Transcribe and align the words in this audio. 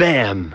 Bam! 0.00 0.52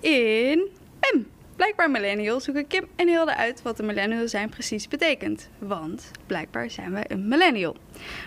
In 0.00 0.68
BAM! 1.00 1.26
Blijkbaar 1.56 1.90
millennials 1.90 2.44
zoeken 2.44 2.66
Kim 2.66 2.84
en 2.96 3.08
Hilde 3.08 3.36
uit 3.36 3.62
wat 3.62 3.78
een 3.78 3.86
millennial 3.86 4.28
zijn 4.28 4.48
precies 4.48 4.88
betekent. 4.88 5.48
Want 5.58 6.10
blijkbaar 6.26 6.70
zijn 6.70 6.92
wij 6.92 7.04
een 7.08 7.28
millennial. 7.28 7.76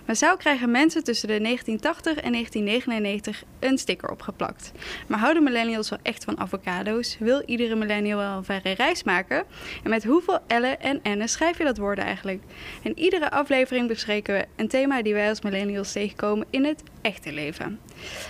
Massaal 0.05 0.37
krijgen 0.37 0.71
mensen 0.71 1.03
tussen 1.03 1.27
de 1.27 1.39
1980 1.39 2.23
en 2.23 2.31
1999 2.31 3.43
een 3.59 3.77
sticker 3.77 4.09
opgeplakt. 4.09 4.71
Maar 5.07 5.19
houden 5.19 5.43
millennials 5.43 5.89
wel 5.89 5.99
echt 6.01 6.23
van 6.23 6.39
avocado's? 6.39 7.17
Wil 7.19 7.43
iedere 7.45 7.75
millennial 7.75 8.19
wel 8.19 8.37
een 8.37 8.43
verre 8.43 8.71
reis 8.71 9.03
maken? 9.03 9.43
En 9.83 9.89
met 9.89 10.03
hoeveel 10.03 10.39
L'en 10.47 11.01
en 11.03 11.17
N'en 11.17 11.29
schrijf 11.29 11.57
je 11.57 11.63
dat 11.63 11.77
woord 11.77 11.97
eigenlijk? 11.97 12.43
In 12.81 12.99
iedere 12.99 13.31
aflevering 13.31 13.87
bespreken 13.87 14.35
we 14.35 14.45
een 14.55 14.67
thema 14.67 15.01
die 15.01 15.13
wij 15.13 15.29
als 15.29 15.41
millennials 15.41 15.91
tegenkomen 15.91 16.47
in 16.49 16.65
het 16.65 16.83
echte 17.01 17.31
leven. 17.31 17.79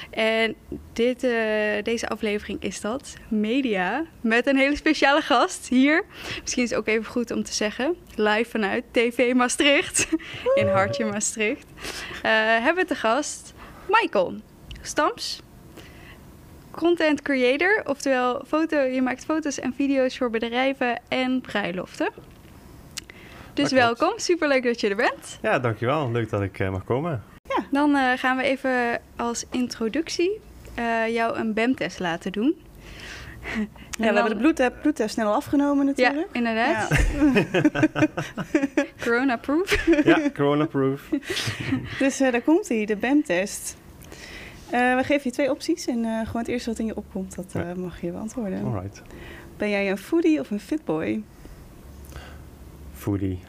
En 0.10 0.56
dit, 0.94 1.24
eh, 1.24 1.84
deze 1.84 2.10
aflevering 2.10 2.62
is 2.62 2.82
dat, 2.82 3.16
media, 3.28 4.06
met 4.22 4.48
een 4.48 4.58
hele 4.58 4.76
speciale 4.76 5.22
gast 5.22 5.68
hier. 5.68 6.06
Misschien 6.42 6.64
is 6.64 6.70
het 6.70 6.80
ook 6.80 6.88
even 6.88 7.06
goed 7.06 7.32
om 7.32 7.44
te 7.44 7.54
zeggen, 7.54 7.96
live 8.16 8.50
vanuit 8.50 8.84
TV 8.92 9.34
Maastricht, 9.34 10.08
in 10.56 10.68
Hartje 10.68 11.06
Maastricht. 11.06 11.66
Eh, 12.22 12.32
hebben 12.34 12.84
we 12.84 12.86
te 12.86 12.96
gast 12.96 13.54
Michael 13.88 14.34
Stams, 14.82 15.42
content 16.72 17.22
creator, 17.22 17.82
oftewel 17.86 18.44
foto, 18.48 18.80
je 18.80 19.02
maakt 19.02 19.26
foto's 19.26 19.60
en 19.60 19.74
video's 19.74 20.18
voor 20.18 20.30
bedrijven 20.30 21.02
en 21.08 21.42
bruiloften. 21.42 22.10
Dus 23.58 23.72
welkom, 23.72 24.14
superleuk 24.16 24.64
dat 24.64 24.82
je 24.82 24.90
er 24.90 24.96
bent. 24.96 25.40
Ja, 25.42 25.60
dankjewel. 25.60 26.12
Leuk 26.12 26.30
dat 26.30 26.42
ik 26.42 26.60
eh, 26.60 26.70
mag 26.70 26.84
komen. 26.84 27.24
Dan 27.72 27.96
eh, 27.96 28.12
gaan 28.18 28.38
we 28.38 28.44
even 28.44 29.02
als 29.16 29.46
introductie 29.52 30.40
eh, 30.74 31.08
jou 31.14 31.38
een 31.38 31.54
BEM-test 31.54 32.00
laten 32.00 32.32
doen. 32.32 32.56
Ja, 33.52 33.66
we 33.98 34.04
hebben 34.06 34.30
de 34.30 34.36
bloedtest, 34.36 34.82
bloedtest 34.82 35.14
snel 35.14 35.34
afgenomen 35.34 35.86
Ja, 35.86 35.92
natuurlijk. 36.10 36.30
inderdaad. 36.36 37.06
Corona-proof. 39.04 39.86
Ja, 40.04 40.20
corona-proof. 40.34 41.10
Dus 42.00 42.20
eh, 42.20 42.32
daar 42.32 42.42
komt 42.42 42.68
hij, 42.68 42.86
de 42.86 42.96
BAM-test. 42.96 43.76
Eh, 44.70 44.96
we 44.96 45.04
geven 45.04 45.22
je 45.24 45.32
twee 45.32 45.52
opties 45.52 45.86
en 45.88 46.06
eh, 46.06 46.18
gewoon 46.26 46.42
het 46.42 46.48
eerste 46.48 46.70
wat 46.70 46.80
in 46.80 46.86
je 46.86 46.96
opkomt, 46.96 47.36
dat 47.36 47.46
eh, 47.54 47.62
Ja. 47.62 47.74
mag 47.76 48.02
je 48.02 48.12
beantwoorden. 48.12 48.64
Alright. 48.64 49.02
Ben 49.58 49.70
jij 49.70 49.90
een 49.90 49.98
foodie 49.98 50.40
of 50.40 50.50
een 50.52 50.60
fitboy? 50.60 51.24
Foodie. 52.94 53.40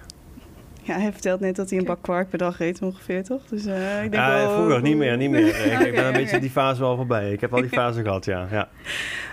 Ja, 0.88 0.98
hij 0.98 1.12
vertelt 1.12 1.40
net 1.40 1.56
dat 1.56 1.70
hij 1.70 1.78
een 1.78 1.84
bak 1.84 2.02
kwark 2.02 2.28
per 2.28 2.38
dag 2.38 2.60
eet 2.60 2.82
ongeveer, 2.82 3.24
toch? 3.24 3.40
Dus 3.48 3.66
eh, 3.66 3.94
ik 4.04 4.10
denk 4.10 4.14
Ja, 4.14 4.36
wel... 4.36 4.54
vroeger 4.54 4.82
niet 4.82 4.96
meer, 4.96 5.16
niet 5.16 5.30
meer. 5.30 5.46
Ik, 5.72 5.78
ik 5.86 5.94
ben 5.94 6.06
een 6.06 6.12
beetje 6.12 6.38
die 6.40 6.50
fase 6.50 6.80
wel 6.80 6.96
voorbij. 6.96 7.32
Ik 7.32 7.40
heb 7.40 7.54
al 7.54 7.60
die 7.60 7.70
fase 7.70 8.02
gehad, 8.02 8.24
ja. 8.24 8.46
ja. 8.50 8.68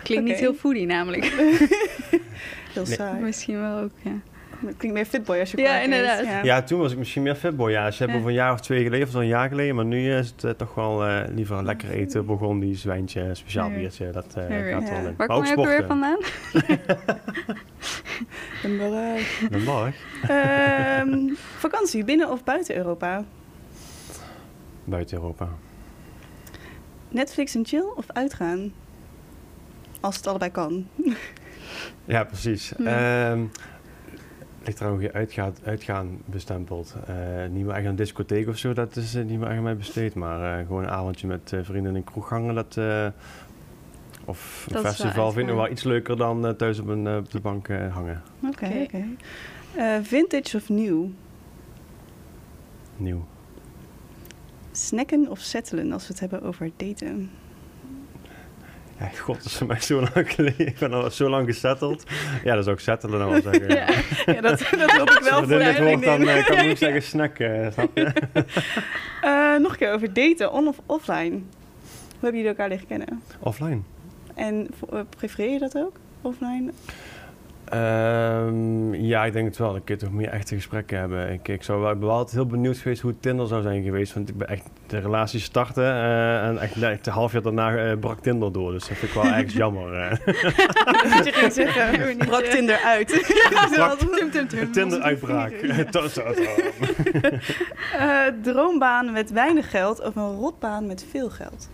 Klinkt 0.03 0.25
niet 0.25 0.39
heel 0.39 0.53
foodie 0.53 0.85
namelijk. 0.85 1.23
Heel 2.73 2.83
Nee. 2.83 2.93
saai. 2.95 3.21
Misschien 3.21 3.59
wel 3.59 3.77
ook, 3.79 3.91
ja. 4.01 4.11
Het 4.65 4.77
klinkt 4.77 4.97
meer 4.97 5.05
fitboy 5.05 5.39
als 5.39 5.51
je 5.51 5.57
Ja, 5.61 5.79
inderdaad. 5.79 6.23
Ja. 6.25 6.43
Ja, 6.43 6.61
toen 6.61 6.79
was 6.79 6.91
ik 6.91 6.97
misschien 6.97 7.23
meer 7.23 7.35
fatboy. 7.35 7.71
Ja, 7.71 7.91
ze 7.91 7.97
hebben 7.97 8.15
Ja. 8.15 8.21
over 8.21 8.29
een 8.29 8.37
jaar 8.37 8.51
of 8.53 8.59
twee 8.61 8.83
geleden, 8.83 9.05
of 9.07 9.11
zo'n 9.11 9.27
jaar 9.27 9.49
geleden. 9.49 9.75
Maar 9.75 9.85
nu 9.85 10.11
is 10.13 10.27
het 10.29 10.43
eh, 10.43 10.51
toch 10.51 10.75
wel 10.75 11.05
eh, 11.05 11.21
liever 11.35 11.63
lekker 11.63 11.89
eten. 11.89 12.25
Burgondisch, 12.25 12.83
wijntje, 12.83 13.29
speciaal 13.33 13.69
Ja. 13.69 13.75
biertje. 13.75 14.11
Dat 14.11 14.25
eh, 14.25 14.33
gaat 14.33 14.49
wel 14.49 14.57
Ja. 14.59 14.75
in. 14.75 15.03
Waar 15.03 15.13
Maar 15.17 15.27
kom 15.27 15.35
ook 15.37 15.45
je 15.45 15.57
ook 15.57 15.65
weer 15.65 15.85
vandaan? 15.87 16.17
En 18.65 18.77
wel, 18.77 18.91
Den 19.51 19.65
Bosch. 19.65 19.95
ehm, 20.27 21.33
vakantie, 21.57 22.03
binnen 22.03 22.31
of 22.31 22.43
buiten 22.43 22.75
Europa? 22.75 23.23
Buiten 24.83 25.17
Europa. 25.17 25.49
Netflix 27.09 27.55
en 27.55 27.65
chill 27.65 27.85
of 27.95 28.05
uitgaan? 28.07 28.73
Als 29.99 30.15
het 30.15 30.27
allebei 30.27 30.51
kan. 30.51 30.87
Ja, 32.05 32.23
precies. 32.23 32.73
Ja. 32.77 33.31
Ehm 33.31 33.41
ligt 34.65 34.79
er 34.79 34.87
ook 34.87 35.01
je 35.01 35.13
uitgaat, 35.13 35.59
uitgaan 35.65 36.21
bestempeld. 36.25 36.95
Eh, 37.07 37.15
niet 37.49 37.65
meer 37.65 37.75
echt 37.75 37.85
een 37.85 37.95
discotheek 37.95 38.47
of 38.47 38.57
zo, 38.57 38.73
dat 38.73 38.95
is 38.95 39.15
eh, 39.15 39.23
niet 39.23 39.39
meer 39.39 39.47
echt 39.47 39.57
aan 39.57 39.63
mij 39.63 39.75
besteed. 39.75 40.13
Maar 40.13 40.59
eh, 40.59 40.65
gewoon 40.65 40.83
een 40.83 40.89
avondje 40.89 41.27
met 41.27 41.53
vrienden 41.61 41.91
in 41.91 41.97
een 41.97 42.03
kroeg 42.03 42.29
hangen, 42.29 42.55
dat... 42.55 42.79
of 44.25 44.65
een 44.69 44.79
festival 44.79 45.31
vind 45.31 45.35
ik 45.35 45.49
uitgaan. 45.49 45.55
wel 45.55 45.71
iets 45.71 45.83
leuker 45.83 46.17
dan 46.17 46.45
eh, 46.47 46.51
thuis 46.53 46.79
op, 46.79 46.87
een, 46.87 47.07
eh, 47.07 47.15
op 47.15 47.31
de 47.31 47.39
bank 47.39 47.67
eh, 47.67 47.93
hangen. 47.93 48.21
Oké. 48.47 48.87
Eh, 49.75 49.95
vintage 50.01 50.57
of 50.57 50.69
nieuw? 50.69 51.11
Nieuw. 52.97 53.25
Snacken 54.71 55.29
of 55.29 55.39
settelen 55.39 55.91
als 55.91 56.01
we 56.07 56.07
het 56.07 56.19
hebben 56.19 56.41
over 56.43 56.71
daten? 56.77 57.29
Ja, 58.99 59.05
god, 59.07 59.35
dat 59.35 59.45
is 59.45 59.55
voor 59.57 59.67
mij 59.67 59.81
zo 59.81 59.99
lang 60.13 60.31
geleden. 60.33 60.67
Ik 60.67 60.77
ben 60.77 60.93
al 60.93 61.11
zo 61.11 61.29
lang 61.29 61.47
gesetteld. 61.47 62.03
Ja, 62.43 62.55
dat 62.55 62.65
is 62.65 62.71
ook 62.71 62.79
settelen 62.79 63.19
dan 63.19 63.29
wel 63.29 63.41
zeggen. 63.53 63.67
Ja. 63.75 63.87
Ja, 64.33 64.41
dat, 64.41 64.59
dat 64.77 64.91
hoop 64.91 65.09
ik 65.09 65.23
wel 65.29 65.37
voor 65.43 65.57
dit 65.59 65.79
wordt, 65.79 66.03
dan 66.03 66.27
eh, 66.27 66.45
kan 66.45 66.57
ik 66.57 66.69
ook 66.71 66.77
zeggen 66.77 67.01
snack, 67.03 67.39
eh, 67.39 67.71
snap 67.71 67.97
je? 67.97 68.11
Eh, 69.21 69.55
nog 69.59 69.71
een 69.71 69.77
keer 69.77 69.93
over 69.93 70.13
daten, 70.13 70.51
on 70.51 70.67
of 70.67 70.77
offline. 70.85 71.29
Hoe 71.29 72.21
hebben 72.21 72.31
jullie 72.41 72.47
elkaar 72.47 72.69
leren 72.69 72.87
kennen? 72.87 73.21
Offline. 73.39 73.83
En 74.35 74.67
eh, 74.91 74.99
prefereer 75.17 75.51
je 75.51 75.59
dat 75.59 75.77
ook? 75.77 75.93
Offline? 76.21 76.71
Ehm, 77.65 78.93
ja, 78.93 79.25
ik 79.25 79.33
denk 79.33 79.47
het 79.47 79.57
wel. 79.57 79.71
Dan 79.71 79.83
kun 79.83 79.95
je 79.95 80.01
toch 80.01 80.11
meer 80.13 80.29
echte 80.29 80.55
gesprekken 80.55 80.99
hebben. 80.99 81.31
Ik, 81.31 81.47
ik, 81.47 81.63
zou 81.63 81.81
wel, 81.81 81.91
ik 81.91 81.99
ben 81.99 82.07
wel 82.07 82.17
altijd 82.17 82.35
heel 82.35 82.45
benieuwd 82.45 82.77
geweest 82.77 83.01
hoe 83.01 83.15
Tinder 83.19 83.47
zou 83.47 83.61
zijn 83.61 83.83
geweest. 83.83 84.13
Want 84.13 84.29
ik 84.29 84.37
ben 84.37 84.47
echt 84.47 84.63
de 84.87 84.97
relatie 84.97 85.39
starten 85.39 85.83
eh, 85.83 86.47
en 86.47 86.57
echt, 86.59 86.81
echt 86.81 87.07
een 87.07 87.13
half 87.13 87.31
jaar 87.31 87.41
daarna 87.41 87.75
eh, 87.77 87.97
brak 87.99 88.19
Tinder 88.19 88.51
door. 88.51 88.71
Dus 88.71 88.87
dat 88.87 88.97
vind 88.97 89.11
ik 89.15 89.21
wel 89.21 89.31
ergens 89.31 89.53
jammer. 89.63 90.09
Dat 91.15 91.25
je 91.25 91.31
ging 91.33 91.53
zeggen, 91.53 92.17
brak 92.17 92.43
Tinder 92.43 92.77
uit. 92.85 93.11
Brak- 93.75 93.97
Tum, 93.99 94.31
tum, 94.31 94.47
tum. 94.47 94.71
Tinder 94.71 95.01
uitbraak. 95.01 95.51
Eh, 97.99 98.21
droombaan 98.41 99.11
met 99.11 99.31
weinig 99.31 99.69
geld 99.69 100.01
of 100.01 100.15
een 100.15 100.35
rotbaan 100.35 100.87
met 100.87 101.05
veel 101.09 101.29
geld? 101.29 101.69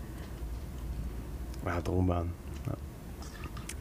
Ja, 1.66 1.82
droombaan. 1.82 2.32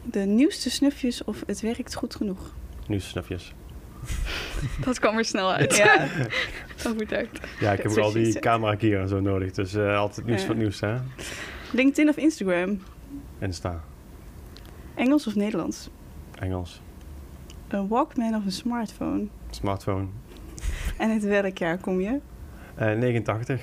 De 0.03 0.19
nieuwste 0.19 0.69
snufjes 0.69 1.23
of 1.23 1.43
het 1.45 1.61
werkt 1.61 1.95
goed 1.95 2.15
genoeg? 2.15 2.53
Nu 2.87 2.99
snufjes. 2.99 3.53
Dat 4.85 4.99
kwam 4.99 5.17
er 5.17 5.25
snel 5.25 5.51
uit. 5.53 5.77
Ja, 5.77 6.07
Overtuigd. 6.87 7.39
Ja, 7.59 7.71
ik 7.71 7.81
heb 7.81 7.91
ook 7.91 7.97
al 7.97 8.11
die 8.11 8.39
camera 8.39 8.75
gear 8.75 9.01
en 9.01 9.07
zo 9.07 9.19
nodig. 9.19 9.51
Dus 9.51 9.73
eh, 9.73 9.97
altijd 9.97 10.25
nieuws 10.25 10.41
Ja. 10.41 10.47
het 10.47 10.57
nieuws, 10.57 10.79
hè? 10.79 10.95
LinkedIn 11.71 12.09
of 12.09 12.17
Instagram? 12.17 12.79
Insta. 13.39 13.83
Engels 14.95 15.27
of 15.27 15.35
Nederlands? 15.35 15.89
Engels. 16.39 16.81
Een 17.67 17.87
Walkman 17.87 18.35
of 18.35 18.45
een 18.45 18.51
smartphone? 18.51 19.27
Smartphone. 19.49 20.05
En 20.97 21.09
het 21.13 21.23
werkjaar 21.23 21.77
kom 21.77 22.01
je? 22.01 22.19
Eh 22.75 22.91
89. 22.97 23.61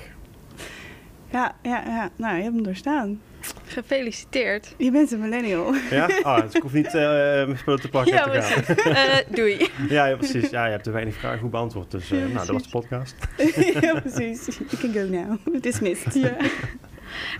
Ja, 1.31 1.55
ja, 1.63 1.83
ja. 1.85 2.09
Nou, 2.15 2.35
je 2.37 2.41
hebt 2.43 2.55
hem 2.55 2.63
doorstaan. 2.63 3.21
Gefeliciteerd. 3.69 4.73
Je 4.77 4.91
bent 4.91 5.11
een 5.11 5.19
millennial. 5.19 5.73
Ja? 5.89 6.09
Ah, 6.21 6.41
dus 6.41 6.53
ik 6.53 6.61
hoef 6.61 6.73
niet 6.73 6.85
eh 6.85 6.93
mijn 6.93 7.57
spullen 7.57 7.81
te 7.81 7.89
pakken 7.89 8.13
Ja, 8.13 8.23
te 8.29 8.41
gaan. 8.41 8.93
Eh, 8.95 9.17
doei. 9.37 9.69
Ja, 9.89 10.05
ja, 10.05 10.15
precies. 10.15 10.49
Ja, 10.49 10.65
je 10.65 10.71
hebt 10.71 10.83
te 10.83 10.91
weinig 10.91 11.15
vragen 11.15 11.39
goed 11.39 11.51
beantwoord. 11.51 11.91
Dus 11.91 12.11
eh, 12.11 12.19
Ja, 12.19 12.25
nou, 12.25 12.37
dat 12.37 12.47
was 12.47 12.63
de 12.63 12.69
podcast. 12.69 13.15
ja, 13.81 13.99
precies. 13.99 14.45
You 14.69 14.81
can 14.81 14.93
go 14.93 15.07
now. 15.17 15.61
Dismissed. 15.63 16.13
Ja. 16.13 16.35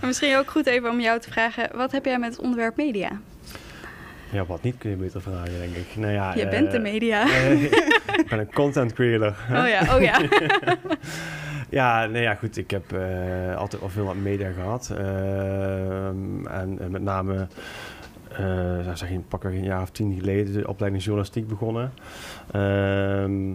En 0.00 0.06
misschien 0.06 0.36
ook 0.36 0.50
goed 0.50 0.66
even 0.66 0.90
om 0.90 1.00
jou 1.00 1.20
te 1.20 1.30
vragen, 1.30 1.68
wat 1.76 1.92
heb 1.92 2.04
jij 2.04 2.18
met 2.18 2.30
het 2.30 2.40
onderwerp 2.40 2.76
media? 2.76 3.20
Ja, 4.32 4.44
wat 4.46 4.62
niet 4.62 4.74
kun 4.78 4.90
je 4.90 4.96
beter 4.96 5.22
vragen, 5.22 5.58
denk 5.58 5.74
ik. 5.76 5.86
Nou 5.96 6.12
ja, 6.12 6.34
Je 6.36 6.48
bent 6.48 6.70
de 6.70 6.78
media. 6.78 7.22
ik 8.16 8.26
ben 8.28 8.38
een 8.38 8.52
content 8.52 8.92
creator. 8.92 9.34
Oh 9.52 9.68
ja, 9.68 9.96
oh 9.96 10.02
ja. 10.02 10.20
Ja, 11.70 12.06
nee, 12.06 12.22
ja, 12.22 12.34
goed. 12.34 12.56
Ik 12.56 12.70
heb 12.70 12.92
eh, 12.92 13.56
altijd 13.56 13.82
al 13.82 13.88
veel 13.88 14.04
met 14.04 14.22
media 14.22 14.50
gehad. 14.50 14.90
Ehm, 14.98 16.46
en, 16.46 16.78
en 16.78 16.90
met 16.90 17.02
name, 17.02 17.46
eh 18.32 18.82
zou 18.82 18.96
zeg 18.96 19.10
pakken 19.28 19.50
een 19.50 19.64
jaar 19.64 19.82
of 19.82 19.90
tien 19.90 20.18
geleden 20.18 20.52
de 20.52 20.68
opleiding 20.68 21.02
journalistiek 21.02 21.48
begonnen. 21.48 21.92
Ehm, 22.50 23.54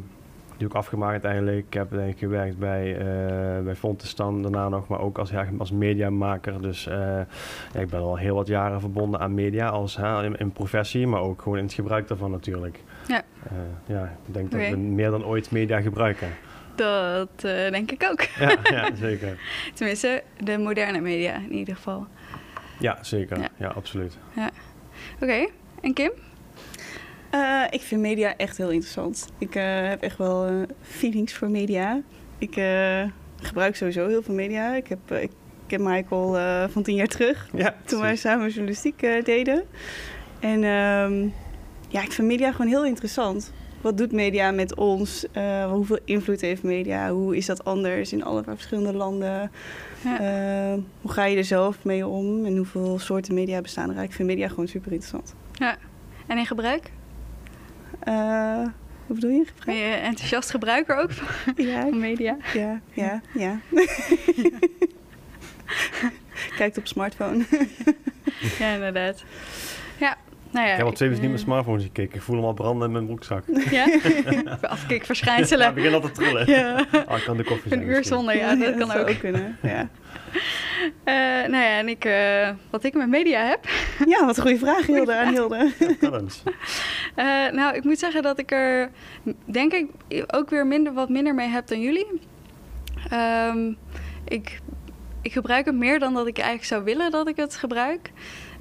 die 0.58 0.68
ook 0.68 0.74
afgemaakt 0.74 1.12
uiteindelijk. 1.12 1.66
Ik 1.66 1.74
heb 1.74 1.92
eigenlijk 1.92 2.20
gewerkt 2.20 2.58
bij, 2.58 2.98
eh 2.98 3.64
bij 3.64 3.76
Fontestan 3.76 4.42
daarna 4.42 4.70
nog, 4.70 4.88
maar 4.88 5.00
ook 5.00 5.18
als, 5.18 5.30
ja, 5.30 5.48
als 5.58 5.72
mediamaker. 5.72 6.62
Dus 6.62 6.88
eh, 6.88 6.98
ja, 7.74 7.80
ik 7.80 7.90
ben 7.90 8.00
al 8.00 8.18
heel 8.18 8.36
wat 8.36 8.48
jaren 8.48 8.80
verbonden 8.80 9.20
aan 9.20 9.34
media 9.34 9.68
als 9.70 9.96
hè, 9.96 10.24
in, 10.24 10.36
in 10.38 10.52
professie, 10.52 11.08
maar 11.08 11.22
ook 11.22 11.42
gewoon 11.42 11.58
in 11.58 11.64
het 11.64 11.74
gebruik 11.74 12.08
daarvan 12.08 12.32
natuurlijk. 12.32 12.84
Ja. 13.08 13.22
Eh, 13.44 13.52
ja, 13.86 14.04
ik 14.28 14.34
denk 14.34 14.52
dat 14.52 14.70
we 14.70 14.78
meer 14.78 15.10
dan 15.10 15.26
ooit 15.26 15.52
media 15.52 15.82
gebruiken. 15.82 16.28
Dat 16.76 17.30
eh, 17.36 17.72
denk 17.72 17.92
ik 17.92 18.08
ook. 18.12 18.22
Ja, 18.22 18.58
ja 18.64 18.90
zeker. 19.08 19.40
Tenminste, 19.74 20.24
de 20.44 20.58
moderne 20.58 21.00
media 21.00 21.36
in 21.36 21.54
ieder 21.54 21.76
geval. 21.76 22.08
Ja, 22.80 22.98
zeker. 23.02 23.40
Ja. 23.40 23.50
Ja, 23.58 23.68
absoluut. 23.68 24.18
Oké, 25.20 25.48
en 25.82 25.94
Kim? 25.94 26.12
Eh, 27.30 27.64
ik 27.70 27.82
vind 27.82 28.02
media 28.02 28.38
echt 28.38 28.58
heel 28.58 28.70
interessant. 28.70 29.28
Ik 29.38 29.56
eh, 29.56 29.88
heb 29.88 30.02
echt 30.02 30.18
wel 30.18 30.66
feelings 30.82 31.34
voor 31.34 31.50
media. 31.50 32.02
Ik 32.38 32.56
eh, 32.56 33.04
gebruik 33.42 33.76
sowieso 33.76 34.08
heel 34.08 34.24
veel 34.24 34.34
media. 34.34 34.76
Ik, 34.76 34.88
heb, 34.88 35.12
ik 35.12 35.32
ken 35.68 35.84
Michael 35.84 36.38
eh, 36.38 36.64
van 36.70 36.84
tien 36.84 36.96
jaar 36.96 37.08
terug. 37.08 37.50
Ja, 37.54 37.76
Toen 37.86 38.02
wij 38.02 38.16
samen 38.16 38.48
journalistiek 38.50 39.00
deden. 39.24 39.64
En 40.40 40.64
ehm, 40.64 41.30
ja, 41.88 42.02
ik 42.02 42.12
vind 42.12 42.28
media 42.28 42.52
gewoon 42.52 42.68
heel 42.68 42.86
interessant. 42.86 43.54
Wat 43.86 43.98
doet 43.98 44.12
media 44.12 44.52
met 44.52 44.76
ons? 44.76 45.26
Eh, 45.32 45.72
hoeveel 45.72 46.00
invloed 46.06 46.42
heeft 46.42 46.64
media? 46.64 47.12
Hoe 47.12 47.38
is 47.38 47.46
dat 47.46 47.66
anders 47.66 48.14
in 48.14 48.24
alle 48.24 48.44
verschillende 48.46 48.94
landen? 48.94 49.52
Ja. 50.04 50.20
Eh, 50.20 50.80
hoe 51.02 51.12
ga 51.12 51.26
je 51.26 51.38
er 51.38 51.44
zelf 51.44 51.84
mee 51.84 52.08
om? 52.08 52.46
En 52.46 52.58
hoeveel 52.58 53.00
soorten 53.00 53.34
media 53.34 53.62
bestaan 53.62 53.96
er? 53.96 54.04
Ik 54.04 54.14
vind 54.14 54.28
media 54.28 54.48
gewoon 54.48 54.68
super 54.68 54.92
interessant. 54.92 55.36
En 56.28 56.38
in 56.38 56.46
gebruik? 56.46 56.92
Eh, 58.00 58.14
hoe 59.06 59.16
bedoel 59.16 59.30
je? 59.30 59.44
Ben 59.44 59.54
Gevraagd? 59.56 59.80
je 59.80 59.86
enthousiast 59.96 60.50
gebruiker 60.50 60.96
ook 60.98 61.12
van 61.12 61.54
Ja, 61.66 61.86
media? 61.86 62.38
ja, 62.54 62.82
ja, 62.94 63.22
ja. 63.34 63.60
Kijkt 66.58 66.78
op 66.78 66.88
smartphone. 66.88 67.46
Ja, 68.60 68.74
inderdaad. 68.74 69.24
Nou 70.56 70.68
ja. 70.68 70.72
Ik 70.72 70.78
heb 70.78 70.88
al 70.88 70.94
twee 70.94 71.10
weken 71.10 71.24
niet 71.26 71.34
eh, 71.34 71.46
mijn 71.46 71.52
smartphone 71.52 71.82
gekeken. 71.82 72.16
Ik 72.16 72.22
voel 72.22 72.36
hem 72.36 72.46
al 72.46 72.54
branden 72.54 72.88
in 72.88 72.94
mijn 72.94 73.06
broekzak. 73.06 73.44
Ja? 73.72 73.88
Afkikverschijnselen. 74.62 75.64
Ja, 75.64 75.70
ik 75.70 75.76
begin 75.76 75.94
al 75.94 76.02
te 76.02 76.12
trillen. 76.12 76.50
Ja. 76.50 76.86
Oh, 77.10 77.18
ik 77.18 77.24
kan 77.26 77.38
de 77.38 77.44
koffie 77.44 77.70
zijn 77.70 77.82
Een 77.82 77.88
uur 77.88 78.04
zonder, 78.06 78.38
ja, 78.38 78.56
dat 78.56 78.76
kan 78.88 78.92
ook. 78.92 79.20
kunnen. 79.20 79.58
Ja. 79.62 79.90
Eh, 81.04 81.14
nou 81.50 81.64
ja, 81.64 81.78
en 81.78 81.88
ik, 81.88 82.06
eh, 82.06 82.50
wat 82.70 82.84
ik 82.84 82.94
met 82.94 83.08
media 83.08 83.46
heb. 83.46 83.60
ja, 84.06 84.26
wat 84.26 84.38
een 84.38 84.42
goede 84.44 84.58
vraag, 84.58 84.86
Hilde. 84.86 85.16
Aan 85.16 85.34
Hilde. 85.34 85.72
Eens. 86.00 86.44
Eh, 87.16 87.26
nou, 87.52 87.76
ik 87.76 87.84
moet 87.84 88.00
zeggen 88.00 88.22
dat 88.22 88.40
ik 88.40 88.52
er, 88.52 88.92
denk 89.46 89.74
ik, 89.74 89.88
ook 90.28 90.50
weer 90.50 90.68
minder, 90.68 90.94
wat 90.94 91.10
minder 91.10 91.36
mee 91.36 91.48
heb 91.48 91.68
dan 91.68 91.82
jullie. 91.82 92.08
Ehm, 93.10 93.74
ik, 94.26 94.60
ik 95.22 95.32
gebruik 95.32 95.66
het 95.66 95.76
meer 95.76 96.00
dan 96.00 96.14
dat 96.14 96.28
ik 96.28 96.38
eigenlijk 96.38 96.68
zou 96.68 96.84
willen 96.84 97.12
dat 97.12 97.28
ik 97.28 97.36
het 97.36 97.56
gebruik. 97.56 98.12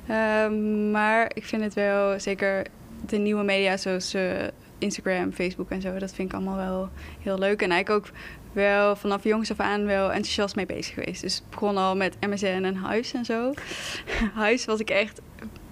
Ehm, 0.08 0.90
maar 0.90 1.30
ik 1.34 1.44
vind 1.44 1.62
het 1.62 1.74
wel, 1.74 2.20
zeker 2.20 2.66
de 3.06 3.16
nieuwe 3.16 3.44
media 3.44 3.76
zoals 3.76 4.14
eh, 4.14 4.46
Instagram, 4.78 5.32
Facebook 5.32 5.70
en 5.70 5.80
zo, 5.80 5.98
dat 5.98 6.14
vind 6.14 6.28
ik 6.28 6.34
allemaal 6.34 6.56
wel 6.56 6.88
heel 7.20 7.38
leuk. 7.38 7.62
En 7.62 7.70
eigenlijk 7.70 8.06
ook 8.06 8.14
wel 8.52 8.96
vanaf 8.96 9.24
jongs 9.24 9.50
af 9.50 9.60
aan 9.60 9.84
wel 9.84 10.12
enthousiast 10.12 10.56
mee 10.56 10.66
bezig 10.66 10.94
geweest. 10.94 11.22
Dus 11.22 11.34
het 11.34 11.50
begon 11.50 11.76
al 11.76 11.96
met 11.96 12.16
MSN 12.20 12.46
en 12.46 12.76
Huis 12.76 13.12
en 13.12 13.24
zo. 13.24 13.52
Huis 14.34 14.64
was 14.64 14.80
ik 14.80 14.90
echt, 14.90 15.20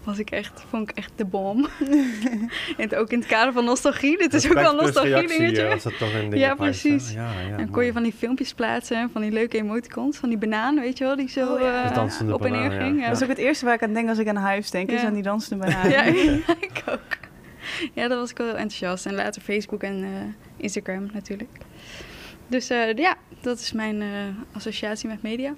was 0.05 0.19
ik 0.19 0.31
echt, 0.31 0.65
vond 0.69 0.91
ik 0.91 0.97
echt 0.97 1.13
de 1.17 1.25
bom. 1.25 1.69
en 2.77 2.97
ook 2.97 3.11
in 3.11 3.19
het 3.19 3.29
kader 3.29 3.53
van 3.53 3.65
nostalgie. 3.65 4.19
Dit 4.19 4.35
is 4.35 4.47
ook 4.47 4.53
wel 4.53 4.71
een 4.71 4.85
nostalgie 4.85 5.29
dingetje. 5.29 5.63
eh, 5.63 5.73
als 5.73 5.83
dat 5.83 5.99
toch 5.99 6.15
een 6.15 6.31
ding 6.31 6.43
Ja, 6.43 6.55
precies. 6.55 7.13
Ja, 7.13 7.31
ja, 7.49 7.57
en 7.57 7.71
kon 7.71 7.85
je 7.85 7.93
van 7.93 8.03
die 8.03 8.13
filmpjes 8.13 8.55
plaatsen, 8.55 8.97
en 8.97 9.11
van 9.13 9.23
die 9.23 9.31
leuke 9.33 9.57
emoticons, 9.57 10.17
van 10.17 10.29
die 10.29 10.39
banaan, 10.39 10.81
weet 10.81 10.99
je 10.99 11.05
wel, 11.05 11.17
die 11.17 11.29
zo 11.29 11.55
Oh 11.55 11.61
ja. 11.61 11.93
eh, 11.95 12.33
op 12.33 12.45
en 12.45 12.53
neer 12.53 12.71
ging. 12.71 13.01
Ja. 13.01 13.07
Dat 13.07 13.17
is 13.17 13.23
ook 13.23 13.29
het 13.29 13.39
eerste 13.39 13.65
waar 13.65 13.75
ik 13.75 13.83
aan 13.83 13.95
denk 13.95 14.09
als 14.09 14.19
ik 14.19 14.29
aan 14.29 14.37
huis 14.37 14.71
denk. 14.71 14.91
Is 14.91 15.03
aan 15.03 15.15
die 15.15 15.23
dansende 15.23 15.57
banaan. 15.65 15.91
Ja, 15.91 16.03
ik 16.61 16.83
ook. 16.89 17.01
Ja, 17.93 18.09
dat 18.09 18.19
was 18.19 18.31
ik 18.31 18.37
wel 18.37 18.47
heel 18.47 18.57
enthousiast. 18.57 19.07
En 19.07 19.15
later 19.15 19.43
Facebook 19.43 19.83
en 19.83 20.03
eh, 20.03 20.11
Instagram 20.57 21.09
natuurlijk. 21.13 21.51
Dus 22.47 22.71
eh, 22.71 22.95
ja, 22.95 23.15
dat 23.41 23.59
is 23.59 23.73
mijn 23.73 24.03
eh, 24.03 24.09
associatie 24.53 25.09
met 25.09 25.23
media. 25.23 25.55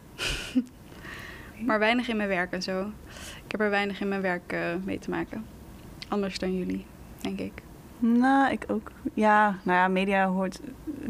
maar 1.67 1.79
weinig 1.79 2.09
in 2.09 2.17
mijn 2.17 2.29
werk 2.29 2.53
en 2.53 2.63
zo. 2.63 2.91
Ik 3.55 3.61
heb 3.61 3.69
er 3.69 3.75
weinig 3.77 4.01
in 4.01 4.09
mijn 4.09 4.21
werk 4.21 4.53
eh, 4.53 4.61
mee 4.85 4.99
te 4.99 5.11
maken. 5.11 5.45
Anders 6.09 6.39
dan 6.39 6.57
jullie, 6.57 6.87
denk 7.21 7.39
ik. 7.39 7.53
Nou, 7.99 8.53
ik 8.53 8.65
ook. 8.69 8.91
Ja, 9.13 9.59
nou 9.63 9.79
ja, 9.79 9.89
media 9.89 10.29
hoort 10.29 10.61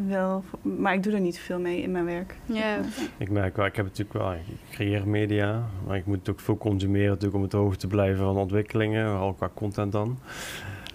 wel. 0.06 0.44
Maar 0.62 0.94
ik 0.94 1.02
doe 1.02 1.12
er 1.12 1.20
niet 1.20 1.38
veel 1.38 1.58
mee 1.58 1.82
in 1.82 1.90
mijn 1.92 2.04
werk. 2.04 2.36
Ja, 2.44 2.78
Ik 3.16 3.30
merk 3.30 3.56
wel, 3.56 3.66
ik 3.66 3.76
heb 3.76 3.84
natuurlijk 3.84 4.18
wel, 4.18 4.32
ik 4.32 4.40
creëer 4.70 5.08
media, 5.08 5.64
maar 5.86 5.96
ik 5.96 6.06
moet 6.06 6.18
het 6.18 6.28
ook 6.28 6.40
veel 6.40 6.56
consumeren 6.58 7.08
natuurlijk 7.08 7.34
om 7.34 7.42
op 7.42 7.50
de 7.50 7.56
hoogte 7.56 7.78
te 7.78 7.86
blijven 7.86 8.24
van 8.24 8.36
ontwikkelingen, 8.36 9.10
vooral 9.10 9.34
qua 9.34 9.50
content 9.54 9.92
dan. 9.92 10.18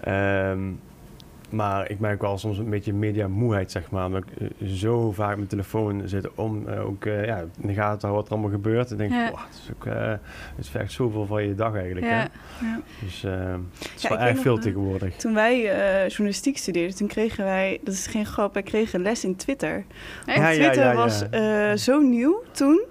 Ehm, 0.01 0.72
maar 1.51 1.90
ik 1.90 2.00
merk 2.00 2.22
wel 2.22 2.38
soms 2.38 2.57
een 2.57 2.69
beetje 2.69 2.94
mediamoeheid, 2.94 3.72
zeg 3.72 3.92
maar. 3.92 4.06
Omdat 4.06 4.24
ik 4.24 4.51
eh, 4.62 4.68
zo 4.68 5.12
vaak 5.12 5.36
mijn 5.36 5.48
telefoon 5.48 6.01
zit 6.06 6.36
om 6.36 6.68
eh, 6.68 6.86
ook 6.86 7.06
eh, 7.06 7.25
ja, 7.25 7.38
in 7.38 7.68
de 7.68 7.74
gaten 7.74 8.07
houden 8.07 8.12
wat 8.12 8.25
er 8.25 8.31
allemaal 8.31 8.51
gebeurt. 8.51 8.92
En 8.92 8.98
denk 8.98 9.12
ik, 9.12 9.18
Ja. 9.18 9.30
"Wow, 9.30 9.40
het 9.40 9.62
is 9.63 9.69
ook, 9.74 9.86
het 10.56 10.68
vergt 10.68 10.92
zoveel 10.92 11.25
van 11.25 11.44
je 11.44 11.56
dag 11.56 11.75
eigenlijk. 11.75 12.06
Hè? 12.06 12.16
ja. 12.16 12.30
Dus 13.04 13.22
het 13.22 13.94
is 13.96 14.07
wel 14.10 14.19
erg 14.19 14.40
veel 14.40 14.57
tegenwoordig. 14.57 15.16
Toen 15.16 15.34
wij 15.34 15.62
journalistiek 16.07 16.57
studeerden, 16.57 16.96
toen 16.96 17.07
kregen 17.07 17.44
wij, 17.44 17.80
dat 17.84 17.94
is 17.94 18.07
geen 18.07 18.25
grap, 18.25 18.54
wij 18.54 18.63
kregen 18.63 19.01
les 19.01 19.24
in 19.24 19.36
Twitter. 19.36 19.84
Twitter 20.25 20.96
was 20.96 21.24
zo 21.86 22.00
nieuw 22.00 22.44
toen. 22.51 22.81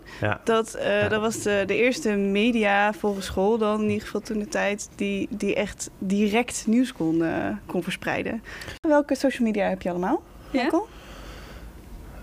Dat, 0.45 0.79
dat 1.09 1.21
was 1.21 1.43
de, 1.43 1.63
de 1.67 1.77
eerste 1.77 2.11
media 2.11 2.93
volgens 2.93 3.27
school 3.27 3.59
dan, 3.59 3.81
in 3.83 3.89
ieder 3.89 4.05
geval 4.05 4.21
toen 4.21 4.39
de 4.39 4.49
tijd, 4.49 4.89
die, 4.95 5.29
die 5.31 5.55
echt 5.55 5.91
direct 5.99 6.65
nieuws 6.67 6.93
kon, 6.93 7.23
kon 7.67 7.83
verspreiden. 7.83 8.43
Welke 8.89 9.15
social 9.15 9.47
media 9.47 9.69
heb 9.69 9.83
je 9.83 9.91
allemaal? 9.91 10.23
Ja? 10.51 10.63
Michael? 10.63 10.89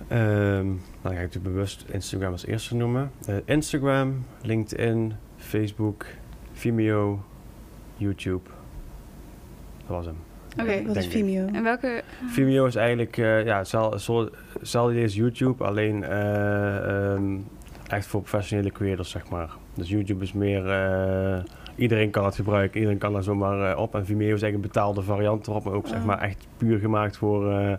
Ehm, 0.08 0.66
nou, 0.68 0.80
ga 1.02 1.10
ik 1.10 1.18
natuurlijk 1.18 1.54
bewust 1.54 1.86
Instagram 1.92 2.32
als 2.32 2.46
eerste 2.46 2.76
noemen. 2.76 3.12
Eh, 3.26 3.36
Instagram, 3.46 4.26
LinkedIn, 4.42 5.14
Facebook, 5.38 6.06
Vimeo, 6.54 7.24
YouTube. 7.98 8.50
Dat 9.88 9.96
was 9.96 10.06
hem. 10.06 10.18
Oké. 10.60 10.86
Wat 10.86 10.96
is. 10.96 11.08
Vimeo? 11.08 11.48
En 11.48 11.64
welke... 11.64 12.04
Vimeo 12.28 12.66
is 12.66 12.76
eigenlijk 12.76 13.18
eh 13.18 13.46
ja, 13.46 13.58
hetzelfde 13.58 15.02
als 15.02 15.16
YouTube, 15.16 15.64
alleen 15.64 16.04
eh, 16.04 17.14
ehm, 17.14 17.38
echt 17.88 18.06
voor 18.06 18.22
professionele 18.22 18.72
creators, 18.72 19.10
zeg 19.10 19.30
maar. 19.30 19.50
Dus 19.74 19.90
YouTube 19.90 20.24
is 20.24 20.34
meer, 20.34 20.70
eh, 20.70 21.44
iedereen 21.76 22.10
kan 22.10 22.26
het 22.26 22.36
gebruiken, 22.36 22.78
iedereen 22.78 23.00
kan 23.00 23.16
er 23.16 23.24
zomaar 23.24 23.72
eh, 23.72 23.80
op. 23.80 23.96
En 23.96 24.06
Vimeo 24.06 24.24
is 24.36 24.42
eigenlijk 24.42 24.54
een 24.56 24.62
betaalde 24.62 25.02
variant 25.02 25.48
erop, 25.48 25.64
maar 25.64 25.74
ook 25.74 25.88
zeg 25.88 26.06
maar 26.06 26.20
echt 26.22 26.48
puur 26.58 26.80
gemaakt 26.80 27.18
voor, 27.18 27.52
eh, 27.52 27.74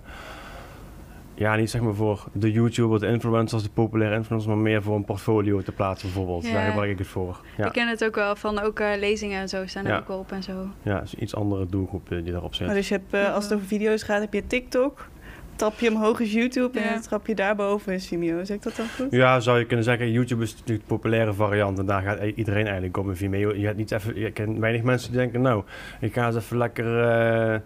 ja, 1.34 1.56
niet 1.56 1.70
zeg 1.70 1.80
maar 1.80 1.94
voor 1.94 2.24
de 2.32 2.52
YouTubers, 2.52 3.00
de 3.00 3.06
influencers, 3.06 3.62
de 3.62 3.68
populaire 3.74 4.16
influencers, 4.16 4.54
maar 4.54 4.62
meer 4.62 4.82
voor 4.82 4.96
een 4.96 5.04
portfolio 5.04 5.62
te 5.62 5.72
plaatsen 5.72 6.08
bijvoorbeeld. 6.08 6.46
Ja. 6.46 6.52
Daar 6.52 6.66
gebruik 6.66 6.90
ik 6.90 6.98
het 6.98 7.06
voor. 7.06 7.40
Ja, 7.56 7.66
Ik 7.66 7.72
ken 7.72 7.88
het 7.88 8.04
ook 8.04 8.14
wel 8.14 8.36
van 8.36 8.58
ook 8.58 8.80
eh, 8.80 8.98
lezingen 8.98 9.40
en 9.40 9.48
zo 9.48 9.66
staan 9.66 9.84
er 9.84 9.90
Ja. 9.90 9.98
ook 9.98 10.08
wel 10.08 10.18
op 10.18 10.32
en 10.32 10.42
zo. 10.42 10.52
ja 10.82 11.02
is 11.02 11.14
iets 11.14 11.34
andere 11.34 11.66
doelgroep 11.66 12.12
eh, 12.12 12.22
die 12.22 12.32
daarop 12.32 12.54
zit. 12.54 12.66
Maar 12.66 12.74
dus 12.76 12.88
je 12.88 12.94
hebt, 12.94 13.12
eh, 13.12 13.34
als 13.34 13.44
het 13.44 13.52
over 13.54 13.66
video's 13.66 14.02
gaat, 14.02 14.20
heb 14.20 14.32
je 14.32 14.46
TikTok. 14.46 15.08
Tap 15.56 15.78
je 15.78 15.90
omhoog 15.90 16.20
is 16.20 16.32
YouTube 16.32 16.80
en 16.80 16.92
dan 16.92 17.02
trap 17.02 17.26
je 17.26 17.34
daarboven 17.34 17.92
is 17.92 18.06
Vimeo. 18.06 18.44
Zeg 18.44 18.56
ik 18.56 18.62
dat 18.62 18.76
dan 18.76 18.86
goed? 18.96 19.06
Ja, 19.10 19.40
zou 19.40 19.58
je 19.58 19.64
kunnen 19.66 19.84
zeggen, 19.84 20.10
YouTube 20.12 20.42
is 20.42 20.52
natuurlijk 20.52 20.88
de 20.88 20.94
populaire 20.94 21.32
variant 21.32 21.78
en 21.78 21.86
daar 21.86 22.02
gaat 22.02 22.22
i- 22.22 22.32
iedereen 22.36 22.64
eigenlijk 22.64 22.96
op. 22.96 23.08
En 23.08 23.16
Vimeo, 23.16 23.54
je 23.54 23.66
gaat 23.66 23.76
niet 23.76 23.90
even, 23.92 24.18
je 24.20 24.30
kent 24.30 24.58
weinig 24.58 24.82
mensen 24.82 25.10
die 25.10 25.20
denken, 25.20 25.40
nou, 25.40 25.62
ik 26.00 26.12
ga 26.12 26.26
eens 26.26 26.36
even 26.36 26.56
lekker 26.56 27.00
eh, 27.00 27.60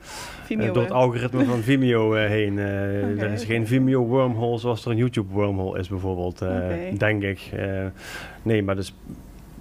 Vimeo. 0.45 0.67
eh, 0.67 0.73
door 0.73 0.83
het 0.83 0.93
algoritme 0.93 1.45
van 1.45 1.63
Vimeo 1.63 2.15
eh, 2.15 2.29
heen. 2.29 2.59
Eh, 2.59 2.65
Oké, 3.13 3.23
er 3.25 3.33
is 3.33 3.45
geen 3.45 3.67
Vimeo 3.67 4.05
wormhole 4.07 4.59
zoals 4.59 4.85
er 4.85 4.91
een 4.91 4.97
YouTube 4.97 5.33
wormhole 5.33 5.79
is 5.79 5.89
bijvoorbeeld, 5.89 6.43
eh, 6.43 6.49
denk 6.99 7.23
ik. 7.23 7.51
Eh, 7.57 7.87
nee, 8.43 8.63
maar 8.63 8.77
dus, 8.77 8.95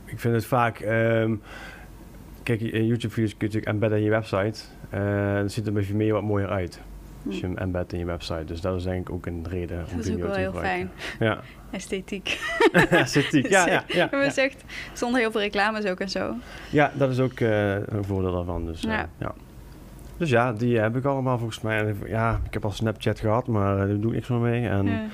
ik 0.06 0.20
vind 0.20 0.34
het 0.36 0.46
vaak, 0.46 0.80
ehm, 0.80 1.36
kijk, 2.44 2.60
je- 2.60 2.86
YouTube 2.88 3.14
video's 3.14 3.38
kun 3.38 3.48
je 3.48 3.54
natuurlijk 3.54 3.66
embedden 3.66 3.98
in 3.98 4.04
je 4.04 4.10
website. 4.10 4.60
Eh 4.90 5.34
dan 5.36 5.50
ziet 5.50 5.68
er 5.68 5.74
bij 5.74 5.84
Vimeo 5.84 6.14
wat 6.14 6.24
mooier 6.24 6.50
uit. 6.50 6.82
Als 7.26 7.36
je 7.40 7.46
Hm. 7.46 7.48
hem 7.52 7.58
embeddt 7.58 7.94
in 7.94 8.00
je 8.00 8.06
website. 8.06 8.44
Dus 8.46 8.62
dat 8.62 8.76
is 8.76 8.84
denk 8.84 9.08
ik 9.10 9.14
ook 9.16 9.26
een 9.26 9.46
reden 9.50 9.78
om 9.78 9.84
Dat 9.84 9.92
is 9.92 9.96
ook 9.98 10.04
Vimeo 10.04 10.26
wel 10.26 10.34
te 10.34 10.40
heel 10.40 10.52
gebruiken. 10.52 10.90
fijn. 11.18 11.30
Ja. 11.30 11.40
Esthetiek. 11.78 12.40
Esthetiek, 12.90 13.48
ja, 13.50 13.68
ja, 13.74 13.84
ja, 13.88 14.08
ja. 14.12 14.36
echt 14.36 14.64
zonder 14.94 15.20
heel 15.22 15.32
veel 15.32 15.42
reclames 15.42 15.86
ook 15.86 16.00
en 16.00 16.10
zo. 16.10 16.34
Ja, 16.72 16.92
dat 16.96 17.10
is 17.10 17.20
ook 17.20 17.40
eh, 17.40 17.74
een 17.74 18.04
voordeel 18.04 18.32
daarvan. 18.32 18.66
Dus, 18.66 18.86
eh, 18.86 18.92
Ja. 18.92 19.10
ja. 19.18 19.34
dus 20.18 20.30
ja, 20.30 20.54
die 20.54 20.80
heb 20.80 20.96
ik 20.96 21.06
allemaal 21.06 21.38
volgens 21.38 21.62
mij. 21.62 21.96
Ja, 22.08 22.40
ik 22.46 22.54
heb 22.54 22.66
al 22.66 22.72
Snapchat 22.72 23.20
gehad, 23.20 23.48
maar 23.48 23.72
eh, 23.74 23.88
daar 23.88 24.00
doe 24.00 24.06
ik 24.10 24.12
niks 24.16 24.28
meer 24.28 24.40
mee. 24.40 24.68
En 24.68 24.86
Ja. 24.86 25.06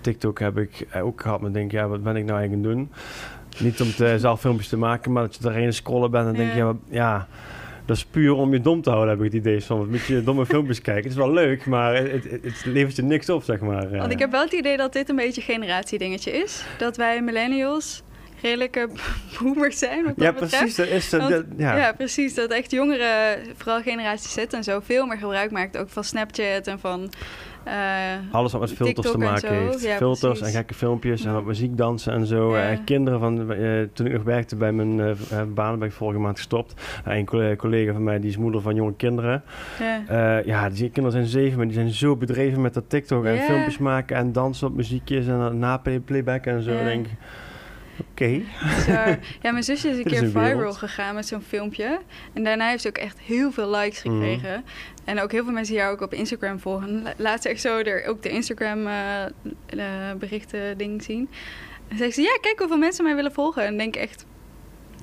TikTok 0.00 0.38
heb 0.38 0.58
ik 0.58 0.86
ook 1.00 1.20
gehad, 1.20 1.40
maar 1.40 1.52
denk 1.52 1.70
ja, 1.70 1.88
wat 1.88 2.02
ben 2.02 2.16
ik 2.16 2.24
nou 2.24 2.38
eigenlijk 2.38 2.66
aan 2.68 2.78
het 2.78 2.88
doen? 2.88 3.66
Niet 3.66 3.80
om 3.80 3.90
te, 3.92 4.18
zelf 4.18 4.40
filmpjes 4.40 4.68
te 4.68 4.76
maken, 4.76 5.12
maar 5.12 5.22
dat 5.22 5.34
je 5.40 5.48
erheen 5.48 5.72
scrollen 5.72 6.10
bent 6.10 6.26
en 6.26 6.34
denk 6.34 6.52
je, 6.54 6.74
Ja. 6.90 7.26
Dat 7.86 7.96
is 7.96 8.04
puur 8.04 8.32
om 8.34 8.52
je 8.52 8.60
dom 8.60 8.82
te 8.82 8.90
houden, 8.90 9.08
heb 9.10 9.18
ik 9.18 9.32
het 9.32 9.34
idee. 9.34 9.60
Soms 9.60 9.88
moet 9.88 10.04
je 10.04 10.22
domme 10.22 10.46
filmpjes 10.46 10.80
kijken. 10.90 11.02
Het 11.02 11.12
is 11.12 11.18
wel 11.18 11.32
leuk, 11.32 11.66
maar 11.66 11.94
het, 11.94 12.12
het, 12.30 12.42
het 12.44 12.64
levert 12.64 12.96
je 12.96 13.02
niks 13.02 13.28
op, 13.30 13.42
zeg 13.42 13.60
maar. 13.60 13.92
eh. 13.92 13.98
Want 13.98 14.12
ik 14.12 14.18
heb 14.18 14.30
wel 14.30 14.42
het 14.42 14.52
idee 14.52 14.76
dat 14.76 14.92
dit 14.92 15.08
een 15.08 15.16
beetje 15.16 15.40
een 15.40 15.46
generatiedingetje 15.46 16.30
is. 16.32 16.64
Dat 16.78 16.96
wij 16.96 17.22
millennials 17.22 18.02
redelijke 18.42 18.88
boomers 19.40 19.78
zijn 19.78 20.04
wat 20.04 20.12
ja, 20.16 20.32
precies. 20.32 20.74
Dat 20.74 20.86
is, 20.86 21.12
eh, 21.12 21.20
Want- 21.28 21.44
ja. 21.56 21.76
Ja. 21.76 21.92
precies. 21.92 22.34
Dat 22.34 22.50
echt 22.50 22.70
jongeren, 22.70 23.38
vooral 23.56 23.82
generatie 23.82 24.28
Z 24.30 24.36
en 24.54 24.64
zo, 24.64 24.80
veel 24.84 25.06
meer 25.06 25.16
gebruik 25.18 25.50
maakt. 25.50 25.76
Ook 25.76 25.88
van 25.90 26.04
Snapchat 26.04 26.66
en 26.66 26.78
van... 26.78 27.10
eh, 27.64 27.74
Alles 28.30 28.52
wat 28.52 28.60
met 28.60 28.72
filters 28.72 28.94
TikTok 28.94 29.20
te 29.20 29.26
en 29.26 29.32
maken 29.32 29.54
heeft. 29.54 29.82
Ja, 29.82 29.96
filters 29.96 30.38
precies. 30.38 30.46
en 30.46 30.52
gekke 30.60 30.74
filmpjes 30.74 31.24
en 31.24 31.32
wat 31.32 31.44
muziek 31.44 31.76
dansen 31.76 32.12
en 32.12 32.26
zo. 32.26 32.56
Ja. 32.56 32.70
Eh, 32.70 32.78
kinderen 32.84 33.20
van, 33.20 33.52
eh, 33.52 33.82
toen 33.92 34.06
ik 34.06 34.12
nog 34.12 34.22
werkte 34.22 34.56
bij 34.56 34.72
mijn 34.72 35.00
eh, 35.00 35.42
baan, 35.54 35.78
ben 35.78 35.88
ik 35.88 35.94
vorige 35.94 36.20
maand 36.20 36.36
gestopt. 36.36 36.74
Een 37.04 37.24
colle- 37.26 37.56
collega 37.56 37.92
van 37.92 38.02
mij, 38.02 38.20
die 38.20 38.30
is 38.30 38.36
moeder 38.36 38.60
van 38.60 38.74
jonge 38.74 38.94
kinderen. 38.96 39.42
ja. 40.08 40.42
Ja, 40.44 40.68
die 40.68 40.90
kinderen 40.90 41.10
zijn 41.10 41.26
zeven, 41.26 41.56
maar 41.56 41.66
die 41.66 41.74
zijn 41.74 41.90
zo 41.90 42.16
bedreven 42.16 42.60
met 42.60 42.74
dat 42.74 42.84
TikTok 42.88 43.24
en 43.24 43.38
filmpjes 43.38 43.78
maken 43.78 44.16
en 44.16 44.32
dansen 44.32 44.66
op 44.66 44.74
muziekjes 44.74 45.26
en 45.26 45.58
na 45.58 45.82
playback 46.04 46.46
en 46.46 46.62
zo. 46.62 46.70
Denk, 46.84 47.06
ik, 47.06 47.12
Oké. 48.10 48.40
Ja, 49.42 49.52
mijn 49.52 49.62
zusje 49.62 49.88
is 49.88 49.96
een 49.96 50.04
is 50.04 50.10
keer 50.12 50.22
een 50.22 50.30
viral 50.30 50.44
wereld. 50.56 50.76
gegaan 50.76 51.14
met 51.14 51.26
zo'n 51.26 51.42
filmpje. 51.42 51.98
En 52.32 52.44
daarna 52.44 52.68
heeft 52.68 52.82
ze 52.82 52.88
ook 52.88 52.98
echt 52.98 53.18
heel 53.20 53.52
veel 53.52 53.70
likes 53.70 54.02
Mhm. 54.02 54.14
gekregen. 54.14 54.64
En 55.04 55.20
ook 55.20 55.32
heel 55.32 55.44
veel 55.44 55.52
mensen 55.52 55.74
die 55.74 55.82
haar 55.82 55.92
ook 55.92 56.00
op 56.00 56.12
Instagram 56.14 56.60
volgen. 56.60 57.02
La- 57.02 57.14
Laatst 57.16 57.46
echt 57.46 57.60
zo 57.60 57.78
er 57.78 58.06
ook 58.06 58.22
de 58.22 58.28
Instagram 58.28 58.86
eh, 58.86 59.24
eh, 59.24 60.16
berichten 60.18 60.78
ding 60.78 61.02
zien. 61.02 61.28
En 61.88 61.96
zei 61.96 62.10
ze, 62.12 62.22
ja, 62.22 62.38
kijk 62.40 62.58
hoeveel 62.58 62.76
mensen 62.78 63.04
mij 63.04 63.14
willen 63.14 63.32
volgen. 63.32 63.64
En 63.64 63.76
denk 63.76 63.96
echt, 63.96 64.24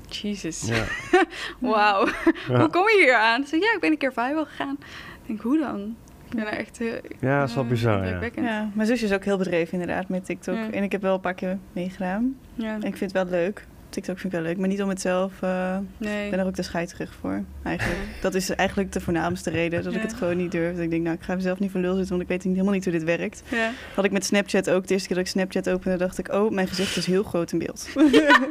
Jesus, 0.10 0.62
Ja. 0.68 0.84
wauw. 1.60 2.06
Ja. 2.48 2.60
Hoe 2.60 2.70
kom 2.70 2.90
je 2.90 2.98
hier 3.00 3.16
aan? 3.16 3.44
Ze 3.44 3.50
zei, 3.50 3.62
ja, 3.62 3.74
ik 3.74 3.80
ben 3.80 3.92
een 3.92 3.98
keer 3.98 4.14
viral 4.14 4.46
gegaan. 4.46 4.78
Ik 5.22 5.28
denk, 5.28 5.42
hoe 5.42 5.58
dan? 5.60 5.96
Ik 6.32 6.38
ben 6.38 6.48
er 6.48 6.58
echt 6.58 6.78
heel... 6.78 6.94
Ja, 7.20 7.40
dat 7.40 7.50
is 7.50 7.56
wel 7.56 7.64
eh, 7.64 7.70
bizar, 7.70 8.08
ja. 8.08 8.20
Ja, 8.36 8.70
mijn 8.74 8.88
zusje 8.88 9.06
is 9.06 9.12
ook 9.14 9.24
heel 9.24 9.38
bedreven 9.38 9.80
inderdaad 9.80 10.10
met 10.10 10.26
TikTok. 10.26 10.56
Ja. 10.56 10.72
En 10.72 10.84
ik 10.84 10.92
heb 10.92 11.02
wel 11.02 11.14
een 11.14 11.20
paar 11.20 11.34
keer 11.34 11.58
meegedaan. 11.74 12.36
Ja. 12.54 12.68
En 12.74 12.84
ik 12.84 12.98
vind 12.98 13.00
het 13.00 13.12
wel 13.12 13.26
leuk. 13.26 13.66
TikTok 13.90 14.20
vind 14.20 14.34
ik 14.34 14.40
wel 14.40 14.48
leuk, 14.50 14.58
maar 14.58 14.68
niet 14.68 14.82
om 14.82 14.90
het 14.90 15.02
zelf. 15.02 15.32
eh, 15.42 15.78
Nee. 15.98 16.24
ik 16.26 16.32
ben 16.32 16.40
er 16.40 16.46
ook 16.46 16.56
de 16.56 16.62
scheiterig 16.62 17.14
voor, 17.20 17.44
eigenlijk. 17.64 18.00
Dat 18.22 18.36
is 18.36 18.50
eigenlijk 18.50 18.92
de 18.92 19.02
voornaamste 19.02 19.50
reden 19.50 19.84
dat 19.84 19.96
ik 19.96 20.02
het 20.02 20.14
gewoon 20.14 20.38
niet 20.38 20.52
durf. 20.52 20.74
Dat 20.76 20.84
ik 20.84 20.90
denk, 20.90 21.04
nou, 21.04 21.16
ik 21.16 21.22
ga 21.24 21.36
mezelf 21.36 21.60
niet 21.60 21.72
voor 21.72 21.80
lul 21.80 21.92
zitten, 21.96 22.10
want 22.10 22.22
ik 22.22 22.28
weet 22.28 22.44
niet- 22.44 22.54
helemaal 22.54 22.74
niet 22.74 22.84
hoe 22.84 22.94
dit 22.94 23.04
werkt. 23.04 23.44
Ja. 23.50 23.72
Had 23.96 24.06
ik 24.06 24.12
met 24.12 24.26
Snapchat 24.26 24.70
ook. 24.70 24.88
De 24.88 24.94
eerste 24.94 25.08
keer 25.08 25.18
dat 25.18 25.26
ik 25.26 25.32
Snapchat 25.32 25.70
opende, 25.70 25.98
dacht 25.98 26.18
ik, 26.18 26.34
oh, 26.34 26.52
mijn 26.52 26.68
gezicht 26.68 26.98
is 26.98 27.06
heel 27.06 27.24
groot 27.24 27.52
in 27.52 27.60
beeld. 27.60 27.90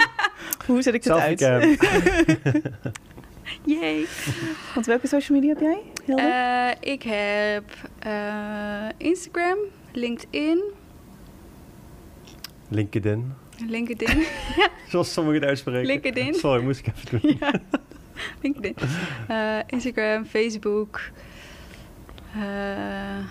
hoe 0.67 0.83
zet 0.83 0.95
ik 0.95 1.03
dit 1.03 1.13
uit? 1.13 1.41
Yay. 3.65 4.07
Want 4.75 4.87
welke 4.87 5.07
social 5.07 5.39
media 5.39 5.55
heb 5.55 5.63
jij? 5.63 5.83
Hilde? 6.05 6.23
Eh, 6.23 6.93
ik 6.93 7.03
heb 7.03 7.65
eh, 7.99 8.89
Instagram, 8.97 9.59
LinkedIn, 9.93 10.63
LinkedIn. 12.69 13.35
LinkedIn. 13.69 14.25
Zoals 14.91 15.13
sommigen 15.13 15.41
het 15.41 15.49
uitspreken. 15.49 15.87
LinkedIn. 15.87 16.35
Sorry, 16.35 16.63
moest 16.65 16.81
ik 16.81 16.87
even 16.87 17.21
doen. 17.21 17.37
ja, 17.41 17.53
LinkedIn. 18.43 18.75
Eh, 19.29 19.59
Instagram, 19.67 20.25
Facebook. 20.25 21.01
Eh, 22.35 23.25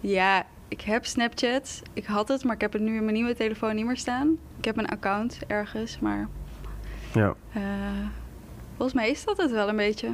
ja, 0.00 0.46
ik 0.68 0.80
heb 0.80 1.04
Snapchat. 1.04 1.82
Ik 1.92 2.04
had 2.04 2.28
het, 2.28 2.44
maar 2.44 2.54
ik 2.54 2.60
heb 2.60 2.72
het 2.72 2.82
nu 2.82 2.96
in 2.96 3.02
mijn 3.04 3.14
nieuwe 3.14 3.34
telefoon 3.34 3.74
niet 3.74 3.86
meer 3.86 3.96
staan. 3.96 4.38
Ik 4.58 4.64
heb 4.64 4.76
een 4.76 4.88
account 4.88 5.38
ergens, 5.46 5.98
maar 5.98 6.28
Ja. 7.14 7.34
Volgens 8.82 9.02
mij 9.02 9.10
is 9.10 9.24
dat 9.24 9.36
het 9.36 9.50
wel 9.50 9.68
een 9.68 9.76
beetje. 9.76 10.06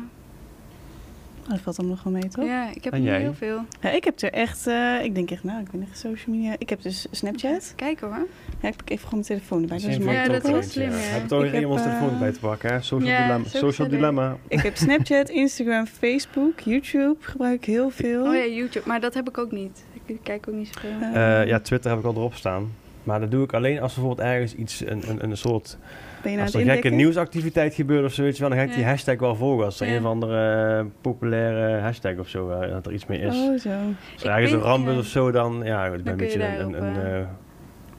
Oh, 1.44 1.50
dat 1.50 1.60
valt 1.60 1.76
dan 1.76 1.88
nog 1.88 2.02
wel 2.02 2.12
mee, 2.12 2.28
toch? 2.28 2.44
Ja, 2.44 2.70
ik 2.74 2.84
heb 2.84 2.92
niet 2.92 3.04
jij? 3.04 3.20
heel 3.20 3.34
veel. 3.34 3.64
Ja, 3.80 3.90
ik 3.90 4.04
heb 4.04 4.20
er 4.20 4.32
echt, 4.32 4.66
eh, 4.66 5.04
ik 5.04 5.14
denk 5.14 5.30
echt, 5.30 5.44
nou, 5.44 5.60
ik 5.60 5.70
ben 5.70 5.86
echt 5.88 5.98
social 5.98 6.36
media. 6.36 6.54
Ik 6.58 6.68
heb 6.68 6.82
dus 6.82 7.06
Snapchat. 7.10 7.72
Kijk 7.76 8.00
hoor. 8.00 8.26
Ja, 8.60 8.68
ik 8.68 8.76
pak 8.76 8.90
even 8.90 9.08
gewoon 9.08 9.24
mijn 9.26 9.40
telefoon 9.40 9.62
erbij. 9.62 9.78
Dat 9.78 9.88
is 9.88 9.96
Ja, 9.96 10.28
dat 10.28 10.44
is 10.44 10.50
wel 10.50 10.62
slim, 10.62 10.90
ja. 10.90 10.96
Heb 10.96 11.22
je 11.22 11.28
toch 11.28 11.42
heb, 11.42 11.60
iemands 11.60 11.82
telefoon 11.82 12.10
erbij 12.10 12.32
te 12.32 12.40
pakken, 12.40 12.72
hè? 12.72 12.80
Social, 12.82 13.10
Ja, 13.10 13.26
dilemma. 13.26 13.48
Social 13.48 13.88
dilemma. 13.88 14.36
Ik 14.48 14.60
heb 14.60 14.76
Snapchat, 14.76 15.28
Instagram, 15.28 15.86
Facebook, 15.86 16.60
YouTube 16.60 17.16
gebruik 17.20 17.54
ik 17.54 17.64
heel 17.64 17.90
veel. 17.90 18.26
Oh 18.26 18.34
ja, 18.34 18.46
YouTube. 18.46 18.88
Maar 18.88 19.00
dat 19.00 19.14
heb 19.14 19.28
ik 19.28 19.38
ook 19.38 19.52
niet. 19.52 19.84
Ik 20.04 20.18
kijk 20.22 20.48
ook 20.48 20.54
niet 20.54 20.70
zoveel. 20.74 21.12
Eh, 21.12 21.46
ja, 21.46 21.60
Twitter 21.60 21.90
heb 21.90 22.00
ik 22.00 22.06
al 22.06 22.14
erop 22.14 22.34
staan. 22.34 22.72
Maar 23.02 23.20
dat 23.20 23.30
doe 23.30 23.44
ik 23.44 23.52
alleen 23.52 23.80
als 23.80 23.94
bijvoorbeeld 23.94 24.28
ergens 24.28 24.54
iets, 24.54 24.86
een, 24.86 25.02
een, 25.08 25.22
een 25.30 25.36
soort... 25.36 25.78
ben 26.22 26.30
je 26.30 26.36
nou 26.36 26.50
Als 26.52 26.54
er 26.62 26.70
gekke 26.70 26.88
nieuwsactiviteit 26.88 27.74
gebeurt 27.74 28.04
of 28.04 28.12
zoiets, 28.12 28.38
wel, 28.38 28.48
dan 28.48 28.58
ga 28.58 28.64
ik 28.64 28.74
die 28.74 28.84
hashtag 28.84 29.18
wel 29.18 29.34
volgen. 29.36 29.64
Als 29.64 29.80
er 29.80 29.86
Ja. 29.88 29.92
een 29.96 29.98
of 30.04 30.10
andere 30.10 30.76
eh, 30.78 30.84
populaire 31.00 31.80
hashtag 31.80 32.16
of 32.18 32.28
zo, 32.28 32.50
eh, 32.50 32.70
dat 32.70 32.86
er 32.86 32.92
iets 32.92 33.06
mee 33.06 33.20
is. 33.20 33.34
Oh, 33.36 33.58
zo. 33.58 33.70
Als 34.14 34.24
er 34.24 34.30
ergens 34.30 34.52
een 34.52 34.60
ramp 34.60 34.88
is 34.88 34.96
of 34.98 35.06
zo, 35.06 35.30
dan... 35.30 35.60
Ja, 35.64 35.84
ik 35.84 35.90
ben 35.92 36.02
Dan 36.04 36.12
een 36.12 36.18
beetje 36.18 36.44
een... 36.44 36.72
een, 36.82 36.96
eh, 37.20 37.26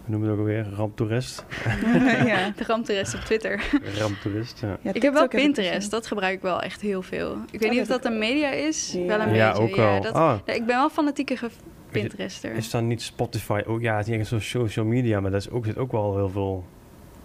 we 0.05 0.15
het 0.21 0.29
ook 0.29 0.37
alweer? 0.37 0.67
Ramptoerist? 0.75 1.45
ja. 2.25 2.51
De 2.55 2.63
ramptoerist 2.67 3.13
op 3.15 3.19
Twitter. 3.19 3.61
Ramptoerist, 3.99 4.59
ja. 4.61 4.77
Ja, 4.81 4.93
ik 4.93 5.01
heb 5.01 5.13
wel 5.13 5.27
Pinterest, 5.27 5.91
dat 5.91 6.07
gebruik 6.07 6.33
ik 6.35 6.41
wel 6.41 6.61
echt 6.61 6.81
heel 6.81 7.01
veel. 7.01 7.37
Ik 7.51 7.59
weet 7.59 7.69
Oh, 7.69 7.71
niet 7.75 7.81
of 7.81 7.87
dat 7.87 8.05
een 8.05 8.17
media 8.19 8.49
is, 8.51 8.91
Ja. 8.97 9.05
wel 9.05 9.19
een 9.19 9.33
Ja, 9.33 9.47
beetje. 9.51 9.63
ook 9.63 9.75
wel. 9.75 10.01
dat, 10.01 10.13
Ah, 10.13 10.37
ja, 10.45 10.53
ik 10.53 10.65
ben 10.65 10.75
wel 10.75 10.89
fanatieke 10.89 11.37
ge- 11.37 11.49
Pinterester. 11.91 12.51
is 12.51 12.69
dan 12.69 12.87
niet 12.87 13.01
Spotify 13.01 13.61
ook? 13.65 13.81
Ja, 13.81 13.95
het 13.97 14.05
is 14.05 14.11
niet 14.11 14.19
echt 14.19 14.29
zo'n 14.29 14.41
social 14.41 14.85
media, 14.85 15.19
maar 15.19 15.31
daar 15.31 15.39
is 15.39 15.49
ook, 15.49 15.65
zit 15.65 15.77
ook 15.77 15.91
wel 15.91 16.15
heel 16.15 16.29
veel 16.29 16.65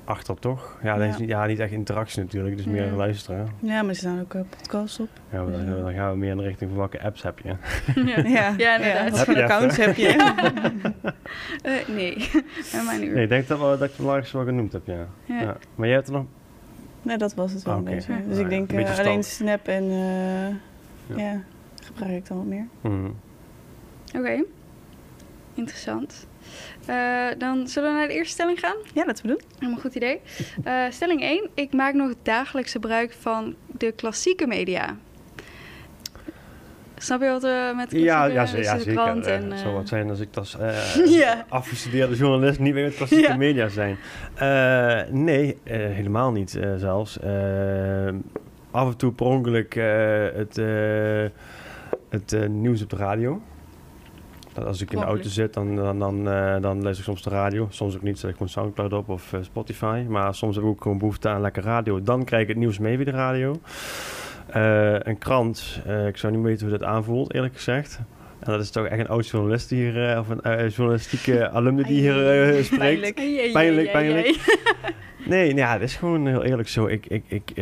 achter, 0.04 0.38
toch? 0.38 0.78
Ja, 0.82 0.96
dat 0.96 1.06
is 1.08 1.14
Ja. 1.14 1.20
niet, 1.46 1.56
ja, 1.58 1.64
echt 1.64 1.72
interactie 1.72 2.22
natuurlijk, 2.22 2.56
dus 2.56 2.66
meer 2.66 2.86
Ja. 2.86 2.92
luisteren. 2.92 3.48
Ja, 3.58 3.80
maar 3.80 3.88
er 3.90 3.96
staan 3.96 4.20
ook 4.20 4.34
eh, 4.34 4.40
podcasts 4.50 5.00
op. 5.00 5.08
Ja, 5.30 5.42
maar 5.42 5.52
dan, 5.52 5.66
dan 5.82 5.92
gaan 5.94 6.10
we 6.10 6.16
meer 6.18 6.30
in 6.30 6.36
de 6.36 6.42
richting 6.42 6.70
van 6.70 6.78
welke 6.78 7.02
apps 7.02 7.22
heb 7.22 7.38
je. 7.38 7.48
ja. 7.48 8.22
Ja, 8.38 8.54
Ja, 8.56 8.76
inderdaad. 8.76 9.10
Wat 9.10 9.20
voor 9.24 9.42
accounts 9.42 9.76
heb 9.76 9.96
je? 9.96 10.12
Eh, 11.62 11.88
nee, 11.88 12.30
helemaal 12.70 12.92
niet 12.98 13.00
meer. 13.04 13.12
Nee, 13.14 13.22
ik 13.22 13.28
denk 13.28 13.48
dat, 13.48 13.58
wel, 13.58 13.68
dat 13.70 13.80
ik 13.82 13.88
het 13.88 13.96
belangrijkste 13.96 14.36
wel 14.36 14.46
genoemd 14.46 14.72
heb, 14.72 14.86
ja. 14.86 15.06
Ja. 15.24 15.40
ja. 15.40 15.56
Maar 15.74 15.86
jij 15.86 15.96
hebt 15.96 16.06
er 16.08 16.12
nog... 16.14 16.24
nee, 17.02 17.16
dat 17.16 17.34
was 17.34 17.52
het 17.52 17.62
wel 17.62 17.74
Ah, 17.74 17.80
een 17.80 17.86
oké. 17.86 17.94
beetje. 17.94 18.12
Ja. 18.12 18.18
Dus 18.18 18.26
Nou 18.26 18.38
ik 18.38 18.50
ja, 18.70 18.76
denk 18.76 18.98
alleen. 18.98 19.22
Snap 19.24 19.66
en 19.68 19.82
eh, 19.90 20.48
Ja. 21.16 21.24
ja. 21.24 21.40
gebruik 21.82 22.12
ik 22.16 22.26
dan 22.28 22.36
wat 22.36 22.46
meer. 22.46 22.66
Mhm. 22.80 23.10
Oké, 24.16 24.44
interessant. 25.54 26.26
Eh, 26.86 27.26
dan 27.38 27.68
zullen 27.68 27.92
we 27.92 27.98
naar 27.98 28.08
de 28.08 28.14
eerste 28.14 28.32
stelling 28.32 28.58
gaan. 28.60 28.76
Ja, 28.94 29.04
laten 29.06 29.22
we 29.26 29.28
doen. 29.30 29.40
Helemaal 29.58 29.80
goed 29.80 29.94
idee. 29.94 30.20
Eh, 30.64 30.82
stelling 30.90 31.22
1. 31.22 31.48
Ik 31.54 31.72
maak 31.72 31.94
nog 31.94 32.12
dagelijks 32.22 32.72
gebruik 32.72 33.12
van 33.20 33.54
de 33.78 33.92
klassieke 33.92 34.46
media. 34.46 34.96
Snap 36.96 37.20
je 37.22 37.28
wat 37.28 37.42
we 37.42 37.72
met 37.76 37.88
klassieke 37.88 38.04
Ja, 38.04 38.24
ja, 38.24 38.46
ze- 38.46 38.62
ja 38.62 38.74
de 38.74 38.80
zeker. 38.82 39.02
krant 39.02 39.26
Eh, 39.26 39.34
en, 39.34 39.58
zou 39.58 39.74
wat 39.74 39.88
zijn 39.88 40.10
als 40.10 40.20
ik 40.20 40.28
als 40.36 40.56
eh, 40.58 40.94
Ja. 41.20 41.44
afgestudeerde 41.48 42.14
journalist 42.16 42.58
niet 42.58 42.74
meer 42.74 42.84
met 42.84 42.94
klassieke 42.96 43.28
Ja. 43.28 43.36
media 43.36 43.68
zijn. 43.68 43.96
Eh, 44.34 45.00
nee, 45.12 45.58
eh, 45.62 45.76
helemaal 45.76 46.32
niet 46.32 46.56
eh, 46.56 46.74
zelfs. 46.76 47.18
Af 48.70 48.86
en 48.88 48.96
toe 48.96 49.12
per 49.12 49.26
ongeluk 49.26 49.74
eh, 49.74 50.24
het, 50.34 50.58
eh, 50.58 51.24
het 52.08 52.48
nieuws 52.48 52.82
op 52.82 52.90
de 52.90 52.96
radio. 52.96 53.42
Dat 54.54 54.64
als 54.64 54.80
ik 54.80 54.92
in 54.92 54.98
de 54.98 55.04
auto 55.04 55.28
zit, 55.28 55.54
dan, 55.54 55.76
dan, 55.76 55.98
dan, 55.98 56.28
eh, 56.28 56.60
dan 56.60 56.82
luister 56.82 56.98
ik 56.98 57.04
soms 57.04 57.22
de 57.22 57.30
radio. 57.30 57.66
Soms 57.70 57.94
ook 57.94 58.02
niet, 58.02 58.18
zet 58.18 58.30
ik 58.30 58.36
gewoon 58.36 58.48
Soundcloud 58.48 58.92
op 58.92 59.08
of 59.08 59.32
eh, 59.32 59.40
Spotify. 59.42 60.04
Maar 60.08 60.34
soms 60.34 60.54
heb 60.54 60.64
ik 60.64 60.70
ook 60.70 60.82
gewoon 60.82 60.98
behoefte 60.98 61.28
aan 61.28 61.40
lekker 61.40 61.62
radio. 61.62 62.02
Dan 62.02 62.24
krijg 62.24 62.42
ik 62.42 62.48
het 62.48 62.56
nieuws 62.56 62.78
mee 62.78 62.96
via 62.96 63.04
de 63.04 63.10
radio. 63.10 63.60
Eh, 64.46 64.98
een 64.98 65.18
krant, 65.18 65.80
ik 66.06 66.16
zou 66.16 66.32
niet 66.32 66.42
weten 66.42 66.68
hoe 66.68 66.78
dat 66.78 66.88
aanvoelt, 66.88 67.34
eerlijk 67.34 67.54
gezegd. 67.54 68.00
En 68.38 68.52
dat 68.52 68.60
is 68.60 68.70
toch 68.70 68.86
echt 68.86 69.00
een 69.00 69.08
oud 69.08 69.28
journalist 69.28 69.70
hier, 69.70 70.18
of 70.18 70.28
een 70.28 70.68
journalistieke 70.68 71.48
alumni 71.56 71.82
die 71.82 72.00
hier 72.00 72.64
spreekt. 72.64 72.78
Pijnlijk. 72.78 73.52
Pijnlijk, 73.52 73.92
pijnlijk. 73.92 74.36
Nee, 75.26 75.46
nou 75.46 75.58
ja, 75.58 75.72
het 75.72 75.82
is 75.82 75.96
gewoon 75.96 76.26
heel 76.26 76.44
eerlijk 76.44 76.68
zo. 76.68 76.86
Ik, 76.86 77.06
ik, 77.06 77.24
ik, 77.26 77.52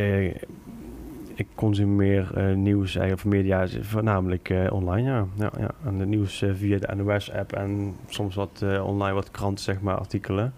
ik 1.34 1.46
consumeer 1.54 2.30
eh, 2.34 2.54
nieuws 2.54 2.90
eigenlijk 2.96 3.20
van 3.20 3.30
media 3.30 3.66
voornamelijk 3.80 4.50
eh, 4.50 4.72
online, 4.72 5.10
ja. 5.10 5.26
ja, 5.34 5.50
ja. 5.58 5.70
En 5.84 5.98
de 5.98 6.06
nieuws 6.06 6.42
eh, 6.42 6.50
via 6.54 6.78
de 6.78 6.94
NOS-app 6.96 7.52
en 7.52 7.94
soms 8.08 8.34
wat 8.34 8.60
eh, 8.64 8.86
online 8.86 9.14
wat 9.14 9.30
kranten, 9.30 9.64
zeg 9.64 9.80
maar, 9.80 9.96
artikelen. 9.98 10.52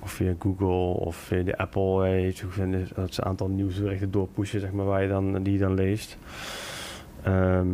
Of 0.00 0.10
via 0.10 0.32
Google 0.38 1.04
of 1.06 1.16
via 1.16 1.42
de 1.42 1.56
Apple. 1.58 2.06
Eh, 2.06 2.34
de- 2.70 2.86
dat 2.94 3.14
ze 3.14 3.20
een 3.22 3.28
aantal 3.28 3.48
nieuwsberichten 3.48 4.10
doorpushen, 4.10 4.60
zeg 4.60 4.72
maar, 4.72 4.86
waar 4.86 5.02
je 5.02 5.08
dan, 5.08 5.42
die 5.42 5.52
je 5.52 5.58
dan 5.58 5.74
leest. 5.74 6.18
Ehm, 7.22 7.66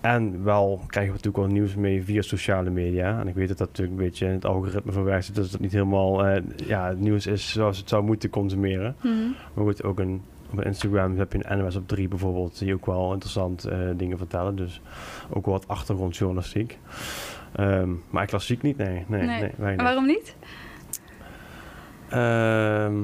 en 0.00 0.44
wel 0.44 0.80
krijgen 0.86 1.12
we 1.12 1.18
natuurlijk 1.18 1.36
wel 1.46 1.54
nieuws 1.60 1.74
mee 1.74 2.04
via 2.04 2.22
sociale 2.22 2.70
media. 2.70 3.20
En 3.20 3.28
ik 3.28 3.34
weet 3.34 3.48
dat 3.48 3.58
dat 3.58 3.68
natuurlijk 3.68 3.98
een 3.98 4.04
beetje 4.04 4.26
in 4.26 4.32
het 4.32 4.44
algoritme 4.44 4.92
verwerkt 4.92 5.24
zit. 5.24 5.34
Dus 5.34 5.50
dat 5.50 5.60
niet 5.60 5.72
helemaal 5.72 6.26
eh, 6.26 6.42
ja, 6.66 6.88
het 6.88 7.00
nieuws 7.00 7.26
is 7.26 7.52
zoals 7.52 7.78
het 7.78 7.88
zou 7.88 8.04
moeten 8.04 8.30
consumeren. 8.30 8.96
Mhm. 9.02 9.14
Maar 9.54 9.64
goed, 9.64 9.82
ook 9.84 9.98
een, 9.98 10.20
op 10.52 10.64
Instagram 10.64 11.18
heb 11.18 11.32
je 11.32 11.38
een 11.42 11.58
NOS 11.58 11.76
op 11.76 11.88
3 11.88 12.08
bijvoorbeeld. 12.08 12.58
Die 12.58 12.74
ook 12.74 12.86
wel 12.86 13.12
interessant 13.12 13.64
eh, 13.64 13.78
dingen 13.96 14.18
vertellen. 14.18 14.56
Dus 14.56 14.80
ook 15.30 15.44
wel 15.44 15.54
wat 15.54 15.68
achtergrondjournalistiek. 15.68 16.78
Ehm, 17.52 17.90
maar 18.10 18.26
klassiek 18.26 18.62
niet, 18.62 18.76
nee. 18.76 19.04
Nee, 19.06 19.52
nee. 19.56 19.76
Waarom 19.76 20.06
niet? 20.06 20.36
Ehm, 22.08 22.94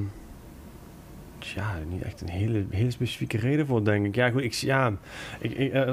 ja, 1.39 1.79
niet 1.89 2.03
echt 2.03 2.21
een 2.21 2.29
hele, 2.29 2.65
hele 2.71 2.91
specifieke 2.91 3.39
reden 3.39 3.67
voor, 3.67 3.85
denk 3.85 4.07
ik. 4.07 4.15
Ja, 4.15 4.31
goed, 4.31 4.43
ik, 4.43 4.53
ja, 4.53 4.93
ik, 5.41 5.53
ik, 5.53 5.73
eh, 5.73 5.93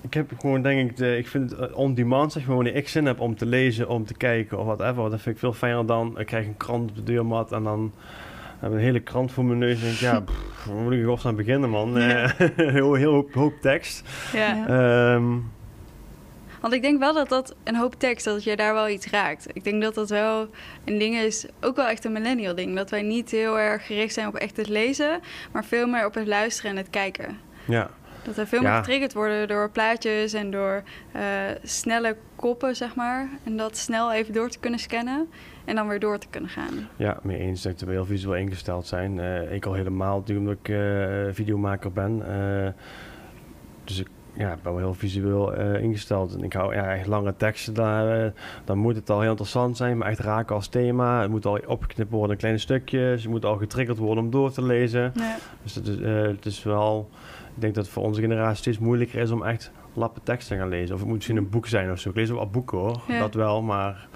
ik 0.00 0.14
heb 0.14 0.32
gewoon, 0.38 0.62
denk 0.62 0.90
ik, 0.90 0.96
de, 0.96 1.16
ik 1.16 1.28
vind 1.28 1.50
het 1.50 1.60
eh, 1.60 1.76
on-demand, 1.76 2.32
zeg 2.32 2.46
maar, 2.46 2.54
wanneer 2.54 2.74
ik 2.74 2.88
zin 2.88 3.06
heb 3.06 3.20
om 3.20 3.36
te 3.36 3.46
lezen, 3.46 3.88
om 3.88 4.04
te 4.04 4.14
kijken 4.14 4.58
of 4.58 4.64
whatever. 4.64 5.10
Dat 5.10 5.20
vind 5.20 5.34
ik 5.34 5.40
veel 5.40 5.52
fijner 5.52 5.86
dan, 5.86 6.18
ik 6.18 6.26
krijg 6.26 6.46
een 6.46 6.56
krant 6.56 6.90
op 6.90 6.96
de 6.96 7.02
deurmat 7.02 7.52
en 7.52 7.62
dan 7.62 7.92
heb 8.60 8.72
een 8.72 8.78
hele 8.78 9.00
krant 9.00 9.32
voor 9.32 9.44
mijn 9.44 9.58
neus. 9.58 9.74
En 9.76 9.80
denk 9.82 9.94
ik, 9.94 10.00
ja, 10.00 10.20
pff, 10.26 10.64
waar 10.64 10.76
moet 10.76 10.92
ik 10.92 10.98
in 10.98 11.04
godsnaam 11.06 11.36
beginnen, 11.36 11.70
man? 11.70 12.00
Ja. 12.00 12.34
Eh, 12.38 12.48
heel, 12.56 12.94
heel 12.94 13.12
hoop, 13.12 13.34
hoop 13.34 13.54
tekst. 13.60 14.08
Ja. 14.32 14.66
Ehm, 14.66 15.32
Want 16.60 16.72
ik 16.72 16.82
denk 16.82 16.98
wel 16.98 17.14
dat 17.14 17.28
dat 17.28 17.54
een 17.64 17.76
hoop 17.76 17.94
tekst, 17.94 18.24
dat 18.24 18.44
je 18.44 18.56
daar 18.56 18.74
wel 18.74 18.88
iets 18.88 19.06
raakt. 19.06 19.46
Ik 19.52 19.64
denk 19.64 19.82
dat 19.82 19.94
dat 19.94 20.10
wel 20.10 20.48
een 20.84 20.98
ding 20.98 21.14
is, 21.16 21.46
ook 21.60 21.76
wel 21.76 21.86
echt 21.86 22.04
een 22.04 22.12
millennial 22.12 22.54
ding. 22.54 22.76
Dat 22.76 22.90
wij 22.90 23.02
niet 23.02 23.30
heel 23.30 23.58
erg 23.58 23.86
gericht 23.86 24.14
zijn 24.14 24.26
op 24.28 24.34
echt 24.34 24.56
het 24.56 24.68
lezen, 24.68 25.20
maar 25.52 25.64
veel 25.64 25.86
meer 25.86 26.06
op 26.06 26.14
het 26.14 26.26
luisteren 26.26 26.70
en 26.70 26.76
het 26.76 26.90
kijken. 26.90 27.38
Ja. 27.64 27.90
Dat 28.22 28.34
we 28.36 28.46
veel 28.46 28.60
meer 28.60 28.70
Ja. 28.70 28.76
getriggerd 28.78 29.12
worden 29.12 29.48
door 29.48 29.70
plaatjes 29.70 30.32
en 30.32 30.50
door 30.50 30.82
eh, 31.12 31.22
snelle 31.62 32.16
koppen, 32.36 32.76
zeg 32.76 32.94
maar. 32.94 33.28
En 33.44 33.56
dat 33.56 33.76
snel 33.76 34.12
even 34.12 34.34
door 34.34 34.48
te 34.48 34.58
kunnen 34.58 34.78
scannen 34.80 35.28
en 35.68 35.74
dan 35.74 35.88
weer 35.88 36.00
door 36.00 36.18
te 36.18 36.26
kunnen 36.30 36.50
gaan. 36.50 36.88
Ja, 36.96 37.18
mee 37.22 37.38
eens 37.38 37.62
dat 37.62 37.80
we 37.80 37.90
heel 37.90 38.04
visueel 38.04 38.36
ingesteld 38.36 38.86
zijn. 38.86 39.20
Eh, 39.20 39.52
ik 39.52 39.66
al 39.66 39.72
helemaal 39.72 40.24
omdat 40.28 40.56
ik 40.62 40.68
eh, 40.68 41.34
videomaker 41.34 41.92
ben. 41.92 42.22
Eh, 42.28 42.72
dus 43.84 43.98
ik 43.98 44.08
ja, 44.32 44.58
ben 44.62 44.72
wel 44.72 44.82
heel 44.82 44.94
visueel 44.94 45.52
ingesteld. 45.76 46.34
En 46.34 46.42
ik 46.42 46.52
hou 46.52 46.74
ja, 46.74 46.94
echt 46.94 47.06
lange 47.06 47.36
teksten, 47.36 47.74
daar, 47.74 48.32
dan 48.64 48.78
moet 48.78 48.96
het 48.96 49.10
al 49.10 49.20
heel 49.20 49.30
interessant 49.30 49.76
zijn, 49.76 49.98
maar 49.98 50.08
echt 50.08 50.18
raken 50.18 50.54
als 50.54 50.68
thema. 50.68 51.20
Het 51.20 51.30
moet 51.30 51.46
al 51.46 51.60
opgeknipt 51.66 52.10
worden 52.10 52.30
in 52.30 52.38
kleine 52.38 52.58
stukjes. 52.58 53.22
Je 53.22 53.28
moet 53.28 53.44
al 53.44 53.56
getriggerd 53.56 53.98
worden 53.98 54.24
om 54.24 54.30
door 54.30 54.50
te 54.50 54.62
lezen. 54.62 55.12
Ja. 55.14 55.36
Dus 55.62 55.74
het 55.74 55.86
is, 55.86 55.98
het 56.00 56.46
is 56.46 56.62
wel... 56.62 57.08
Ik 57.54 57.64
denk 57.64 57.74
dat 57.74 57.84
het 57.84 57.92
voor 57.92 58.02
onze 58.02 58.20
generatie 58.20 58.56
steeds 58.56 58.78
moeilijker 58.78 59.20
is 59.20 59.30
om 59.30 59.44
echt 59.44 59.72
lappe 59.92 60.20
teksten 60.22 60.56
te 60.56 60.62
gaan 60.62 60.70
lezen. 60.70 60.94
Of 60.94 60.98
het 60.98 61.08
moet 61.08 61.16
misschien 61.16 61.36
een 61.36 61.50
boek 61.50 61.66
zijn 61.66 61.90
of 61.90 61.98
zo. 61.98 62.08
Ik 62.08 62.14
lees 62.14 62.30
wel 62.30 62.50
boeken 62.50 62.78
hoor, 62.78 63.00
Ja. 63.08 63.18
dat 63.18 63.34
wel, 63.34 63.62
maar... 63.62 64.07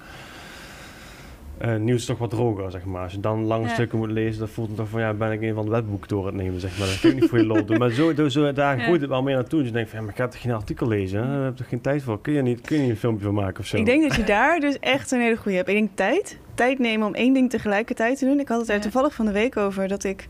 eh 1.57 1.75
nieuws 1.75 1.99
is 1.99 2.05
toch 2.05 2.17
wat 2.17 2.29
droger, 2.29 2.71
zeg 2.71 2.83
maar. 2.85 3.03
Als 3.03 3.11
je 3.11 3.19
dan 3.19 3.45
lange 3.45 3.67
Ja. 3.67 3.73
stukken 3.73 3.97
moet 3.97 4.11
lezen, 4.11 4.39
dan 4.39 4.47
voelt 4.47 4.67
het 4.67 4.77
toch 4.77 4.87
van... 4.89 4.99
Ja, 5.01 5.13
ben 5.13 5.31
ik 5.31 5.41
een 5.41 5.53
van 5.53 5.65
de 5.65 5.71
wetboeken 5.71 6.07
door 6.07 6.25
het 6.25 6.35
nemen, 6.35 6.59
zeg 6.59 6.77
maar. 6.79 6.87
Dat 6.87 6.99
kun 6.99 7.09
je 7.09 7.15
niet 7.15 7.29
voor 7.29 7.37
je 7.37 7.45
lol 7.45 7.65
doen. 7.65 7.77
Maar 7.77 7.89
zo, 7.89 8.13
zo, 8.15 8.29
zo 8.29 8.53
daar 8.53 8.77
Ja. 8.77 8.83
groeit 8.83 9.01
het 9.01 9.09
wel 9.09 9.23
meer 9.23 9.35
naartoe. 9.35 9.59
Dus 9.59 9.67
je 9.67 9.73
denkt 9.73 9.89
van, 9.89 9.99
ja, 9.99 10.05
maar 10.05 10.13
ik 10.13 10.19
ga 10.19 10.27
toch 10.27 10.41
geen 10.41 10.51
artikel 10.53 10.87
lezen? 10.87 11.19
hè? 11.19 11.27
Daar 11.35 11.43
heb 11.43 11.51
je 11.51 11.57
toch 11.59 11.69
geen 11.69 11.81
tijd 11.81 12.03
voor? 12.03 12.21
Kun 12.21 12.33
je 12.33 12.41
niet, 12.41 12.61
kun 12.61 12.75
je 12.75 12.81
niet 12.81 12.91
een 12.91 12.97
filmpje 12.97 13.25
van 13.25 13.33
maken 13.33 13.59
of 13.59 13.65
zo? 13.65 13.77
Ik 13.77 13.85
denk 13.85 14.03
dat 14.03 14.15
je 14.15 14.23
daar 14.23 14.59
dus 14.59 14.79
echt 14.79 15.11
een 15.11 15.19
hele 15.21 15.35
goede 15.37 15.57
hebt. 15.57 15.69
Ik 15.69 15.75
denk 15.75 15.89
tijd. 15.93 16.37
Tijd 16.55 16.79
nemen 16.79 17.07
om 17.07 17.13
één 17.13 17.33
ding 17.33 17.49
tegelijkertijd 17.49 18.17
te 18.19 18.25
doen. 18.25 18.39
Ik 18.39 18.47
had 18.47 18.59
het 18.59 18.69
er 18.69 18.75
Ja. 18.75 18.81
toevallig 18.81 19.13
van 19.13 19.25
de 19.25 19.31
week 19.31 19.57
over 19.57 19.87
dat 19.87 20.03
ik... 20.03 20.27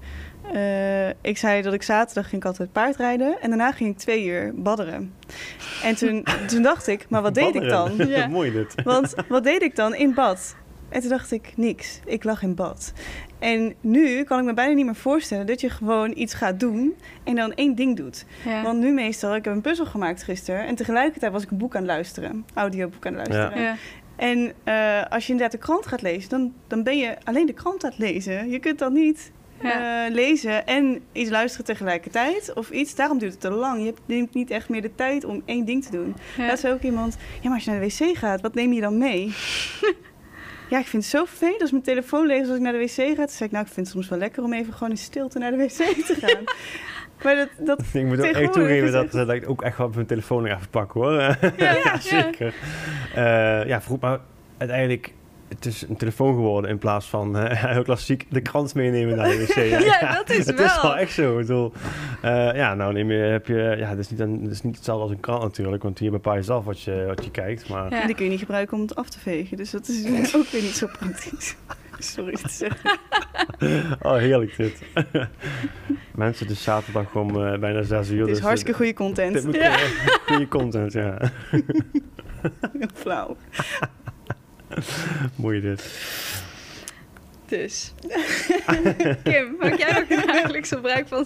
eh, 0.53 1.08
ik 1.10 1.38
zei 1.38 1.62
dat 1.62 1.74
ik 1.74 1.84
zaterdag 1.84 2.30
ging 2.30 2.42
ik 2.42 2.48
altijd 2.48 2.72
paardrijden. 2.72 3.36
En 3.42 3.50
daarna 3.50 3.72
ging 3.72 3.89
ik 3.89 3.98
twee 3.98 4.25
uur 4.25 4.53
badderen. 4.56 5.13
En 5.84 5.96
toen, 5.96 6.25
toen 6.48 6.62
dacht 6.62 6.88
ik, 6.88 7.06
maar 7.10 7.22
wat 7.22 7.34
deed 7.34 7.56
ik 7.56 7.70
dan? 7.70 7.92
Ja. 8.08 8.27
Mooi 8.27 8.51
dit. 8.51 8.75
Want 8.84 9.13
wat 9.27 9.44
deed 9.44 9.62
ik 9.62 9.75
dan 9.75 9.96
in 9.96 10.13
bad? 10.13 10.56
En 10.94 11.00
toen 11.02 11.10
dacht 11.10 11.32
ik, 11.32 11.54
niks. 11.56 12.00
Ik 12.06 12.24
lag 12.24 12.42
in 12.44 12.56
bad. 12.56 12.94
En 13.40 13.74
nu 13.82 14.24
kan 14.24 14.40
ik 14.40 14.46
me 14.46 14.54
bijna 14.54 14.74
niet 14.74 14.86
meer 14.86 14.96
voorstellen 14.96 15.46
dat 15.46 15.62
je 15.62 15.70
gewoon 15.70 16.12
iets 16.16 16.34
gaat 16.34 16.60
doen 16.60 16.96
en 17.24 17.36
dan 17.36 17.54
één 17.54 17.76
ding 17.76 17.96
doet. 17.98 18.26
Ja. 18.46 18.62
Want 18.64 18.80
nu 18.80 18.92
meestal, 18.92 19.36
ik 19.36 19.46
heb 19.46 19.54
een 19.54 19.62
puzzel 19.62 19.86
gemaakt 19.86 20.24
gisteren 20.24 20.66
en 20.66 20.76
tegelijkertijd 20.76 21.32
was 21.32 21.44
ik 21.44 21.52
een 21.52 21.58
boek 21.58 21.76
aan 21.76 21.82
het 21.82 21.92
luisteren, 21.92 22.46
audioboek 22.54 23.06
aan 23.06 23.14
het 23.16 23.28
luisteren. 23.28 23.64
ja. 23.64 23.76
En 24.16 24.54
eh, 24.64 25.04
als 25.12 25.26
je 25.26 25.32
inderdaad 25.32 25.60
de 25.60 25.66
krant 25.66 25.86
gaat 25.88 26.02
lezen, 26.02 26.30
dan, 26.30 26.54
dan 26.68 26.84
ben 26.84 26.98
je 26.98 27.16
alleen 27.24 27.46
de 27.46 27.54
krant 27.54 27.84
aan 27.84 27.90
het 27.90 28.00
lezen. 28.00 28.50
Je 28.50 28.60
kunt 28.60 28.80
dan 28.80 28.94
niet 28.94 29.32
Ja. 29.62 30.06
eh, 30.06 30.14
lezen 30.14 30.66
en 30.68 31.02
iets 31.12 31.30
luisteren 31.30 31.66
tegelijkertijd 31.66 32.54
of 32.54 32.70
iets. 32.70 32.96
Daarom 32.96 33.18
duurt 33.18 33.32
het 33.32 33.42
te 33.42 33.50
lang. 33.52 33.80
Je 33.80 33.86
hebt 33.86 34.02
neemt 34.06 34.34
niet 34.34 34.50
echt 34.52 34.70
meer 34.70 34.82
de 34.82 34.96
tijd 34.96 35.24
om 35.26 35.42
één 35.46 35.66
ding 35.66 35.84
te 35.86 35.92
doen. 35.92 36.16
Ja. 36.38 36.46
Laatst 36.46 36.60
zei 36.62 36.74
ook 36.74 36.82
iemand, 36.82 37.18
ja, 37.42 37.48
maar 37.50 37.54
als 37.54 37.64
je 37.66 37.72
naar 37.72 37.80
de 37.80 37.86
wc 37.86 38.18
gaat, 38.18 38.42
wat 38.42 38.54
neem 38.54 38.74
je 38.74 38.82
dan 38.82 38.98
mee? 38.98 39.34
ja, 40.74 40.80
ik 40.80 40.88
vind 40.88 41.03
het 41.03 41.12
zo 41.12 41.25
vervelend 41.25 41.62
als 41.62 41.72
mijn 41.72 41.84
telefoon 41.84 42.25
leeg 42.25 42.42
is 42.42 42.48
als 42.48 42.56
ik 42.58 42.62
naar 42.62 42.72
de 42.72 42.77
wc 42.77 42.89
ga. 42.89 43.15
Toen 43.15 43.27
zei 43.30 43.50
ik, 43.50 43.51
nou, 43.51 43.65
ik 43.65 43.72
vind 43.72 43.86
het 43.86 43.96
soms 43.96 44.10
wel 44.10 44.20
lekker 44.20 44.44
om 44.44 44.53
even 44.53 44.74
gewoon 44.74 44.89
in 44.89 44.98
stilte 44.98 45.39
naar 45.39 45.51
de 45.51 45.58
wc 45.58 46.06
te 46.06 46.15
gaan. 46.22 46.44
maar 47.24 47.36
dat, 47.36 47.50
dat 47.58 47.80
Ik 47.94 48.06
moet 48.06 48.20
ook 48.20 48.25
echt 48.25 48.53
toegeven 48.53 48.92
dat, 48.92 49.12
dat 49.12 49.30
ik 49.30 49.50
ook 49.50 49.62
echt 49.62 49.77
wel 49.77 49.89
mijn 49.89 50.06
telefoon 50.06 50.44
nog 50.44 50.51
even 50.51 50.70
pak 50.70 50.92
hoor. 50.92 51.12
Ja, 51.58 51.74
ja. 51.84 52.00
zeker. 52.00 52.53
Eh, 53.15 53.65
ja, 53.68 53.82
vroeg 53.82 54.00
maar 54.00 54.20
uiteindelijk, 54.58 55.13
het 55.55 55.65
is 55.65 55.86
een 55.89 55.95
telefoon 55.98 56.33
geworden 56.33 56.69
in 56.69 56.77
plaats 56.77 57.05
van 57.05 57.38
eh, 57.38 57.63
heel 57.74 57.83
klassiek 57.83 58.25
de 58.29 58.41
krant 58.41 58.74
meenemen 58.75 59.15
naar 59.15 59.29
de 59.29 59.38
wc. 59.38 59.81
Ja, 60.01 60.13
dat 60.15 60.29
is 60.29 60.45
het 60.45 60.60
is 60.60 60.74
wel. 60.74 60.81
wel 60.81 60.98
echt 60.98 61.12
zo. 61.13 61.31
Ik 61.31 61.45
bedoel, 61.48 61.74
eh, 62.22 62.55
ja, 62.55 62.74
nou 62.74 62.93
neem 62.93 63.12
je, 63.12 63.17
heb 63.17 63.48
je, 63.48 63.75
ja, 63.77 63.89
het 63.89 64.00
is, 64.00 64.10
niet 64.10 64.19
een, 64.19 64.39
het 64.41 64.51
is 64.51 64.62
niet 64.62 64.75
hetzelfde 64.75 65.03
als 65.03 65.12
een 65.12 65.19
krant 65.19 65.41
natuurlijk, 65.41 65.83
want 65.83 66.00
hier 66.00 66.12
bepaal 66.12 66.36
je 66.36 66.41
zelf 66.43 66.65
wat 66.65 66.81
je, 66.81 67.03
wat 67.07 67.24
je 67.24 67.31
kijkt. 67.31 67.69
Maar 67.69 67.89
Ja. 67.89 68.01
En 68.01 68.05
die 68.07 68.15
kun 68.15 68.25
je 68.25 68.31
niet 68.31 68.39
gebruiken 68.39 68.75
om 68.77 68.81
het 68.83 68.95
af 68.95 69.10
te 69.10 69.19
vegen. 69.19 69.57
Dus 69.57 69.72
dat 69.72 69.88
is 69.88 70.36
ook 70.36 70.48
weer 70.48 70.62
niet 70.62 70.75
zo 70.75 70.88
praktisch. 71.00 71.55
Sorry 72.00 72.33
te 72.33 72.50
zeggen. 72.50 73.00
oh, 74.01 74.18
heerlijk 74.18 74.57
dit. 74.57 74.81
Mensen, 76.16 76.48
dus 76.48 76.63
zaterdag 76.63 77.16
om 77.16 77.46
eh, 77.46 77.59
bijna 77.59 77.81
zes 77.83 78.09
uur. 78.09 78.20
Het 78.20 78.29
is 78.29 78.35
dus, 78.35 78.44
hartstikke 78.46 78.77
goede 78.77 78.92
eh, 78.92 78.98
Dit 78.98 79.07
content. 79.07 79.46
moet 79.46 79.55
Ja. 79.55 79.77
goede 80.25 80.48
content, 80.48 80.94
ja. 80.94 81.18
Flauw. 82.94 83.37
Mooi 85.36 85.62
dit. 85.62 85.81
Dus. 87.46 87.94
Kim, 89.24 89.55
maak 89.59 89.77
jij 89.77 89.98
ook 90.01 90.25
dagelijks 90.27 90.70
gebruik 90.70 91.07
van 91.07 91.25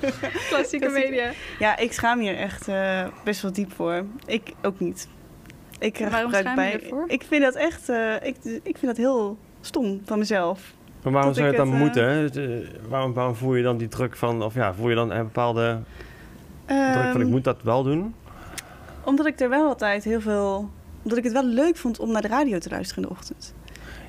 klassieke 0.50 0.88
media? 0.88 1.30
Ja, 1.58 1.76
ik 1.78 1.92
schaam 1.92 2.20
hier 2.20 2.36
echt 2.36 2.68
eh, 2.68 3.06
best 3.24 3.42
wel 3.42 3.52
diep 3.52 3.72
voor. 3.72 4.04
Ik 4.26 4.52
ook 4.62 4.80
niet. 4.80 5.08
Ik 5.78 5.92
krijg 5.92 6.10
Waarom 6.10 6.32
gebruik 6.32 6.56
schaam 6.56 6.66
je 6.70 6.78
bij. 6.78 6.82
ervoor? 6.88 7.04
Ik 7.08 7.22
vind 7.28 7.42
dat 7.42 7.54
echt. 7.54 7.88
eh, 7.88 8.14
ik, 8.14 8.36
ik 8.44 8.78
vind 8.78 8.86
dat 8.86 8.96
heel 8.96 9.38
stom 9.60 10.00
van 10.04 10.18
mezelf. 10.18 10.72
Maar 11.02 11.12
waarom 11.12 11.34
zou 11.34 11.46
je 11.46 11.52
het 11.52 11.60
dan 11.64 11.70
het, 11.72 11.80
moeten? 11.82 12.32
eh, 12.32 12.68
waarom, 12.88 13.12
waarom 13.12 13.34
voel 13.34 13.54
je 13.54 13.62
dan 13.62 13.76
die 13.76 13.88
druk 13.88 14.16
van, 14.16 14.42
of 14.42 14.54
ja, 14.54 14.74
voel 14.74 14.88
je 14.88 14.94
dan 14.94 15.10
een 15.10 15.24
bepaalde 15.24 15.78
druk 16.66 16.94
van 16.94 17.20
ik 17.20 17.26
Ehm, 17.26 17.26
moet 17.30 17.44
dat 17.44 17.62
wel 17.62 17.82
doen? 17.82 18.14
Omdat 19.04 19.26
ik 19.26 19.40
er 19.40 19.48
wel 19.48 19.66
altijd 19.68 20.04
heel 20.04 20.20
veel. 20.20 20.70
Omdat 21.02 21.18
ik 21.18 21.24
het 21.24 21.32
wel 21.32 21.46
leuk 21.46 21.76
vond 21.76 21.98
om 21.98 22.12
naar 22.12 22.22
de 22.22 22.28
radio 22.28 22.58
te 22.58 22.70
luisteren 22.70 23.02
in 23.02 23.08
de 23.08 23.14
ochtend. 23.14 23.54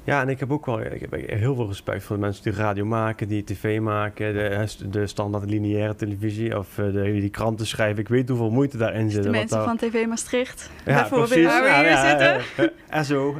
Ja, 0.03 0.21
en 0.21 0.29
ik 0.29 0.39
heb 0.39 0.51
ook 0.51 0.65
wel 0.65 0.81
ik 0.81 1.01
heb 1.01 1.11
heel 1.27 1.55
veel 1.55 1.67
respect 1.67 2.03
voor 2.03 2.15
de 2.15 2.21
mensen 2.21 2.43
die 2.43 2.53
radio 2.53 2.85
maken, 2.85 3.27
die 3.27 3.43
tv 3.43 3.79
maken, 3.79 4.33
de, 4.33 4.67
de 4.89 5.07
standaard 5.07 5.49
lineaire 5.49 5.95
televisie 5.95 6.57
of 6.57 6.77
eh, 6.77 6.85
de, 6.85 7.01
die 7.03 7.29
kranten 7.29 7.67
schrijven. 7.67 7.99
Ik 7.99 8.07
weet 8.07 8.29
hoeveel 8.29 8.49
moeite 8.51 8.77
daarin 8.77 9.09
zit. 9.11 9.21
De 9.21 9.27
en 9.29 9.35
mensen 9.35 9.57
daar- 9.57 9.65
van 9.67 9.77
TV 9.77 10.05
Maastricht. 10.05 10.69
ja, 10.85 10.93
bijvoorbeeld, 10.93 11.29
precies. 11.29 11.47
waar 11.47 11.61
we 11.63 11.67
Ja, 11.69 11.79
hier 11.79 11.89
ja, 11.89 12.09
zitten. 12.09 12.27
eh, 12.57 12.63
eh, 12.65 12.69
En 12.97 13.05
zo. 13.05 13.39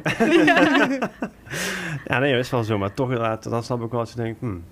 ja, 2.04 2.18
nee, 2.18 2.32
dat 2.32 2.40
is 2.44 2.50
wel 2.50 2.62
zo. 2.64 2.78
Maar 2.78 2.94
toch 2.94 3.08
inderdaad, 3.10 3.42
dan 3.50 3.62
snap 3.62 3.82
ik 3.82 3.90
wel 3.90 4.00
als 4.00 4.10
je 4.10 4.16
denkt, 4.16 4.40
hmm, 4.40 4.62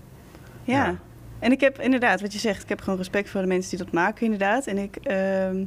Ja. 0.64 0.85
Ja. 0.85 0.95
En 1.38 1.53
ik 1.53 1.61
heb 1.61 1.81
inderdaad, 1.81 2.21
wat 2.21 2.33
je 2.33 2.38
zegt, 2.38 2.62
ik 2.62 2.69
heb 2.69 2.81
gewoon 2.81 2.99
respect 2.99 3.31
voor 3.31 3.40
de 3.40 3.47
mensen 3.47 3.71
die 3.77 3.85
dat 3.85 3.93
maken, 3.95 4.23
inderdaad. 4.25 4.66
En 4.66 4.79
ik, 4.79 4.97
ehm, 4.97 5.64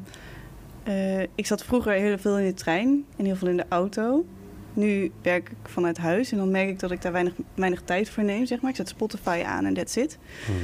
eh, 0.83 1.21
ik 1.21 1.45
zat 1.45 1.63
vroeger 1.63 1.91
heel 1.93 2.17
veel 2.17 2.37
in 2.39 2.45
de 2.45 2.53
trein 2.53 3.05
en 3.17 3.25
heel 3.25 3.35
veel 3.35 3.47
in 3.47 3.57
de 3.57 3.65
auto. 3.69 4.25
Nu 4.73 5.11
werk 5.21 5.49
ik 5.49 5.55
vanuit 5.69 5.97
huis 5.97 6.31
en 6.31 6.37
dan 6.37 6.51
merk 6.51 6.69
ik 6.69 6.79
dat 6.79 6.91
ik 6.91 7.01
daar 7.01 7.11
weinig, 7.11 7.33
weinig 7.55 7.81
tijd 7.81 8.09
voor 8.09 8.23
neem, 8.23 8.45
zeg 8.45 8.61
maar. 8.61 8.69
Ik 8.69 8.75
zet 8.75 8.89
Spotify 8.89 9.43
aan 9.45 9.65
en 9.65 9.73
that's 9.73 9.95
it. 9.95 10.17
hmm. 10.45 10.55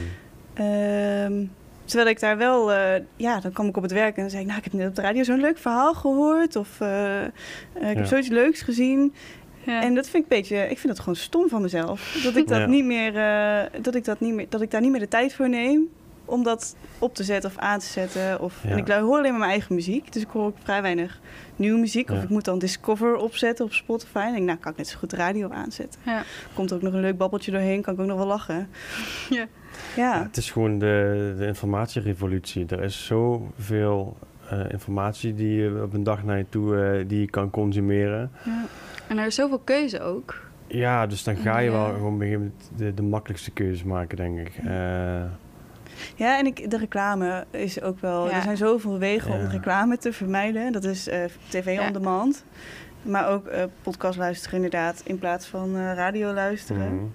Ehm, 0.54 1.46
terwijl 1.86 2.10
ik 2.10 2.20
daar 2.20 2.38
wel, 2.38 2.72
eh, 2.74 3.02
ja, 3.16 3.40
dan 3.40 3.52
kwam 3.52 3.68
ik 3.68 3.78
op 3.78 3.84
het 3.84 3.92
werk 3.92 4.16
en 4.16 4.22
dan 4.22 4.30
zei 4.30 4.42
ik, 4.42 4.48
nou, 4.48 4.58
ik 4.60 4.64
heb 4.66 4.74
net 4.74 4.88
op 4.90 4.96
de 4.96 5.02
radio 5.02 5.24
zo'n 5.24 5.40
leuk 5.40 5.58
verhaal 5.58 5.94
gehoord. 5.94 6.56
Of 6.56 6.82
eh, 6.82 7.22
eh, 7.24 7.30
ik 7.74 7.82
Ja. 7.82 7.88
heb 7.88 8.06
zoiets 8.06 8.28
leuks 8.28 8.62
gezien. 8.62 9.14
Ja. 9.64 9.82
En 9.82 9.96
dat 9.96 10.10
vind 10.10 10.26
ik 10.26 10.32
een 10.32 10.38
beetje, 10.38 10.58
ik 10.58 10.78
vind 10.78 10.88
dat 10.88 11.00
gewoon 11.00 11.16
stom 11.16 11.50
van 11.50 11.62
mezelf. 11.62 12.20
Dat 12.24 12.36
ik 12.36 12.48
dat 12.48 12.58
Ja. 12.58 12.66
niet 12.66 12.86
meer, 12.86 13.16
eh, 13.18 13.82
dat 13.82 13.96
ik 13.96 14.04
dat 14.06 14.20
niet 14.20 14.34
meer, 14.34 14.46
dat 14.50 14.62
ik 14.62 14.72
daar 14.72 14.82
niet 14.82 14.92
meer 14.92 15.00
de 15.00 15.08
tijd 15.08 15.34
voor 15.34 15.50
neem 15.50 15.90
om 16.30 16.44
dat 16.44 16.76
op 17.00 17.15
te 17.15 17.24
zetten 17.24 17.50
of 17.50 17.58
aan 17.58 17.80
te 17.80 17.86
zetten. 17.86 18.42
Of, 18.42 18.63
Ja. 18.63 18.70
En 18.70 18.78
ik 18.78 18.88
hoor 18.88 19.18
alleen 19.18 19.32
maar 19.32 19.39
mijn 19.39 19.52
eigen 19.52 19.76
muziek, 19.76 20.13
dus 20.13 20.22
ik 20.22 20.28
hoor 20.32 20.46
ook 20.46 20.58
vrij 20.63 20.82
weinig 20.82 21.20
nieuwe 21.56 21.80
muziek. 21.80 22.10
Of 22.10 22.24
ik 22.24 22.30
moet 22.30 22.46
dan 22.46 22.60
Discover 22.60 23.15
opzetten 23.15 23.65
op 23.65 23.74
Spotify. 23.74 24.18
En 24.18 24.28
ik 24.28 24.34
denk, 24.34 24.46
nou 24.46 24.58
kan 24.58 24.72
ik 24.72 24.78
net 24.78 24.88
zo 24.88 24.98
goed 24.98 25.13
radio 25.13 25.50
aanzetten. 25.50 26.00
Ja. 26.06 26.24
Komt 26.54 26.70
er 26.70 26.76
ook 26.76 26.82
nog 26.82 26.94
een 26.94 27.00
leuk 27.02 27.18
babbeltje 27.18 27.52
doorheen, 27.52 27.82
kan 27.82 27.94
ik 27.94 28.00
ook 28.00 28.08
nog 28.08 28.18
wel 28.18 28.28
lachen. 28.28 28.68
Ja. 29.30 29.46
Ja, 29.96 30.15
Ja, 30.15 30.24
het 30.24 30.38
is 30.38 30.52
gewoon 30.52 30.80
de, 30.80 31.36
de 31.38 31.46
informatierevolutie. 31.46 32.65
Er 32.65 32.84
is 32.84 33.06
zoveel 33.06 34.18
eh 34.50 34.60
informatie 34.72 35.36
die 35.36 35.62
je 35.62 35.82
op 35.84 35.94
een 35.94 36.04
dag 36.04 36.24
naar 36.24 36.38
je 36.38 36.46
toe 36.50 36.78
eh, 36.84 37.08
die 37.08 37.20
je 37.20 37.30
kan 37.30 37.50
consumeren. 37.50 38.32
ja. 38.46 38.65
En 39.08 39.18
er 39.18 39.26
is 39.26 39.36
zoveel 39.36 39.60
keuze 39.60 40.02
ook. 40.02 40.42
Ja, 40.68 41.08
dus 41.08 41.24
dan 41.24 41.36
ga 41.36 41.58
je 41.60 41.72
wel 41.72 41.86
gewoon 41.86 42.13
op 42.13 42.20
een 42.22 42.28
gegeven 42.28 42.39
moment 42.42 42.72
de, 42.76 42.94
de 42.94 43.02
makkelijkste 43.02 43.52
keuzes 43.52 43.84
maken, 43.84 44.18
denk 44.18 44.39
ik. 44.39 44.52
Eh, 44.65 45.22
ja 46.16 46.38
en 46.40 46.46
ik, 46.46 46.70
de 46.72 46.78
reclame 46.78 47.46
is 47.52 47.82
ook 47.82 48.00
wel... 48.00 48.28
Ja. 48.30 48.32
Er 48.36 48.42
zijn 48.42 48.58
zoveel 48.58 48.98
wegen 48.98 49.34
om 49.34 49.48
reclame 49.48 49.98
te 49.98 50.14
vermijden. 50.14 50.72
Dat 50.72 50.84
is 50.84 51.08
eh, 51.08 51.20
tv 51.48 51.74
Ja. 51.76 51.88
on 51.88 51.94
demand. 51.94 52.44
Maar 53.02 53.30
ook 53.30 53.48
eh, 53.48 53.64
podcast 53.82 54.18
luisteren 54.18 54.56
inderdaad, 54.56 55.02
in 55.06 55.20
plaats 55.20 55.46
van 55.48 55.76
eh, 55.76 55.94
radio 55.96 56.34
luisteren. 56.34 56.96
mhm. 56.96 57.06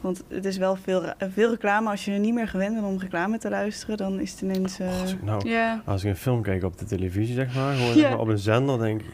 Want 0.00 0.22
het 0.28 0.44
is 0.44 0.56
wel 0.56 0.76
veel, 0.76 1.04
veel 1.34 1.50
reclame. 1.50 1.90
Als 1.90 2.04
je 2.04 2.12
er 2.12 2.18
niet 2.18 2.34
meer 2.34 2.48
gewend 2.48 2.74
bent 2.74 2.86
om 2.86 2.98
reclame 2.98 3.38
te 3.38 3.48
luisteren, 3.50 3.96
dan 3.96 4.20
is 4.20 4.30
het 4.30 4.40
ineens... 4.40 4.78
eh, 4.78 5.00
Als 5.00 5.12
ik 5.12 5.22
nou, 5.22 5.48
Ja. 5.48 5.82
als 5.84 6.04
ik 6.04 6.10
een 6.10 6.16
film 6.16 6.42
kijk 6.42 6.62
op 6.64 6.78
de 6.78 6.84
televisie, 6.84 7.34
zeg 7.34 7.54
maar, 7.54 7.72
gewoon 7.74 7.88
Ja. 7.88 7.94
zeg 7.94 8.10
maar, 8.10 8.18
op 8.18 8.28
een 8.28 8.38
zender, 8.38 8.78
denk 8.78 9.00
ik... 9.00 9.06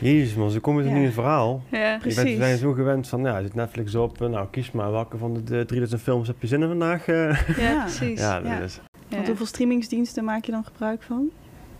Jezus 0.00 0.34
man, 0.34 0.50
zo 0.50 0.60
kom 0.60 0.76
je 0.78 0.82
toch 0.82 0.88
Ja. 0.92 0.94
niet 0.98 1.00
in 1.00 1.12
het 1.14 1.18
verhaal? 1.20 1.62
Ja. 1.70 1.78
Je 1.78 1.88
bent, 1.90 2.00
Precies. 2.02 2.22
we 2.22 2.36
zijn 2.44 2.58
zo 2.58 2.72
gewend 2.72 3.08
van, 3.08 3.22
ja, 3.22 3.42
zit 3.42 3.54
Netflix 3.54 3.94
op, 3.94 4.18
nou 4.18 4.46
kies 4.50 4.70
maar 4.70 4.90
welke 4.90 5.16
van 5.18 5.34
de, 5.34 5.42
de 5.42 5.64
3000 5.64 6.00
films 6.00 6.26
heb 6.26 6.36
je 6.40 6.46
zin 6.46 6.62
in 6.62 6.68
vandaag? 6.68 7.06
eh? 7.08 7.48
Ja, 7.56 7.80
precies. 7.82 8.20
ja, 8.20 8.40
dat 8.40 8.50
Ja. 8.50 8.58
is... 8.58 8.80
Ja. 9.08 9.14
Want 9.16 9.26
hoeveel 9.26 9.46
streamingsdiensten 9.46 10.24
maak 10.24 10.44
je 10.44 10.52
dan 10.52 10.64
gebruik 10.64 11.02
van? 11.02 11.30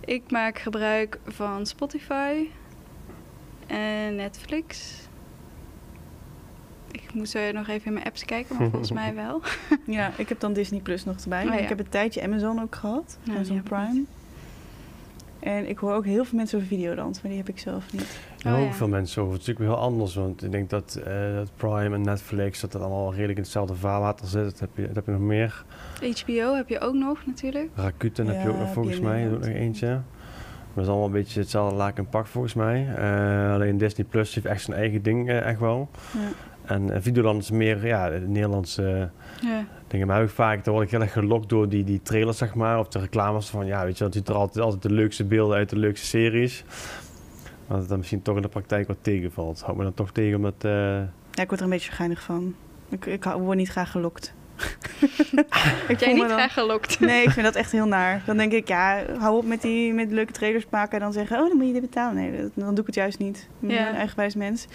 Ik 0.05 0.31
maak 0.31 0.59
gebruik 0.59 1.19
van 1.27 1.65
Spotify 1.65 2.47
en 3.67 4.15
Netflix. 4.15 4.93
Ik 6.91 7.33
eh, 7.33 7.53
nog 7.53 7.67
even 7.67 7.85
in 7.87 7.93
mijn 7.93 8.05
apps 8.05 8.25
kijken, 8.25 8.55
maar 8.57 8.69
volgens 8.69 8.91
mij 9.01 9.15
wel. 9.15 9.41
Ja, 9.85 10.11
ik 10.17 10.29
heb 10.29 10.39
dan 10.39 10.53
Disney 10.53 10.79
Plus 10.79 11.05
nog 11.05 11.15
erbij. 11.23 11.45
Oh, 11.47 11.53
ja. 11.53 11.59
Ik 11.59 11.69
heb 11.69 11.79
een 11.79 11.89
tijdje 11.89 12.23
Amazon 12.23 12.61
ook 12.61 12.75
gehad. 12.75 13.17
Ja, 13.23 13.33
Amazon 13.33 13.63
Prime. 13.63 14.03
En 15.39 15.69
ik 15.69 15.77
hoor 15.77 15.93
ook 15.93 16.05
heel 16.05 16.25
veel 16.25 16.37
mensen 16.37 16.57
over 16.57 16.69
Videoland, 16.69 17.19
maar 17.21 17.31
die 17.31 17.39
heb 17.41 17.49
ik 17.49 17.59
zelf 17.59 17.93
niet. 17.93 18.19
Ja, 18.37 18.53
Oh, 18.53 18.59
ook 18.59 18.65
ja. 18.67 18.73
veel 18.73 18.87
mensen 18.87 19.21
over. 19.21 19.33
Het 19.33 19.41
is 19.41 19.47
natuurlijk 19.47 19.75
wel 19.75 19.83
heel 19.85 19.91
anders, 19.91 20.15
want 20.15 20.43
ik 20.43 20.51
denk 20.51 20.69
dat, 20.69 20.99
eh, 21.05 21.33
dat 21.35 21.49
Prime 21.55 21.95
en 21.95 22.01
Netflix, 22.01 22.59
dat 22.59 22.71
dat 22.71 22.81
allemaal 22.81 23.11
redelijk 23.13 23.37
in 23.37 23.43
hetzelfde 23.43 23.75
vaarwater 23.75 24.27
zit. 24.27 24.43
Dat 24.43 24.59
heb 24.59 24.69
je, 24.73 24.85
dat 24.87 24.95
heb 24.95 25.05
je 25.05 25.11
nog 25.11 25.21
meer. 25.21 25.63
HBO 26.01 26.55
heb 26.55 26.69
je 26.69 26.79
ook 26.79 26.93
nog 26.93 27.25
natuurlijk. 27.25 27.69
Rakuten 27.75 28.27
heb 28.27 28.43
je 28.43 28.49
ook 28.49 28.59
nog 28.59 28.73
volgens 28.73 28.99
mij, 28.99 29.25
ook 29.31 29.39
nog 29.39 29.47
eentje. 29.47 29.87
Maar 29.87 30.73
dat 30.73 30.83
is 30.83 30.89
allemaal 30.89 31.05
een 31.05 31.23
beetje 31.23 31.39
hetzelfde 31.39 31.75
laak 31.75 31.97
en 31.97 32.09
pak 32.09 32.27
volgens 32.27 32.53
mij. 32.53 32.87
Eh, 32.95 33.53
alleen 33.53 33.77
Disney 33.77 34.05
Plus 34.09 34.33
heeft 34.35 34.45
echt 34.45 34.61
zijn 34.61 34.77
eigen 34.77 35.01
ding 35.01 35.29
eh, 35.29 35.45
echt 35.45 35.59
wel. 35.59 35.89
Ja. 36.13 36.19
En 36.69 37.01
Videoland 37.03 37.41
is 37.41 37.51
meer, 37.51 37.85
ja, 37.87 38.09
de 38.09 38.19
Nederlandse 38.19 39.09
Ja. 39.41 39.65
dingen. 39.87 40.07
Maar 40.07 40.23
ik 40.23 40.29
vaak, 40.29 40.63
dan 40.63 40.73
word 40.73 40.85
ik 40.85 40.91
heel 40.91 41.01
erg 41.01 41.11
gelokt 41.11 41.49
door 41.49 41.69
die, 41.69 41.83
die 41.83 42.01
trailers, 42.01 42.37
zeg 42.37 42.55
maar. 42.55 42.79
Of 42.79 42.87
de 42.87 42.99
reclames 42.99 43.47
van, 43.49 43.65
ja, 43.65 43.83
weet 43.85 43.97
je, 43.97 44.03
dat 44.03 44.13
ziet 44.13 44.27
er 44.29 44.35
altijd, 44.35 44.63
altijd 44.65 44.81
de 44.81 44.91
leukste 44.93 45.23
beelden 45.23 45.57
uit 45.57 45.69
de 45.69 45.77
leukste 45.77 46.05
series. 46.07 46.63
Maar 46.67 47.67
dat 47.67 47.79
het 47.79 47.89
dan 47.89 47.97
misschien 47.97 48.21
toch 48.21 48.35
in 48.35 48.41
de 48.41 48.47
praktijk 48.47 48.87
wat 48.87 48.97
tegenvalt. 49.01 49.61
Houdt 49.61 49.77
me 49.77 49.83
dan 49.83 49.93
toch 49.93 50.11
tegen 50.11 50.41
met... 50.41 50.53
eh, 50.63 50.71
Ja, 51.31 51.41
ik 51.43 51.47
word 51.47 51.59
er 51.59 51.61
een 51.65 51.69
beetje 51.69 51.91
geinig 51.91 52.21
van. 52.21 52.55
Ik, 52.89 53.05
ik 53.05 53.23
word 53.23 53.57
niet 53.57 53.69
graag 53.69 53.91
gelokt. 53.91 54.33
Heb 55.87 55.99
jij 55.99 56.13
niet 56.13 56.21
dan- 56.21 56.29
graag 56.29 56.53
gelokt? 56.53 56.99
Nee, 57.09 57.23
ik 57.23 57.29
vind 57.29 57.45
dat 57.45 57.55
echt 57.55 57.71
heel 57.71 57.85
naar. 57.87 58.21
Dan 58.25 58.37
denk 58.37 58.51
ik, 58.51 58.67
ja, 58.67 59.01
hou 59.19 59.37
op 59.37 59.45
met 59.45 59.61
die 59.61 59.93
met 59.93 60.11
leuke 60.11 60.31
trailers 60.31 60.65
maken 60.69 60.93
en 60.93 60.99
dan 60.99 61.13
zeggen, 61.13 61.37
oh, 61.39 61.47
dan 61.47 61.57
moet 61.57 61.65
je 61.67 61.71
dit 61.73 61.81
betalen. 61.81 62.15
Nee, 62.15 62.41
dat- 62.41 62.51
dan 62.53 62.69
doe 62.69 62.79
ik 62.79 62.85
het 62.85 62.95
juist 62.95 63.19
niet. 63.19 63.37
Ik 63.61 63.67
ben 63.67 63.75
Ja. 63.77 63.89
een 63.89 63.95
eigenwijs 63.95 64.35
mens. 64.35 64.67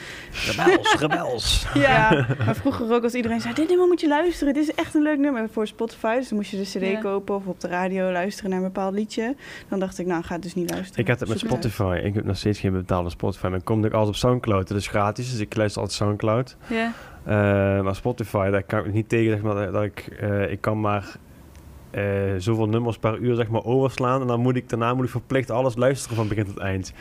Rebels, 0.57 0.94
rebels. 1.01 1.66
Ja. 1.75 2.27
maar 2.44 2.55
vroeger 2.57 2.92
ook 2.92 3.03
als 3.03 3.14
iedereen 3.14 3.40
zei, 3.40 3.55
dit 3.55 3.68
nummer 3.68 3.87
moet 3.87 4.01
je 4.01 4.09
luisteren. 4.09 4.55
Dit 4.55 4.62
is 4.62 4.75
echt 4.75 4.94
een 4.94 5.03
leuk 5.03 5.18
nummer 5.18 5.49
voor 5.53 5.66
Spotify. 5.66 6.16
Dus 6.16 6.29
dan 6.29 6.38
moest 6.38 6.51
je 6.51 6.57
de 6.57 6.62
cd 6.62 6.90
Ja. 6.92 7.01
kopen 7.01 7.35
of 7.35 7.47
op 7.47 7.61
de 7.61 7.68
radio 7.68 8.11
luisteren 8.12 8.51
naar 8.51 8.59
een 8.59 8.64
bepaald 8.64 8.94
liedje. 8.94 9.37
Dan 9.68 9.79
dacht 9.79 9.99
ik, 9.99 10.07
nou, 10.07 10.23
ga 10.23 10.33
het 10.35 10.42
dus 10.42 10.55
niet 10.55 10.70
luisteren. 10.70 11.01
Ik 11.01 11.07
heb 11.07 11.20
het 11.20 11.29
met 11.29 11.38
Zoek. 11.38 11.49
Spotify. 11.49 12.01
Ik 12.05 12.14
heb 12.14 12.25
nog 12.25 12.37
steeds 12.37 12.59
geen 12.61 12.73
betaalde 12.73 13.11
Spotify. 13.11 13.47
Maar 13.47 13.59
ik 13.59 13.64
kom 13.64 13.79
ook 13.79 13.85
altijd 13.92 14.09
op 14.09 14.16
Soundcloud. 14.16 14.68
Dat 14.68 14.77
is 14.79 14.87
gratis, 14.87 15.31
dus 15.31 15.40
ik 15.40 15.57
luister 15.57 15.81
altijd 15.83 15.99
Soundcloud. 16.01 16.57
Ja. 16.66 16.92
Eh, 17.24 17.34
maar 17.82 17.94
Spotify, 17.94 18.50
daar 18.50 18.62
kan 18.62 18.84
ik 18.84 18.92
niet 18.92 19.08
tegen, 19.08 19.30
zeg 19.32 19.42
maar, 19.42 19.72
dat- 19.72 19.82
ik, 19.82 20.06
eh, 20.20 20.50
ik 20.50 20.60
kan 20.60 20.80
maar 20.80 21.16
eh, 21.90 22.02
zoveel 22.38 22.66
nummers 22.68 22.98
per 22.98 23.18
uur, 23.18 23.34
zeg 23.34 23.48
maar, 23.48 23.64
overslaan. 23.64 24.20
En 24.20 24.26
dan 24.26 24.40
moet 24.40 24.56
ik, 24.56 24.68
daarna 24.68 24.94
moet 24.94 25.04
ik 25.04 25.10
verplicht 25.10 25.50
alles 25.50 25.76
luisteren 25.76 26.16
van 26.16 26.28
begin 26.28 26.44
tot 26.46 26.58
eind. 26.58 26.92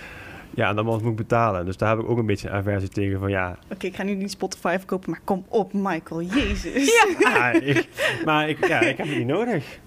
Ja, 0.55 0.69
en 0.69 0.75
dan 0.75 0.85
moet 0.85 1.01
ik 1.05 1.15
betalen. 1.15 1.65
Dus 1.65 1.77
daar 1.77 1.89
heb 1.89 1.99
ik 1.99 2.09
ook 2.09 2.17
een 2.17 2.25
beetje 2.25 2.49
een 2.49 2.55
aversie 2.55 2.89
tegen 2.89 3.19
van, 3.19 3.29
ja... 3.29 3.57
Oké, 3.73 3.85
ik 3.85 3.95
ga 3.95 4.03
nu 4.03 4.13
niet 4.15 4.31
Spotify 4.31 4.75
verkopen, 4.77 5.09
maar 5.09 5.19
kom 5.23 5.45
op, 5.47 5.73
Michael. 5.73 6.21
Jezus. 6.21 6.85
ja, 7.19 7.51
ik, 7.61 7.87
maar 8.25 8.49
ik, 8.49 8.67
ja, 8.67 8.79
ik 8.79 8.97
heb 8.97 9.07
het 9.07 9.17
niet 9.17 9.27
nodig. 9.27 9.79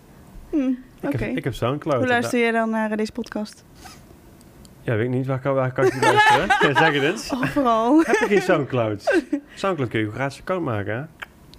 Hm, 0.51 0.57
Ik, 0.59 0.75
Oké. 1.15 1.25
heb, 1.25 1.37
ik 1.37 1.45
heb 1.45 1.55
Soundcloud. 1.55 1.99
Hoe 1.99 2.09
luister 2.09 2.39
jij 2.41 2.51
dan 2.51 2.71
naar 2.71 2.97
deze 2.97 3.13
podcast? 3.13 3.65
Ja, 4.87 4.97
weet 4.97 5.05
ik 5.05 5.11
niet. 5.11 5.27
Waar 5.27 5.39
kan, 5.41 5.55
waar 5.55 5.73
kan 5.73 5.85
ik 5.85 5.93
die 5.93 6.01
luisteren? 6.01 6.49
zeg 6.77 6.93
het 6.95 7.03
eens. 7.03 7.33
Overal. 7.33 8.03
Heb 8.05 8.17
je 8.17 8.27
geen 8.27 8.43
Soundcloud? 8.43 9.23
Soundcloud 9.55 9.91
kun 9.91 10.01
je 10.01 10.11
gratis 10.11 10.41
account 10.41 10.65
maken, 10.65 10.95
hè? 10.95 11.01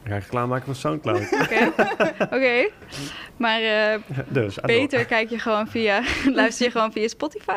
Dan 0.03 0.11
ga 0.11 0.15
ik 0.15 0.21
reclame 0.23 0.47
maken 0.47 0.65
voor 0.65 0.75
Soundcloud. 0.75 1.31
Oké. 1.43 1.71
Oké. 2.19 2.69
Maar 3.37 3.61
eh, 3.61 3.99
dus, 4.27 4.59
beter 4.59 5.05
kijk 5.05 5.29
je 5.29 5.39
gewoon 5.39 5.67
via, 5.67 6.01
luister 6.33 6.65
je 6.65 6.71
gewoon 6.71 6.91
via 6.91 7.07
Spotify. 7.07 7.51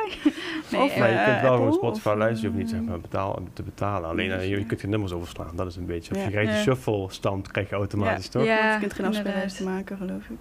Nee, 0.70 0.80
Of, 0.82 0.92
eh, 0.92 0.98
Maar 0.98 1.10
je 1.10 1.22
kunt 1.24 1.40
wel 1.40 1.50
Apple, 1.50 1.56
gewoon 1.56 1.72
Spotify 1.72 2.08
of, 2.08 2.14
luisteren, 2.14 2.52
je 2.52 2.58
hoeft 2.58 2.70
niet 2.72 2.72
eh, 2.72 2.78
zeg 2.78 2.88
maar, 2.88 3.00
betaal, 3.00 3.42
te 3.52 3.62
betalen. 3.62 4.08
Alleen 4.08 4.30
eh, 4.30 4.48
je, 4.48 4.58
je 4.58 4.66
kunt 4.66 4.80
geen 4.80 4.90
nummers 4.90 5.12
overslaan, 5.12 5.56
dat 5.56 5.66
is 5.66 5.76
een 5.76 5.86
beetje. 5.86 6.10
Of 6.14 6.18
Ja. 6.18 6.24
je 6.24 6.30
krijgt 6.30 6.50
Ja. 6.50 6.56
de 6.56 6.62
shuffle 6.62 7.06
stand, 7.10 7.50
krijg 7.50 7.68
je 7.68 7.74
automatisch, 7.74 8.28
toch? 8.28 8.44
Ja, 8.44 8.72
je 8.72 8.78
kunt 8.80 8.92
geen 8.94 9.06
afspeellijsten 9.06 9.64
maken, 9.64 9.96
geloof 9.96 10.22
ik. 10.28 10.38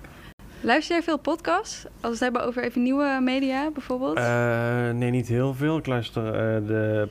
Luister 0.62 0.96
jij 0.96 1.04
veel 1.04 1.18
podcasts? 1.20 1.86
Als 1.86 1.92
we 2.02 2.10
het 2.10 2.20
hebben 2.20 2.44
over 2.44 2.64
even 2.64 2.84
nieuwe 2.84 3.20
media 3.24 3.72
bijvoorbeeld? 3.72 4.18
Eh, 4.18 4.90
nee, 4.90 5.10
niet 5.10 5.28
heel 5.28 5.54
veel. 5.54 5.78
Ik 5.78 5.86
luister 5.88 6.26
eh, 6.26 6.68
de 6.68 7.10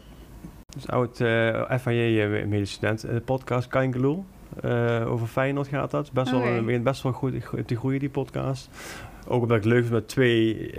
oud 0.86 1.20
eh 1.20 1.78
FAJ-medestudent 1.78 3.04
eh, 3.04 3.16
podcast 3.24 3.68
Kaingeloel. 3.68 4.24
Eh 4.60 5.10
over 5.12 5.26
Feyenoord 5.26 5.68
gaat 5.68 5.90
dat. 5.90 6.12
Best 6.12 6.30
wel, 6.30 6.62
begint 6.64 6.84
best 6.84 7.02
wel 7.02 7.12
goed 7.12 7.32
te 7.66 7.76
groeien, 7.76 8.00
die 8.00 8.08
podcast. 8.08 8.70
Ook 9.28 9.42
omdat 9.42 9.56
ik 9.56 9.62
het 9.62 9.72
leuk 9.72 9.80
vind 9.82 9.92
met 9.94 10.08
twee 10.08 10.70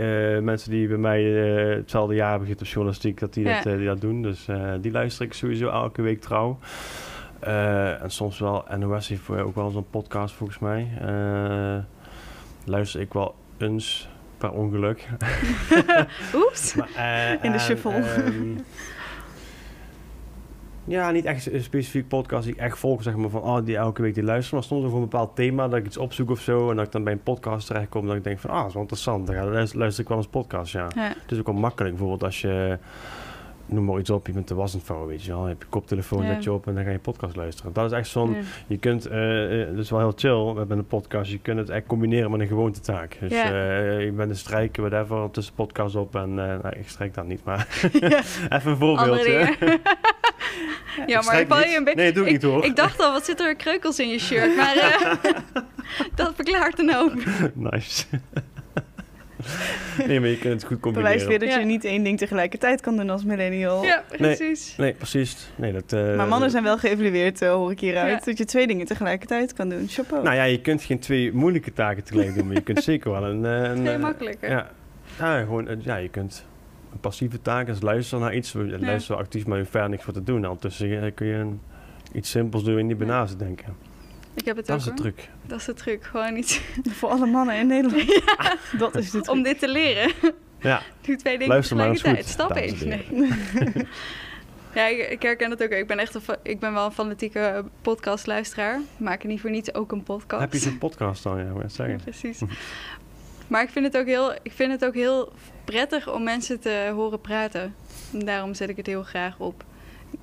mensen 0.42 0.72
die 0.72 0.88
bij 0.88 0.98
mij 0.98 1.24
hetzelfde 1.24 2.16
jaar 2.16 2.30
hebben 2.30 2.48
gezeten 2.48 2.66
op 2.66 2.72
journalistiek, 2.74 3.20
dat 3.20 3.34
die, 3.34 3.46
Ja. 3.46 3.62
dat, 3.62 3.78
die 3.78 3.86
dat 3.86 4.02
doen. 4.02 4.22
Dus 4.22 4.48
die 4.82 4.92
luister 4.92 5.26
ik 5.26 5.34
sowieso 5.34 5.70
elke 5.70 6.02
week 6.02 6.22
trouw. 6.22 6.58
En 7.40 8.12
soms 8.12 8.40
wel, 8.40 8.66
NOS 8.78 9.08
heeft 9.08 9.30
ook 9.30 9.56
wel 9.56 9.70
zo'n 9.70 9.90
podcast 9.90 10.34
volgens 10.36 10.60
mij. 10.60 10.88
Luister 12.70 13.02
ik 13.02 13.14
wel 13.14 13.36
eens 13.58 14.10
per 14.38 14.52
ongeluk. 14.52 15.08
Oeps. 16.36 16.74
Maar, 16.76 16.90
eh, 16.96 17.44
In 17.44 17.52
de 17.52 17.60
shuffle. 17.60 17.92
ehm, 17.92 18.56
ja, 20.84 21.12
niet 21.12 21.26
echt 21.26 21.52
een 21.52 21.64
specifiek 21.64 22.08
podcast 22.08 22.44
die 22.44 22.54
ik 22.54 22.60
echt 22.60 22.78
volg, 22.78 23.04
zeg 23.04 23.16
maar, 23.16 23.30
van 23.30 23.42
oh, 23.42 23.66
die 23.66 23.78
elke 23.78 24.02
week 24.02 24.14
die 24.14 24.24
luisteren. 24.24 24.60
Maar 24.60 24.68
soms 24.68 24.84
over 24.86 24.96
een 24.98 25.04
bepaald 25.04 25.36
thema 25.36 25.68
dat 25.68 25.80
ik 25.80 25.86
iets 25.86 25.98
opzoek 25.98 26.30
of 26.30 26.40
zo. 26.40 26.70
En 26.70 26.76
dat 26.76 26.86
ik 26.86 26.92
dan 26.92 27.04
bij 27.04 27.14
een 27.14 27.24
podcast 27.24 27.68
terechtkom, 27.68 28.08
dat 28.08 28.16
ik 28.16 28.24
denk 28.24 28.40
van, 28.40 28.50
ah, 28.50 28.58
dat 28.58 28.68
is 28.68 28.74
wel 28.74 28.82
interessant. 28.82 29.28
Dan 29.28 29.36
luister, 29.52 29.80
luister 29.80 30.04
ik 30.04 30.10
wel 30.10 30.18
eens 30.18 30.28
podcast, 30.28 30.72
ja. 30.72 30.88
Ja. 30.96 31.08
Het 31.22 31.32
is 31.32 31.40
ook 31.40 31.46
wel 31.46 31.56
makkelijk, 31.56 31.94
bijvoorbeeld 31.96 32.24
als 32.24 32.42
je, 32.42 32.78
noem 33.70 33.86
maar 33.86 34.00
iets 34.00 34.10
op, 34.10 34.28
je 34.28 34.34
bent 34.34 34.48
de 34.48 34.54
was 34.56 34.72
aan 34.72 34.78
het 34.78 34.88
vouwen, 34.88 35.08
weet 35.10 35.24
je 35.24 35.32
wel. 35.32 35.42
Je 35.42 35.48
hebt 35.48 35.62
je 35.64 35.70
koptelefoon 35.70 36.24
Ja. 36.24 36.32
net 36.32 36.44
je 36.44 36.52
op 36.52 36.68
en 36.68 36.76
dan 36.76 36.84
ga 36.84 36.90
je 36.90 37.00
podcast 37.00 37.36
luisteren. 37.36 37.74
Dat 37.74 37.92
is 37.92 37.98
echt 37.98 38.08
zo'n, 38.08 38.32
Ja. 38.32 38.38
je 38.68 38.78
kunt, 38.78 39.04
dat 39.04 39.78
is 39.84 39.90
wel 39.90 40.00
heel 40.00 40.14
chill 40.16 40.54
met 40.54 40.78
een 40.78 40.86
podcast, 40.88 41.32
je 41.32 41.40
kunt 41.40 41.60
het 41.60 41.70
echt 41.70 41.86
combineren 41.88 42.32
met 42.32 42.40
een 42.40 42.48
gewoontetaak. 42.48 43.18
Dus 43.20 43.32
Ja. 43.32 43.44
eh, 43.52 44.00
ik 44.06 44.16
ben 44.16 44.30
een 44.30 44.36
strijken, 44.36 44.90
whatever, 44.90 45.32
tussen 45.32 45.54
podcast 45.54 45.96
op 45.96 46.16
en, 46.16 46.34
nou, 46.34 46.70
ik 46.70 46.90
strijk 46.90 47.14
dat 47.14 47.28
niet, 47.28 47.44
maar 47.44 47.68
even 48.50 48.72
een 48.72 48.78
voorbeeldje. 48.78 49.56
Ik 51.00 51.10
ja, 51.10 51.22
maar 51.22 51.40
ik 51.40 51.48
val 51.48 51.60
je 51.60 51.78
een 51.78 51.84
beetje... 51.84 52.00
Nee, 52.02 52.12
doe 52.14 52.26
ik 52.26 52.32
niet 52.32 52.42
hoor. 52.42 52.66
Ik 52.66 52.76
dacht 52.76 53.00
al, 53.02 53.12
wat 53.12 53.26
zit 53.26 53.40
er 53.40 53.56
kreukels 53.56 54.00
in 54.00 54.10
je 54.10 54.20
shirt? 54.20 54.56
Maar 54.56 54.76
dat 56.16 56.32
verklaart 56.36 56.80
een 56.80 56.94
hoop. 56.94 57.14
nice. 57.54 58.06
nee, 60.08 60.20
maar 60.20 60.30
je 60.30 60.38
kunt 60.38 60.54
het 60.54 60.64
goed 60.64 60.80
combineren. 60.80 61.12
Bewijst 61.12 61.28
weer 61.28 61.40
dat 61.40 61.50
Ja. 61.50 61.60
je 61.60 61.66
niet 61.66 61.84
één 61.86 62.04
ding 62.04 62.18
tegelijkertijd 62.18 62.82
kan 62.82 62.96
doen 62.98 63.10
als 63.10 63.24
millennial. 63.24 63.84
Ja, 63.84 64.04
precies. 64.18 64.74
Nee, 64.78 64.94
precies. 64.94 65.52
Nee, 65.56 65.72
dat, 65.72 65.94
eh, 65.94 66.16
Maar 66.16 66.28
mannen 66.28 66.50
zijn 66.52 66.64
wel 66.64 66.78
geëvalueerd, 66.78 67.42
eh, 67.42 67.52
hoor 67.52 67.72
ik 67.72 67.80
hieruit. 67.80 68.20
Ja. 68.20 68.26
Dat 68.26 68.38
je 68.38 68.46
twee 68.46 68.68
dingen 68.68 68.86
tegelijkertijd 68.86 69.54
kan 69.54 69.70
doen. 69.70 69.86
Chapeau. 69.88 70.24
Nou 70.24 70.36
ja, 70.36 70.44
je 70.44 70.62
kunt 70.62 70.84
geen 70.84 71.00
twee 71.00 71.34
moeilijke 71.34 71.74
taken 71.74 72.04
tegelijk 72.04 72.36
doen, 72.36 72.46
maar 72.46 72.56
je 72.56 72.62
kunt 72.62 72.84
zeker 72.84 73.12
wel 73.12 73.24
een... 73.24 73.46
eh, 73.46 73.70
een 73.70 73.86
Veel 73.86 74.00
makkelijker. 74.00 74.50
Ja, 74.50 74.72
ja, 75.20 75.40
gewoon, 75.40 75.68
ja, 75.82 75.96
je 75.96 76.10
kunt 76.10 76.46
een 76.92 77.00
passieve 77.00 77.42
taak 77.42 77.68
is 77.68 77.82
luisteren 77.82 78.24
naar 78.24 78.36
iets. 78.36 78.54
Wel 79.08 79.18
actief, 79.18 79.46
maar 79.46 79.54
je 79.56 79.60
hoeft 79.62 79.72
verder 79.72 79.90
niks 79.90 80.04
voor 80.04 80.14
te 80.14 80.24
doen. 80.24 80.46
Ondertussen 80.46 81.14
kun 81.14 81.28
je 81.28 81.34
een, 81.36 81.60
iets 82.14 82.30
simpels 82.30 82.64
doen 82.64 82.78
en 82.78 82.88
niet 82.88 82.98
bij 82.98 83.08
na 83.08 83.28
denken. 83.38 83.76
Ik 84.34 84.46
heb 84.46 84.56
het 84.58 84.66
Dat 84.66 84.76
ook 84.76 84.82
is 84.82 84.84
de 84.84 84.92
hoor. 84.92 85.00
truc. 85.14 85.30
Dat 85.48 85.60
is 85.60 85.66
de 85.66 85.74
truc. 85.74 86.04
Gewoon 86.04 86.36
iets 86.38 86.62
Voor 87.00 87.10
alle 87.10 87.26
mannen 87.26 87.56
in 87.56 87.68
Nederland. 87.68 88.22
Dat 88.80 88.96
is 88.96 89.06
de 89.12 89.22
truc. 89.22 89.30
om 89.30 89.44
dit 89.44 89.60
te 89.60 89.68
leren. 89.68 90.12
Ja, 90.60 90.82
Doe 91.02 91.16
twee 91.16 91.34
dingen 91.38 91.54
Luister 91.54 91.76
maar 91.76 91.90
eens 91.90 92.02
tegelijkertijd. 92.02 92.48
goed, 92.58 92.74
Stap 92.80 92.90
één. 92.90 93.68
Nee. 93.68 93.86
ja, 94.76 94.86
ik, 94.88 95.10
ik 95.10 95.22
herken 95.22 95.50
het 95.50 95.64
ook. 95.64 95.70
Ik 95.70 95.88
ben 95.88 96.00
echt 96.00 96.16
een, 96.16 96.22
ik 96.44 96.60
ben 96.60 96.74
wel 96.74 96.86
een 96.86 96.92
fanatieke 96.92 97.66
podcastluisteraar. 97.82 98.76
Ik 98.76 98.84
maak 99.00 99.24
niet 99.24 99.42
voor 99.42 99.50
niets 99.50 99.74
ook 99.74 99.92
een 99.92 100.04
podcast. 100.04 100.42
heb 100.42 100.54
je 100.54 100.60
zo'n 100.60 100.78
podcast 100.78 101.24
dan? 101.24 101.38
Ja, 101.38 101.44
moet 101.52 101.56
ik 101.56 101.62
Ja, 101.62 101.70
zeggen. 101.70 102.00
precies. 102.04 102.40
Maar 103.48 103.64
ik 103.64 103.70
vind, 103.70 103.86
het 103.86 103.98
ook 103.98 104.06
heel, 104.06 104.34
ik 104.34 104.52
vind 104.52 104.72
het 104.72 104.86
ook 104.86 104.94
heel 104.94 105.32
prettig 105.66 106.14
om 106.14 106.24
mensen 106.24 106.60
te 106.60 106.92
horen 106.94 107.22
praten. 107.22 107.76
En 108.14 108.20
daarom 108.26 108.54
zet 108.54 108.70
ik 108.70 108.78
het 108.78 108.86
heel 108.86 109.04
graag 109.04 109.40
op. 109.40 109.64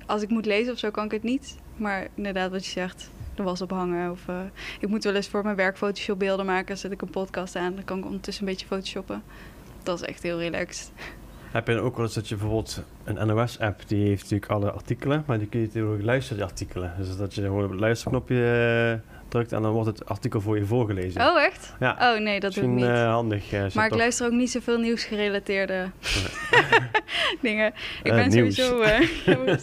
Als 0.05 0.21
ik 0.21 0.29
moet 0.29 0.45
lezen 0.45 0.73
of 0.73 0.79
zo, 0.79 0.91
kan 0.91 1.05
ik 1.05 1.11
het 1.11 1.23
niet. 1.23 1.55
Maar 1.75 2.07
inderdaad, 2.15 2.51
wat 2.51 2.65
je 2.65 2.71
zegt, 2.71 3.09
de 3.37 3.43
was 3.43 3.61
ophangen. 3.61 4.11
Of 4.11 4.27
eh, 4.27 4.35
ik 4.79 4.87
moet 4.87 5.03
wel 5.03 5.15
eens 5.15 5.27
voor 5.27 5.43
mijn 5.43 5.55
werk 5.55 5.77
Photoshop 5.77 6.19
beelden 6.19 6.45
maken. 6.45 6.67
Dan 6.67 6.77
zet 6.77 6.91
ik 6.91 7.01
een 7.01 7.09
podcast 7.09 7.55
aan. 7.55 7.75
Dan 7.75 7.83
kan 7.83 7.97
ik 7.97 8.05
ondertussen 8.05 8.43
een 8.43 8.49
beetje 8.49 8.67
photoshoppen. 8.67 9.23
Dat 9.83 10.01
is 10.01 10.07
echt 10.07 10.23
heel 10.23 10.39
relaxed. 10.39 10.91
Heb 11.51 11.67
je 11.67 11.73
dan 11.73 11.83
ook 11.83 11.95
wel 11.95 12.05
eens 12.05 12.13
dat 12.13 12.27
je 12.27 12.35
bijvoorbeeld 12.35 12.81
een 13.03 13.27
NOS-app, 13.27 13.81
die 13.87 14.07
heeft 14.07 14.21
natuurlijk 14.21 14.51
alle 14.51 14.71
artikelen, 14.71 15.23
maar 15.27 15.37
die 15.39 15.47
kun 15.47 15.59
je 15.59 15.65
natuurlijk 15.65 16.03
luisteren, 16.03 16.37
die 16.37 16.47
artikelen. 16.47 16.93
Dus 16.97 17.17
dat 17.17 17.33
je 17.35 17.41
gewoon 17.41 17.63
op 17.63 17.69
het 17.69 17.79
luisterknopje 17.79 18.99
eh, 19.03 19.11
drukt 19.27 19.51
en 19.51 19.61
dan 19.61 19.71
wordt 19.71 19.87
het 19.87 20.05
artikel 20.09 20.41
voor 20.41 20.57
je 20.57 20.65
voorgelezen. 20.65 21.21
Oh, 21.21 21.41
echt? 21.41 21.73
Ja, 21.79 21.97
Oh, 22.13 22.19
nee, 22.19 22.39
dat 22.39 22.53
doe 22.53 22.63
ik 22.63 22.69
misschien 22.69 22.89
niet. 22.89 22.99
eh, 23.01 23.11
handig. 23.11 23.73
maar 23.73 23.85
ik 23.85 23.95
luister 23.95 24.25
ook 24.25 24.31
niet 24.31 24.51
zoveel 24.51 24.79
nieuwsgerelateerde 24.79 25.89
dingen. 27.41 27.73
Ik 28.03 28.11
ben 28.11 28.29
nieuws. 28.29 28.55
sowieso. 28.55 29.05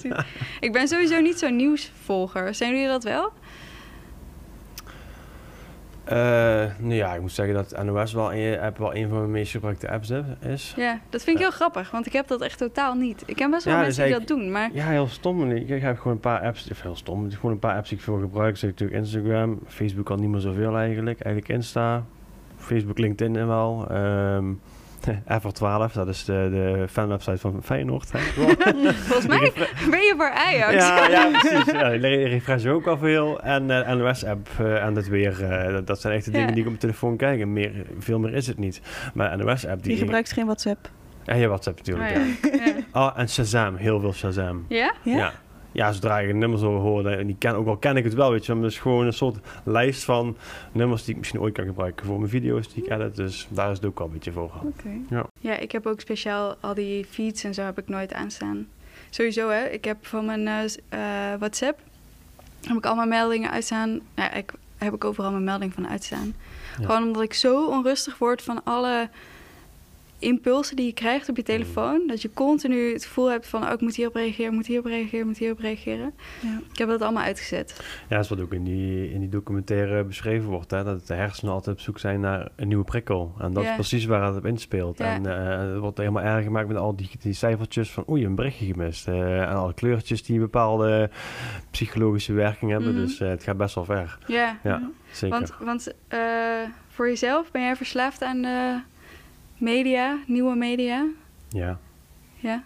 ik 0.61 0.73
ben 0.73 0.89
sowieso 0.89 1.21
niet 1.21 1.39
zo'n 1.39 1.57
nieuwsvolger. 1.57 2.55
Zijn 2.55 2.71
jullie 2.73 2.87
dat 2.89 3.05
wel? 3.05 3.33
Eh, 6.05 6.17
nou 6.79 6.95
ja, 6.95 7.15
ik 7.15 7.21
moet 7.21 7.33
zeggen 7.33 7.55
dat 7.55 7.85
NOS 7.85 8.13
wel 8.13 8.35
een, 8.35 8.61
app 8.61 8.79
wel 8.79 8.95
een 8.95 9.09
van 9.09 9.19
mijn 9.19 9.31
meest 9.31 9.51
gebruikte 9.51 9.91
apps 9.91 10.13
is. 10.41 10.73
Ja, 10.77 11.01
dat 11.09 11.23
vind 11.23 11.37
ik 11.37 11.43
heel 11.43 11.53
grappig, 11.53 11.91
want 11.91 12.07
ik 12.07 12.13
heb 12.13 12.29
dat 12.29 12.41
echt 12.41 12.59
totaal 12.59 12.95
niet. 12.95 13.23
Ik 13.27 13.37
ken 13.37 13.51
best 13.51 13.65
wel 13.65 13.75
Ja, 13.75 13.81
mensen 13.81 14.03
dus 14.03 14.13
die 14.13 14.27
dat 14.27 14.37
doen, 14.39 14.51
maar 14.51 14.71
Ja, 14.73 14.87
heel 14.87 15.07
stom. 15.07 15.51
Ik, 15.51 15.69
ik 15.69 15.83
heb 15.83 15.97
gewoon 15.97 16.13
een 16.13 16.21
paar 16.21 16.41
apps, 16.41 16.71
of 16.71 16.83
heel 16.83 16.97
stom, 16.97 17.31
gewoon 17.31 17.53
een 17.53 17.59
paar 17.59 17.77
apps 17.77 17.89
die 17.89 17.99
ik 17.99 18.05
veel 18.05 18.19
gebruik. 18.19 18.57
Zeg 18.57 18.71
natuurlijk 18.71 18.99
Instagram, 18.99 19.61
Facebook 19.67 20.11
al 20.11 20.17
niet 20.17 20.31
meer 20.31 20.41
zoveel 20.41 20.77
eigenlijk. 20.77 21.21
Eigenlijk 21.21 21.55
Insta, 21.55 22.05
Facebook, 22.57 22.99
LinkedIn 22.99 23.47
wel. 23.47 23.87
Ehm 23.91 24.45
Ever12, 25.35 25.93
dat 25.93 26.09
is 26.09 26.25
de, 26.25 26.49
de 26.51 26.87
fanwebsite 26.91 27.39
van 27.39 27.61
Feyenoord. 27.63 28.13
Hè? 28.13 28.19
volgens 28.93 29.27
mij 29.27 29.53
ben 29.91 30.01
je 30.01 30.15
voor 30.17 30.31
Ajax. 30.31 30.73
ja, 30.75 31.09
ja, 31.09 31.31
precies. 31.39 31.73
Ja, 31.73 31.89
refresh 31.89 32.67
ook 32.67 32.87
al 32.87 32.99
veel. 32.99 33.41
En 33.41 33.71
eh 33.71 33.95
NOS-app 33.95 34.49
eh, 34.59 34.85
en 34.85 34.95
het 34.95 35.09
weer. 35.09 35.45
eh, 35.45 35.73
dat, 35.73 35.87
dat 35.87 36.01
zijn 36.01 36.15
echt 36.15 36.25
de 36.25 36.31
Ja. 36.31 36.37
dingen 36.39 36.53
die 36.53 36.61
ik 36.61 36.65
op 36.65 36.69
mijn 36.81 36.81
telefoon 36.81 37.17
kijk. 37.17 37.41
En 37.41 37.53
meer, 37.53 37.73
veel 37.99 38.19
meer 38.19 38.35
is 38.35 38.47
het 38.47 38.59
niet. 38.59 38.81
Maar 39.15 39.37
NOS-app 39.39 39.83
die... 39.83 39.91
Die 39.93 39.97
gebruikt 40.03 40.33
geen 40.33 40.45
WhatsApp. 40.45 40.91
Ja, 41.25 41.35
ja, 41.35 41.47
WhatsApp 41.47 41.77
natuurlijk. 41.79 42.11
Oh, 42.11 42.17
ja. 42.17 42.49
ja. 42.57 42.65
Ja? 42.65 42.73
Oh, 42.93 43.11
en 43.17 43.29
Shazam. 43.29 43.77
Heel 43.77 44.01
veel 44.01 44.13
Shazam. 44.13 44.65
Ja? 44.69 44.93
Ja? 45.03 45.33
Ja. 45.75 45.93
zodra 45.93 46.19
je 46.19 46.29
een 46.29 46.39
nummer 46.39 46.59
zo 46.59 46.79
hoort, 46.79 47.07
en 47.07 47.27
die 47.27 47.37
ken, 47.39 47.55
ook 47.55 47.67
al 47.67 47.77
ken 47.77 47.97
ik 47.97 48.05
het 48.05 48.15
wel, 48.15 48.31
weet 48.31 48.47
je, 48.47 48.55
maar 48.55 48.63
het 48.63 48.73
is 48.73 48.79
gewoon 48.79 49.07
een 49.07 49.13
soort 49.13 49.37
lijst 49.65 50.05
van 50.05 50.37
nummers 50.73 51.05
die 51.05 51.13
ik 51.13 51.19
misschien 51.19 51.41
ooit 51.41 51.55
kan 51.55 51.65
gebruiken 51.65 52.07
voor 52.07 52.19
mijn 52.19 52.31
video's 52.31 52.73
die 52.73 52.85
ik 52.85 52.91
edit, 52.91 53.17
dus 53.17 53.47
daar 53.51 53.71
is 53.71 53.77
het 53.77 53.87
ook 53.87 54.01
al 54.01 54.07
een 54.07 54.13
beetje 54.13 54.33
voor. 54.33 54.53
Oké. 54.63 55.25
Ja, 55.41 55.59
ik 55.59 55.73
heb 55.73 55.87
ook 55.87 56.01
speciaal 56.01 56.57
al 56.61 56.75
die 56.75 57.05
feeds 57.05 57.45
en 57.45 57.55
zo 57.55 57.63
heb 57.63 57.79
ik 57.79 57.89
nooit 57.89 58.13
aanstaan. 58.13 58.67
Sowieso, 59.11 59.49
hè. 59.49 59.65
Ik 59.65 59.85
heb 59.85 60.07
van 60.07 60.25
mijn 60.25 60.47
eh, 60.49 60.65
eh, 60.89 61.39
WhatsApp 61.39 61.79
heb 62.69 62.77
ik 62.77 62.87
al 62.87 62.95
mijn 62.95 63.09
meldingen 63.09 63.51
uitstaan. 63.51 64.01
Ja, 64.15 64.33
ik 64.33 64.53
heb 64.79 64.95
ik 64.95 65.05
overal 65.05 65.31
mijn 65.31 65.45
melding 65.45 65.73
van 65.73 65.89
uitstaan. 65.89 66.35
Ja. 66.79 66.85
Gewoon 66.85 67.03
omdat 67.03 67.23
ik 67.23 67.35
zo 67.35 67.67
onrustig 67.67 68.19
word 68.19 68.43
van 68.43 68.61
alle 68.65 69.09
impulsen 70.19 70.77
die 70.77 70.87
je 70.87 70.93
krijgt 70.93 71.29
op 71.29 71.37
je 71.37 71.43
telefoon. 71.43 72.07
Dat 72.07 72.23
je 72.23 72.31
continu 72.35 72.93
het 72.93 73.05
gevoel 73.05 73.31
hebt 73.31 73.47
van... 73.47 73.63
Oh, 73.65 73.73
ik 73.73 73.81
moet 73.81 73.97
hierop 73.97 74.15
reageren, 74.15 74.55
moet 74.55 74.67
hierop 74.67 74.87
reageren, 74.87 75.27
moet 75.27 75.39
hierop 75.39 75.59
reageren. 75.59 76.15
Ja. 76.41 76.61
Ik 76.73 76.79
heb 76.79 76.89
dat 76.89 77.03
allemaal 77.03 77.23
uitgezet. 77.25 77.81
Ja, 78.09 78.15
dat 78.17 78.25
is 78.25 78.29
wat 78.31 78.41
ook 78.41 78.53
in 78.53 78.65
die, 78.65 79.13
in 79.13 79.21
die 79.21 79.29
documentaire 79.29 80.05
beschreven 80.05 80.49
wordt, 80.49 80.71
hè, 80.71 80.85
dat 80.85 81.07
de 81.07 81.15
hersenen 81.15 81.53
altijd 81.55 81.77
op 81.77 81.83
zoek 81.83 81.99
zijn 81.99 82.21
naar 82.21 82.49
een 82.57 82.69
nieuwe 82.69 82.85
prikkel. 82.85 83.35
En 83.39 83.53
dat 83.53 83.63
Ja. 83.63 83.69
is 83.69 83.75
precies 83.75 84.05
waar 84.05 84.27
het 84.27 84.37
op 84.37 84.47
inspeelt. 84.47 84.99
Ja. 84.99 85.05
En 85.15 85.27
eh, 85.27 85.71
het 85.73 85.79
wordt 85.79 85.99
helemaal 85.99 86.23
erg 86.23 86.45
gemaakt 86.45 86.69
met 86.69 86.77
al 86.77 86.97
die, 86.97 87.11
die 87.21 87.33
cijfertjes 87.33 87.91
van 87.91 88.05
oei, 88.09 88.25
een 88.25 88.35
berichtje 88.35 88.67
gemist. 88.67 89.09
Eh, 89.09 89.41
en 89.41 89.55
alle 89.57 89.75
kleurtjes 89.75 90.23
die 90.23 90.35
een 90.35 90.41
bepaalde 90.43 91.11
psychologische 91.71 92.33
werking 92.33 92.71
hebben. 92.71 92.93
Mhm. 92.93 93.01
Dus 93.01 93.21
eh, 93.21 93.29
het 93.29 93.43
gaat 93.43 93.57
best 93.57 93.75
wel 93.75 93.85
ver. 93.85 94.19
Ja, 94.27 94.59
Ja, 94.63 94.91
zeker. 95.13 95.39
want, 95.39 95.53
want 95.61 95.93
eh, 96.09 96.19
voor 96.89 97.09
jezelf 97.09 97.51
ben 97.51 97.63
jij 97.63 97.77
verslaafd 97.77 98.23
aan 98.23 98.43
de 98.43 98.79
media, 99.65 100.19
nieuwe 100.27 100.57
media? 100.57 101.07
Ja. 101.49 101.79
Ja? 102.37 102.63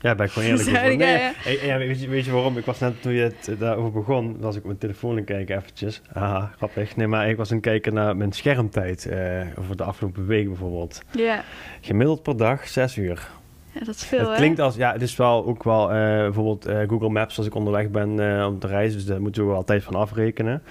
Ja, 0.00 0.14
ben 0.14 0.26
ik 0.26 0.32
gewoon 0.32 0.48
eerlijk 0.48 0.68
over. 0.68 0.80
Zei 0.80 0.92
ik, 0.92 0.98
Nee, 0.98 1.12
ja, 1.12 1.18
ja. 1.18 1.32
hey, 1.36 1.66
ja, 1.66 1.78
weet, 1.78 2.00
je, 2.00 2.08
weet 2.08 2.24
je 2.24 2.30
waarom? 2.30 2.58
Ik 2.58 2.64
was 2.64 2.78
net, 2.78 3.02
toen 3.02 3.12
je 3.12 3.22
het 3.22 3.48
eh, 3.48 3.58
daarover 3.58 3.92
begon, 3.92 4.36
was 4.40 4.54
ik 4.54 4.60
op 4.60 4.66
mijn 4.66 4.78
telefoon 4.78 5.10
aan 5.10 5.16
het 5.16 5.26
kijken 5.26 5.56
eventjes. 5.56 6.02
Haha, 6.12 6.50
grappig. 6.56 6.96
Nee, 6.96 7.06
maar 7.06 7.28
ik 7.28 7.36
was 7.36 7.48
aan 7.50 7.56
het 7.56 7.64
kijken 7.66 7.94
naar 7.94 8.16
mijn 8.16 8.32
schermtijd. 8.32 9.06
eh 9.06 9.40
over 9.58 9.76
de 9.76 9.82
afgelopen 9.82 10.26
week 10.26 10.46
bijvoorbeeld. 10.46 11.02
Ja, 11.10 11.42
Gemiddeld 11.80 12.22
per 12.22 12.36
dag, 12.36 12.68
zes 12.68 12.96
uur. 12.96 13.28
ja 13.72 13.80
dat 13.84 13.94
is 13.94 14.04
veel, 14.04 14.18
het 14.18 14.28
hè? 14.28 14.34
klinkt 14.36 14.60
als, 14.60 14.76
ja, 14.76 14.92
het 14.92 15.02
is 15.02 15.16
wel 15.16 15.46
ook 15.46 15.62
wel 15.64 15.90
eh, 15.92 15.96
bijvoorbeeld 16.20 16.68
Google 16.88 17.08
Maps 17.08 17.38
als 17.38 17.46
ik 17.46 17.54
onderweg 17.54 17.90
ben 17.90 18.10
om 18.46 18.58
te 18.58 18.66
reizen. 18.66 18.98
Dus 18.98 19.06
daar 19.06 19.20
moet 19.20 19.36
je 19.36 19.42
ook 19.42 19.48
wel 19.50 19.64
tijd 19.64 19.82
van 19.82 19.94
afrekenen. 19.94 20.62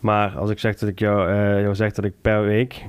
Maar 0.00 0.30
als 0.36 0.50
ik 0.50 0.58
zeg 0.58 0.76
dat 0.78 0.88
ik 0.88 0.98
jou, 0.98 1.32
jou 1.60 1.74
zeg 1.74 1.92
dat 1.92 2.04
ik 2.04 2.12
per 2.22 2.42
week, 2.44 2.84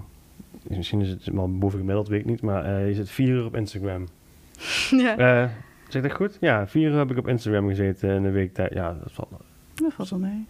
misschien 0.78 1.02
is 1.02 1.10
het 1.10 1.26
wel 1.26 1.58
boven 1.58 1.80
gemiddeld, 1.80 2.08
weet 2.08 2.20
ik 2.20 2.26
niet, 2.26 2.42
maar 2.42 2.66
eh, 2.66 2.88
je 2.88 2.94
zit 2.94 3.10
vier 3.10 3.28
uur 3.28 3.46
op 3.46 3.56
Instagram. 3.56 4.08
ja. 5.06 5.18
Eh 5.18 5.50
zeg 5.88 6.04
ik 6.04 6.10
dat 6.10 6.18
goed? 6.18 6.38
Ja, 6.42 6.68
vier 6.68 6.90
uur 6.92 6.98
heb 6.98 7.12
ik 7.12 7.18
op 7.18 7.28
Instagram 7.28 7.68
gezeten 7.68 8.10
in 8.10 8.24
een 8.24 8.32
week 8.32 8.54
tijd. 8.54 8.74
Ja, 8.74 8.94
dat 9.04 9.12
valt. 9.12 9.30
Dat 9.76 9.94
valt 9.94 10.10
wel 10.10 10.20
mee. 10.20 10.46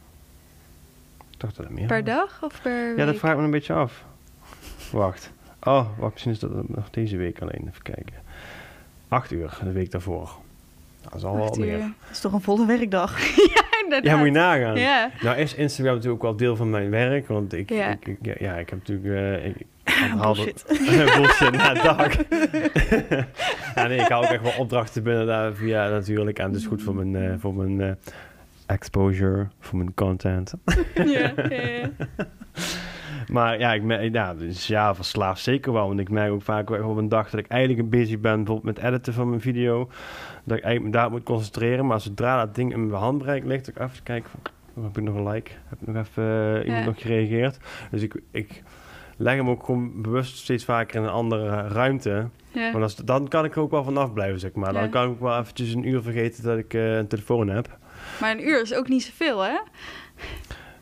Ik 1.32 1.40
dacht 1.46 1.56
dat 1.56 1.66
het 1.66 1.74
meer 1.76 1.88
Per 1.88 2.04
was. 2.04 2.06
dag 2.16 2.44
of 2.44 2.62
per 2.62 2.90
Ja, 2.90 2.96
dat 2.96 3.06
week? 3.10 3.18
vraag 3.20 3.32
ik 3.32 3.38
me 3.38 3.44
een 3.44 3.52
beetje 3.52 3.74
af. 3.74 4.06
Wacht. 4.92 5.32
Oh, 5.64 5.88
wacht, 5.98 6.12
misschien 6.12 6.32
is 6.32 6.40
dat 6.40 6.70
nog 6.70 6.90
deze 6.90 7.18
week 7.18 7.42
alleen. 7.42 7.68
Even 7.68 7.82
kijken. 7.82 8.14
Acht 9.08 9.32
uur, 9.32 9.60
de 9.64 9.72
week 9.72 9.92
daarvoor. 9.92 10.32
Dat 11.10 11.18
is 11.20 11.24
al 11.26 11.36
wel 11.36 11.46
Acht 11.46 11.58
meer. 11.58 11.74
uur. 11.74 11.80
Dat 11.80 12.12
is 12.12 12.20
toch 12.20 12.34
een 12.34 12.42
volle 12.42 12.66
werkdag? 12.66 13.20
ja, 13.56 13.64
inderdaad. 13.84 14.12
Ja, 14.12 14.18
moet 14.18 14.26
je 14.26 14.32
nagaan. 14.32 14.76
Ja. 14.78 15.10
Nou 15.22 15.38
is 15.38 15.54
Instagram 15.56 15.96
natuurlijk 15.96 16.24
ook 16.24 16.30
wel 16.30 16.38
deel 16.40 16.56
van 16.56 16.70
mijn 16.70 16.90
werk, 16.90 17.28
want 17.28 17.54
ik, 17.54 17.70
Ja. 17.70 17.88
ik, 17.88 18.08
ik- 18.08 18.40
ja, 18.40 18.54
ik 18.56 18.70
heb 18.70 18.80
natuurlijk... 18.88 19.16
eh, 19.42 19.46
ik, 19.46 19.56
Bullshit. 20.22 20.64
Bullshit, 21.16 21.52
na 21.52 21.74
dag. 21.74 22.14
ja, 23.76 23.88
nee, 23.88 24.00
ik 24.00 24.08
hou 24.08 24.24
ook 24.26 24.32
echt 24.32 24.42
wel 24.42 24.54
opdrachten 24.58 25.04
binnen 25.04 25.26
daar 25.28 25.54
via 25.54 25.90
natuurlijk. 25.90 26.40
En 26.40 26.52
dus 26.52 26.66
goed 26.66 26.82
voor 26.84 26.96
mijn, 26.96 27.16
eh, 27.16 27.34
voor 27.40 27.54
mijn 27.56 27.82
eh, 27.82 27.92
exposure, 28.66 29.48
voor 29.60 29.78
mijn 29.78 29.94
content. 29.94 30.54
ja, 30.96 31.04
ja, 31.06 31.34
ja. 31.50 31.90
Maar 33.30 33.60
ja, 33.60 33.74
ik 33.74 33.84
merk, 33.84 34.14
ja, 34.14 34.34
dus 34.34 34.68
ja, 34.68 34.96
verslaafd 34.96 35.42
zeker 35.44 35.74
wel. 35.74 35.88
Want 35.88 36.00
ik 36.00 36.10
merk 36.10 36.32
ook 36.32 36.42
vaak 36.42 36.70
op 36.70 36.98
een 36.98 37.10
dag 37.10 37.30
dat 37.30 37.40
ik 37.40 37.48
eigenlijk 37.48 37.90
bezig 37.90 38.20
ben, 38.20 38.36
bijvoorbeeld 38.44 38.76
met 38.76 38.86
editen 38.86 39.14
van 39.14 39.30
mijn 39.30 39.42
video, 39.42 39.90
dat 40.44 40.58
ik 40.58 40.64
eigenlijk 40.64 40.84
me 40.96 41.02
daar 41.02 41.12
moet 41.12 41.24
concentreren. 41.24 41.86
Maar 41.86 42.02
zodra 42.02 42.46
dat 42.46 42.56
ding 42.56 42.74
in 42.74 42.88
mijn 42.88 43.02
handbereik 43.02 43.46
ligt, 43.46 43.66
dat 43.66 43.76
ik 43.76 43.82
even 43.82 44.04
kijken 44.04 44.30
van, 44.30 44.40
oh, 44.76 44.84
heb 44.84 44.98
ik 44.98 45.04
nog 45.04 45.16
een 45.16 45.28
like? 45.30 45.52
Heb 45.68 45.82
ik 45.82 45.88
nog 45.88 46.06
even 46.06 46.24
eh, 46.24 46.66
iemand 46.66 46.80
Ja. 46.84 46.86
nog 46.86 47.02
gereageerd? 47.02 47.58
Dus 47.92 48.02
ik, 48.02 48.22
ik 48.32 48.64
leg 49.18 49.36
hem 49.36 49.50
ook 49.50 49.64
gewoon 49.64 50.02
bewust 50.02 50.38
steeds 50.38 50.66
vaker 50.66 50.96
in 50.96 51.04
een 51.04 51.10
andere 51.10 51.68
ruimte. 51.68 52.28
Ja. 52.52 52.72
Want 52.72 52.84
als, 52.84 52.96
dan 52.96 53.28
kan 53.28 53.46
ik 53.46 53.56
er 53.56 53.62
ook 53.62 53.72
wel 53.72 53.84
vanaf 53.84 54.14
blijven, 54.14 54.40
zeg 54.40 54.54
maar. 54.54 54.74
Dan 54.74 54.84
Ja. 54.84 54.88
kan 54.90 55.04
ik 55.04 55.10
ook 55.10 55.20
wel 55.20 55.40
eventjes 55.40 55.74
een 55.74 55.88
uur 55.88 56.02
vergeten 56.02 56.44
dat 56.44 56.58
ik 56.58 56.74
eh, 56.74 56.96
een 56.98 57.08
telefoon 57.08 57.48
heb. 57.50 57.78
Maar 58.22 58.32
een 58.32 58.48
uur 58.48 58.62
is 58.62 58.74
ook 58.76 58.88
niet 58.88 59.04
zoveel, 59.04 59.42
hè? 59.42 59.58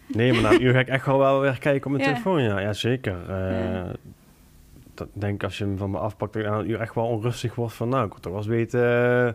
Nee, 0.08 0.34
maar 0.34 0.42
na 0.42 0.52
een 0.52 0.64
uur 0.64 0.74
ga 0.74 0.80
ik 0.80 0.88
echt 0.88 1.06
wel 1.06 1.18
wel 1.20 1.40
weer 1.42 1.60
kijken 1.60 1.86
op 1.86 1.92
mijn 1.98 2.04
Ja. 2.04 2.10
telefoon. 2.12 2.44
Ja, 2.44 2.60
ja 2.60 2.74
zeker. 2.74 3.16
Ja. 3.30 3.86
Dat 4.94 5.08
denk 5.14 5.34
ik 5.34 5.44
als 5.44 5.58
je 5.58 5.64
hem 5.64 5.78
van 5.78 5.92
me 5.92 5.98
afpakt, 5.98 6.34
dat 6.34 6.42
ik 6.44 6.48
na 6.50 6.58
een 6.58 6.70
uur 6.70 6.80
echt 6.80 6.96
wel 6.96 7.06
onrustig 7.08 7.56
wordt 7.56 7.74
van, 7.74 7.90
nou, 7.90 8.06
ik 8.06 8.12
wil 8.12 8.20
toch 8.20 8.32
wel 8.32 8.42
eens 8.42 8.50
weten 8.52 8.82
eh, 9.28 9.34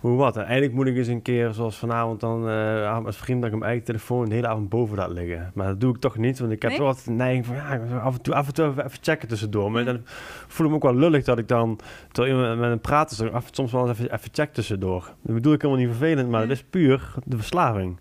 hoe 0.00 0.16
wat. 0.16 0.36
En 0.36 0.42
eigenlijk 0.44 0.72
moet 0.74 0.86
ik 0.86 0.96
eens 0.96 1.06
een 1.06 1.22
keer, 1.22 1.52
zoals 1.52 1.76
vanavond 1.78 2.20
dan, 2.20 2.48
eh 2.48 2.84
avond 2.86 3.04
met 3.04 3.16
vrienden, 3.16 3.42
dat 3.44 3.52
ik 3.52 3.58
hem 3.58 3.68
eigen 3.68 3.84
telefoon 3.86 4.28
de 4.28 4.34
hele 4.34 4.46
avond 4.48 4.68
boven 4.68 4.96
laat 4.96 5.10
liggen. 5.10 5.50
Maar 5.54 5.66
dat 5.66 5.80
doe 5.80 5.94
ik 5.94 6.00
toch 6.00 6.16
niet, 6.16 6.38
want 6.38 6.52
ik 6.52 6.62
heb 6.62 6.70
Nee? 6.70 6.78
wel 6.80 6.88
altijd 6.88 7.06
de 7.06 7.12
neiging 7.12 7.46
van, 7.46 7.54
ja, 7.54 7.68
ik 7.72 7.80
af 8.02 8.14
en 8.16 8.22
toe, 8.22 8.34
af 8.34 8.46
en 8.46 8.54
toe 8.54 8.66
even, 8.66 8.84
even 8.84 8.98
checken 9.02 9.28
tussendoor. 9.28 9.70
Maar 9.70 9.84
dan 9.84 10.00
voel 10.46 10.66
ik 10.66 10.70
me 10.72 10.76
ook 10.78 10.82
wel 10.84 10.94
lullig 10.94 11.24
dat 11.24 11.38
ik 11.38 11.48
dan, 11.48 11.78
terwijl 12.12 12.34
iemand 12.36 12.58
met 12.60 12.68
hem 12.68 12.80
praat, 12.80 13.10
is, 13.10 13.20
ik 13.20 13.32
af, 13.32 13.48
soms 13.50 13.72
wel 13.72 13.88
eens 13.88 13.98
even, 13.98 14.12
even 14.14 14.28
check 14.32 14.52
tussendoor. 14.52 15.00
Dat 15.22 15.34
bedoel 15.34 15.52
ik 15.52 15.62
helemaal 15.62 15.82
niet 15.84 15.96
vervelend, 15.96 16.28
maar 16.30 16.40
Ja. 16.40 16.46
dat 16.46 16.56
is 16.56 16.64
puur 16.70 17.14
de 17.24 17.36
verslaving. 17.36 17.98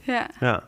Ja. 0.00 0.30
Ja. 0.40 0.62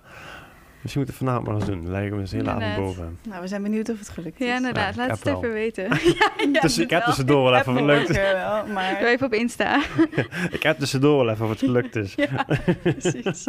Misschien 0.83 1.03
moet 1.03 1.11
ik 1.13 1.19
het 1.19 1.27
vanavond 1.29 1.47
maar 1.47 1.55
eens 1.57 1.65
doen. 1.67 1.85
Dan 1.85 1.95
hem 1.95 2.21
eens 2.21 2.33
hele 2.33 2.51
avond 2.51 2.77
boven. 2.77 3.19
Nou, 3.29 3.41
we 3.43 3.49
zijn 3.49 3.63
benieuwd 3.63 3.89
of 3.89 3.99
het 3.99 4.09
gelukt 4.09 4.41
is. 4.41 4.47
Ja, 4.47 4.57
inderdaad. 4.57 4.95
Ja, 4.95 5.07
Laat 5.07 5.19
het 5.19 5.27
even 5.37 5.53
weten. 5.53 5.85
ja, 5.89 6.31
ja, 6.53 6.61
dus 6.61 6.75
doe 6.75 6.85
ik 6.85 6.91
heb 6.91 6.99
wel. 6.99 7.09
tussendoor 7.09 7.43
wel 7.51 7.55
even 7.61 7.85
lukt. 7.85 8.09
lekker 8.09 8.33
wel, 8.37 8.63
Doe 8.65 8.73
maar... 8.73 9.03
even 9.05 9.27
op 9.27 9.35
Insta. 9.35 9.83
Ik 10.51 10.63
heb 10.63 10.79
tussendoor 10.79 11.25
wel 11.25 11.33
even 11.35 11.45
of 11.45 11.51
het 11.51 11.59
gelukt 11.59 11.97
is. 11.97 12.15
ja, 12.15 12.47
precies. 12.83 13.47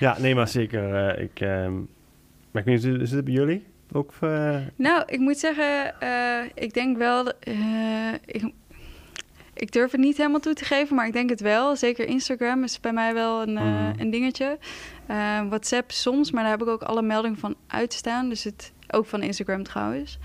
Ja, 0.00 0.16
nee, 0.18 0.34
maar 0.34 0.48
zeker. 0.48 0.94
eh, 1.08 1.22
ik, 1.22 1.40
ehm, 1.40 1.74
maar 2.50 2.62
ik 2.62 2.64
weet 2.64 2.84
niet, 2.84 3.00
is 3.00 3.10
het 3.10 3.24
bij 3.24 3.34
jullie? 3.34 3.64
Ook, 3.92 4.12
eh, 4.20 4.56
Nou, 4.76 5.02
ik 5.06 5.18
moet 5.18 5.38
zeggen, 5.38 6.00
eh, 6.00 6.38
ik 6.54 6.74
denk 6.74 6.96
wel... 6.98 7.32
eh, 7.40 8.12
ik, 8.24 8.52
ik 9.54 9.72
durf 9.72 9.90
het 9.90 10.00
niet 10.00 10.16
helemaal 10.16 10.40
toe 10.40 10.54
te 10.54 10.64
geven, 10.64 10.96
maar 10.96 11.06
ik 11.06 11.12
denk 11.12 11.30
het 11.30 11.40
wel. 11.40 11.76
Zeker 11.76 12.06
Instagram 12.06 12.62
is 12.64 12.80
bij 12.80 12.92
mij 12.92 13.14
wel 13.14 13.42
een, 13.42 13.56
eh, 13.56 13.62
Mhm. 13.64 14.00
een 14.00 14.10
dingetje. 14.10 14.58
Eh, 15.06 15.40
WhatsApp 15.48 15.90
soms, 15.90 16.30
maar 16.30 16.42
daar 16.42 16.52
heb 16.52 16.62
ik 16.62 16.68
ook 16.68 16.82
alle 16.82 17.02
meldingen 17.02 17.38
van 17.38 17.54
uitstaan. 17.66 18.28
Dus 18.28 18.44
het, 18.44 18.72
ook 18.90 19.06
van 19.06 19.22
Instagram 19.22 19.62
trouwens. 19.62 20.18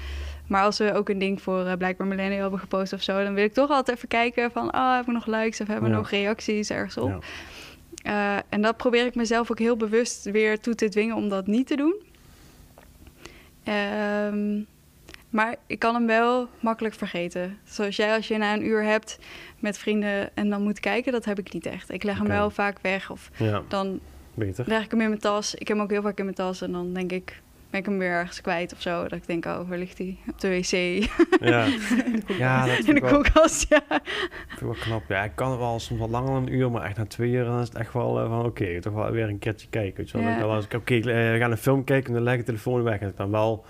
Maar 0.47 0.63
als 0.63 0.77
we 0.77 0.93
ook 0.93 1.09
een 1.09 1.19
ding 1.19 1.41
voor 1.41 1.65
eh, 1.65 1.77
blijkbaar 1.77 2.07
Millennial 2.07 2.41
hebben 2.41 2.59
gepost 2.59 2.93
of 2.93 3.01
zo... 3.01 3.23
dan 3.23 3.33
wil 3.33 3.43
ik 3.43 3.53
toch 3.53 3.69
altijd 3.69 3.97
even 3.97 4.07
kijken 4.07 4.51
van... 4.51 4.75
oh, 4.75 4.95
heb 4.95 5.07
ik 5.07 5.13
nog 5.13 5.25
likes 5.25 5.61
of 5.61 5.67
hebben 5.67 5.85
we 5.85 5.91
Ja. 5.91 5.95
nog 5.97 6.09
reacties 6.09 6.69
ergens 6.69 6.97
op? 6.97 7.09
ja. 7.09 7.19
Eh, 8.03 8.43
en 8.49 8.61
dat 8.61 8.77
probeer 8.77 9.05
ik 9.05 9.15
mezelf 9.15 9.51
ook 9.51 9.59
heel 9.59 9.77
bewust 9.77 10.23
weer 10.23 10.59
toe 10.59 10.75
te 10.75 10.89
dwingen 10.89 11.15
om 11.15 11.29
dat 11.29 11.47
niet 11.47 11.67
te 11.67 11.75
doen. 11.75 11.95
Ehm, 13.63 14.61
maar 15.29 15.55
ik 15.67 15.79
kan 15.79 15.93
hem 15.93 16.07
wel 16.07 16.47
makkelijk 16.59 16.95
vergeten. 16.95 17.57
Zoals 17.63 17.95
jij 17.95 18.15
als 18.15 18.27
je 18.27 18.37
na 18.37 18.53
een 18.53 18.65
uur 18.65 18.83
hebt 18.83 19.19
met 19.59 19.77
vrienden 19.77 20.35
en 20.35 20.49
dan 20.49 20.61
moet 20.63 20.79
kijken, 20.79 21.11
dat 21.11 21.25
heb 21.25 21.39
ik 21.39 21.53
niet 21.53 21.65
echt. 21.65 21.91
Ik 21.91 22.03
leg 22.03 22.17
hem 22.17 22.27
wel 22.27 22.49
vaak 22.49 22.79
weg 22.81 23.09
of 23.09 23.29
ja, 23.37 23.61
dan 23.67 23.99
beter. 24.33 24.65
leg 24.67 24.83
ik 24.83 24.91
hem 24.91 25.01
in 25.01 25.07
mijn 25.09 25.19
tas. 25.21 25.55
Ik 25.55 25.67
heb 25.67 25.77
hem 25.77 25.85
ook 25.85 25.91
heel 25.91 26.01
vaak 26.01 26.17
in 26.17 26.23
mijn 26.23 26.35
tas 26.35 26.61
en 26.61 26.71
dan 26.71 26.93
denk 26.93 27.11
ik, 27.11 27.41
ben 27.69 27.79
ik 27.79 27.85
hem 27.85 27.97
weer 27.97 28.09
ergens 28.11 28.41
kwijt 28.41 28.73
of 28.73 28.81
zo. 28.81 29.01
Dat 29.01 29.11
ik 29.13 29.27
denk, 29.27 29.45
oh, 29.45 29.69
waar 29.69 29.77
ligt 29.77 29.97
hij? 29.97 30.17
Op 30.29 30.39
de 30.39 30.47
wc, 30.49 30.71
Ja, 31.41 31.65
ja 32.37 32.65
dat 32.65 32.77
in 32.77 32.83
vind 32.83 32.85
de 32.85 32.93
ik, 32.93 33.01
wel, 33.01 33.11
koelkast, 33.11 33.65
ja. 33.69 33.81
vind 33.89 34.51
ik 34.55 34.59
wel 34.59 34.73
knap. 34.79 35.03
Ja, 35.07 35.23
ik 35.23 35.31
kan 35.35 35.57
wel 35.57 35.79
soms 35.79 35.99
wat 35.99 36.09
langer 36.09 36.31
dan 36.33 36.41
een 36.47 36.53
uur, 36.53 36.71
maar 36.71 36.83
echt 36.83 36.97
na 36.97 37.05
twee 37.05 37.31
uur 37.31 37.43
dan 37.43 37.59
is 37.59 37.67
het 37.67 37.75
echt 37.77 37.93
wel 37.93 38.19
eh, 38.19 38.27
van 38.29 38.45
oké, 38.45 38.81
toch 38.81 38.93
wel 38.93 39.11
weer 39.11 39.27
een 39.29 39.39
keertje 39.39 39.67
kijken. 39.69 39.97
Weet 39.97 40.09
je 40.09 40.17
wel. 40.17 40.27
Ja. 40.27 40.37
Dan 40.39 40.47
wel 40.47 40.55
eens- 40.55 40.67
Oké, 40.75 40.93
eh, 40.95 41.03
we 41.03 41.35
gaan 41.39 41.51
een 41.51 41.57
film 41.57 41.83
kijken 41.83 42.07
en 42.07 42.13
dan 42.13 42.23
leg 42.23 42.33
ik 42.33 42.39
de 42.39 42.45
telefoon 42.45 42.83
weg. 42.83 42.99
En 42.99 43.07
ik 43.09 43.17
dan 43.17 43.31
wel, 43.31 43.65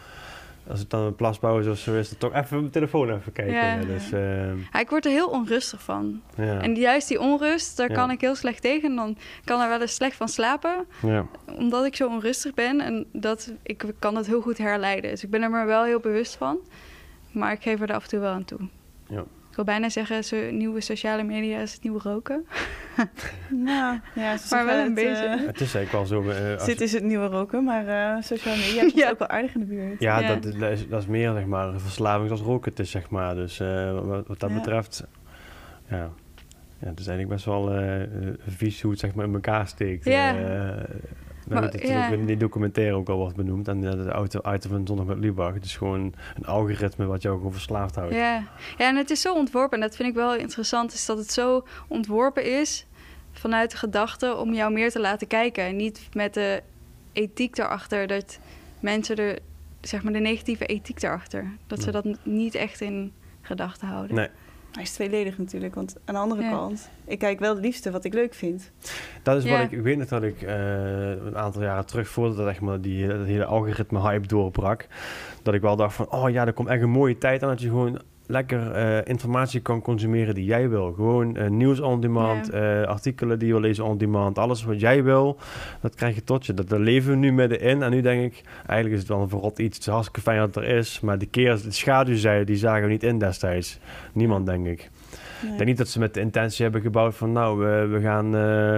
als 0.67 0.79
het 0.79 0.89
dan 0.89 1.01
een 1.01 1.15
plasbouw 1.15 1.59
is 1.59 1.67
of 1.67 1.77
zo 1.77 1.93
is, 1.95 2.09
dan 2.09 2.17
toch 2.31 2.41
even 2.41 2.59
mijn 2.59 2.71
telefoon 2.71 3.09
even 3.11 3.31
kijken. 3.31 3.53
Ja. 3.53 3.75
Dus, 3.81 4.11
ehm, 4.11 4.57
Ja, 4.73 4.79
ik 4.79 4.89
word 4.89 5.05
er 5.05 5.11
heel 5.11 5.27
onrustig 5.29 5.81
van. 5.81 6.21
ja. 6.37 6.61
En 6.61 6.75
juist 6.75 7.07
die 7.07 7.19
onrust, 7.19 7.77
daar 7.77 7.89
Ja. 7.89 7.95
kan 7.95 8.11
ik 8.11 8.21
heel 8.21 8.35
slecht 8.35 8.61
tegen. 8.61 8.95
Dan 8.95 9.17
kan 9.43 9.61
er 9.61 9.69
wel 9.69 9.81
eens 9.81 9.95
slecht 9.95 10.15
van 10.15 10.27
slapen, 10.27 10.85
ja. 11.01 11.25
omdat 11.57 11.85
ik 11.85 11.95
zo 11.95 12.07
onrustig 12.07 12.53
ben. 12.53 12.81
En 12.81 13.05
dat, 13.13 13.53
ik 13.63 13.83
kan 13.99 14.13
dat 14.13 14.25
heel 14.27 14.41
goed 14.41 14.57
herleiden. 14.57 15.09
Dus 15.11 15.23
ik 15.23 15.29
ben 15.29 15.41
er 15.41 15.49
me 15.49 15.65
wel 15.65 15.83
heel 15.83 15.99
bewust 15.99 16.35
van. 16.35 16.57
Maar 17.31 17.51
ik 17.51 17.61
geef 17.61 17.81
er 17.81 17.93
af 17.93 18.03
en 18.03 18.09
toe 18.09 18.19
wel 18.19 18.33
aan 18.33 18.45
toe. 18.45 18.59
Ja. 19.07 19.23
Ik 19.51 19.57
wil 19.57 19.65
bijna 19.65 19.89
zeggen, 19.89 20.23
zo, 20.23 20.51
nieuwe 20.51 20.81
sociale 20.81 21.23
media 21.23 21.59
is 21.59 21.73
het 21.73 21.83
nieuwe 21.83 21.99
roken. 22.03 22.45
Nou, 23.49 23.99
ja, 24.15 24.35
Maar 24.49 24.65
wel 24.65 24.77
een 24.77 24.83
het, 24.83 24.93
beetje. 24.93 25.25
eh, 25.25 25.45
Het 25.45 25.61
is 25.61 25.75
eigenlijk 25.75 25.91
wel 25.91 26.05
zo. 26.05 26.29
eh, 26.29 26.53
als 26.53 26.65
dit 26.65 26.77
je- 26.77 26.83
is 26.83 26.91
het 26.93 27.03
nieuwe 27.03 27.25
roken, 27.27 27.63
maar 27.63 27.87
eh 27.87 28.21
sociale 28.21 28.57
media 28.57 28.81
komt 28.81 28.93
Ja. 29.03 29.09
ook 29.09 29.19
wel 29.19 29.27
aardig 29.27 29.53
in 29.53 29.59
de 29.59 29.65
buurt. 29.65 29.99
ja, 29.99 30.19
Ja. 30.19 30.27
Dat, 30.27 30.43
dat, 30.59 30.71
is, 30.71 30.87
dat 30.87 31.01
is 31.01 31.07
meer 31.07 31.33
zeg 31.33 31.45
maar 31.45 31.67
een 31.67 31.79
verslaving 31.79 32.31
als 32.31 32.41
roken 32.41 32.69
het 32.71 32.79
is, 32.79 32.91
zeg 32.91 33.09
maar. 33.09 33.35
Dus 33.35 33.59
eh, 33.59 33.99
wat, 34.01 34.27
wat 34.27 34.39
dat 34.39 34.49
Ja. 34.49 34.55
betreft, 34.55 35.03
ja. 35.89 36.09
Ja, 36.79 36.87
het 36.87 36.99
is 36.99 37.07
eigenlijk 37.07 37.29
best 37.29 37.45
wel 37.45 37.71
vies 38.47 38.81
hoe 38.81 38.91
het 38.91 38.99
zeg 38.99 39.13
maar 39.15 39.25
in 39.25 39.33
elkaar 39.33 39.67
steekt. 39.67 40.05
Ja. 40.05 40.35
Maar, 41.47 41.61
dat 41.61 41.73
het 41.73 41.87
ja. 41.87 42.07
ook 42.07 42.13
in 42.13 42.25
die 42.25 42.37
documentaire 42.37 42.95
ook 42.95 43.09
al 43.09 43.17
wordt 43.17 43.35
benoemd. 43.35 43.67
En 43.67 43.87
eh, 43.87 43.91
de 43.91 44.09
auto 44.09 44.39
item 44.53 44.71
van 44.71 44.87
Zondag 44.87 45.05
met 45.05 45.17
Lubach. 45.17 45.53
Het 45.53 45.65
is 45.65 45.77
gewoon 45.77 46.13
een 46.35 46.45
algoritme 46.45 47.05
wat 47.05 47.21
jou 47.21 47.37
gewoon 47.37 47.51
verslaafd 47.51 47.95
houdt. 47.95 48.13
Ja. 48.13 48.47
ja, 48.77 48.87
en 48.87 48.95
het 48.95 49.09
is 49.09 49.21
zo 49.21 49.33
ontworpen. 49.33 49.81
En 49.81 49.87
dat 49.87 49.95
vind 49.95 50.09
ik 50.09 50.15
wel 50.15 50.35
interessant, 50.35 50.93
is 50.93 51.05
dat 51.05 51.17
het 51.17 51.31
zo 51.31 51.65
ontworpen 51.87 52.59
is 52.59 52.85
vanuit 53.31 53.71
de 53.71 53.77
gedachte 53.77 54.35
om 54.35 54.53
jou 54.53 54.73
meer 54.73 54.91
te 54.91 54.99
laten 54.99 55.27
kijken. 55.27 55.63
En 55.63 55.75
niet 55.75 56.09
met 56.13 56.33
de 56.33 56.63
ethiek 57.13 57.57
erachter, 57.57 58.07
dat 58.07 58.39
mensen 58.79 59.15
er, 59.15 59.39
zeg 59.81 60.03
maar, 60.03 60.13
de 60.13 60.19
negatieve 60.19 60.65
ethiek 60.65 61.03
erachter. 61.03 61.51
Dat 61.67 61.81
ze 61.81 61.91
dat 61.91 62.05
niet 62.23 62.55
echt 62.55 62.81
in 62.81 63.13
gedachten 63.41 63.87
houden. 63.87 64.15
Nee, 64.15 64.29
Hij 64.71 64.83
is 64.83 64.91
tweeledig 64.93 65.37
natuurlijk, 65.37 65.75
want 65.75 65.95
aan 66.05 66.13
de 66.13 66.19
andere 66.21 66.41
Ja. 66.41 66.49
kant, 66.49 66.89
ik 67.05 67.19
kijk 67.19 67.39
wel 67.39 67.53
het 67.55 67.63
liefste 67.63 67.91
wat 67.91 68.03
ik 68.03 68.13
leuk 68.13 68.33
vind. 68.33 68.71
dat 69.23 69.37
is 69.37 69.43
Ja. 69.43 69.51
wat 69.51 69.59
ik, 69.61 69.71
ik 69.71 69.81
weet 69.81 69.97
nog 69.97 70.07
dat 70.07 70.23
ik 70.23 70.41
eh, 70.41 71.09
een 71.09 71.37
aantal 71.37 71.61
jaren 71.61 71.85
terug, 71.85 72.07
voordat 72.07 72.37
dat, 72.37 72.47
echt 72.47 72.61
maar 72.61 72.81
die, 72.81 73.07
dat 73.07 73.25
hele 73.25 73.45
algoritme-hype 73.45 74.27
doorbrak, 74.27 74.87
dat 75.43 75.53
ik 75.53 75.61
wel 75.61 75.75
dacht 75.75 75.95
van, 75.95 76.11
oh 76.11 76.29
ja, 76.29 76.45
er 76.45 76.53
komt 76.53 76.67
echt 76.67 76.81
een 76.81 76.89
mooie 76.89 77.17
tijd 77.17 77.43
aan 77.43 77.49
dat 77.49 77.61
je 77.61 77.67
gewoon 77.67 78.01
lekker 78.31 78.71
eh, 78.71 78.97
informatie 79.03 79.59
kan 79.59 79.81
consumeren 79.81 80.35
die 80.35 80.45
jij 80.45 80.69
wil. 80.69 80.93
Gewoon 80.93 81.35
eh, 81.35 81.49
nieuws 81.49 81.79
on 81.79 82.01
demand, 82.01 82.49
eh, 82.49 82.83
artikelen 82.83 83.39
die 83.39 83.47
je 83.47 83.53
wil 83.53 83.61
lezen 83.61 83.85
on 83.85 83.97
demand, 83.97 84.37
alles 84.37 84.63
wat 84.63 84.79
jij 84.79 85.03
wil, 85.03 85.37
dat 85.81 85.95
krijg 85.95 86.15
je 86.15 86.23
tot 86.23 86.45
je. 86.45 86.53
Dat, 86.53 86.69
daar 86.69 86.79
leven 86.79 87.11
we 87.11 87.17
nu 87.17 87.31
middenin 87.31 87.83
en 87.83 87.91
nu 87.91 88.01
denk 88.01 88.33
ik, 88.33 88.43
eigenlijk 88.65 88.93
is 88.93 88.99
het 88.99 89.07
wel 89.07 89.21
een 89.21 89.29
verrot 89.29 89.59
iets. 89.59 89.77
Het 89.77 89.87
is 89.87 89.93
hartstikke 89.93 90.21
fijn 90.21 90.39
dat 90.39 90.55
het 90.55 90.63
er 90.63 90.69
is, 90.69 90.99
maar 90.99 91.17
de 91.17 91.25
keer, 91.25 91.61
de 91.63 91.71
schaduwzijde, 91.71 92.45
die 92.45 92.57
zagen 92.57 92.83
we 92.83 92.89
niet 92.89 93.03
in 93.03 93.19
destijds. 93.19 93.79
Niemand, 94.13 94.45
denk 94.45 94.67
ik. 94.67 94.89
Nee. 95.41 95.51
Ik 95.51 95.57
denk 95.57 95.69
niet 95.69 95.77
dat 95.77 95.87
ze 95.87 95.99
met 95.99 96.13
de 96.13 96.19
intentie 96.19 96.63
hebben 96.63 96.81
gebouwd 96.81 97.15
van 97.15 97.31
nou, 97.31 97.59
we, 97.59 97.87
we 97.87 98.01
gaan 98.01 98.35
eh, 98.35 98.73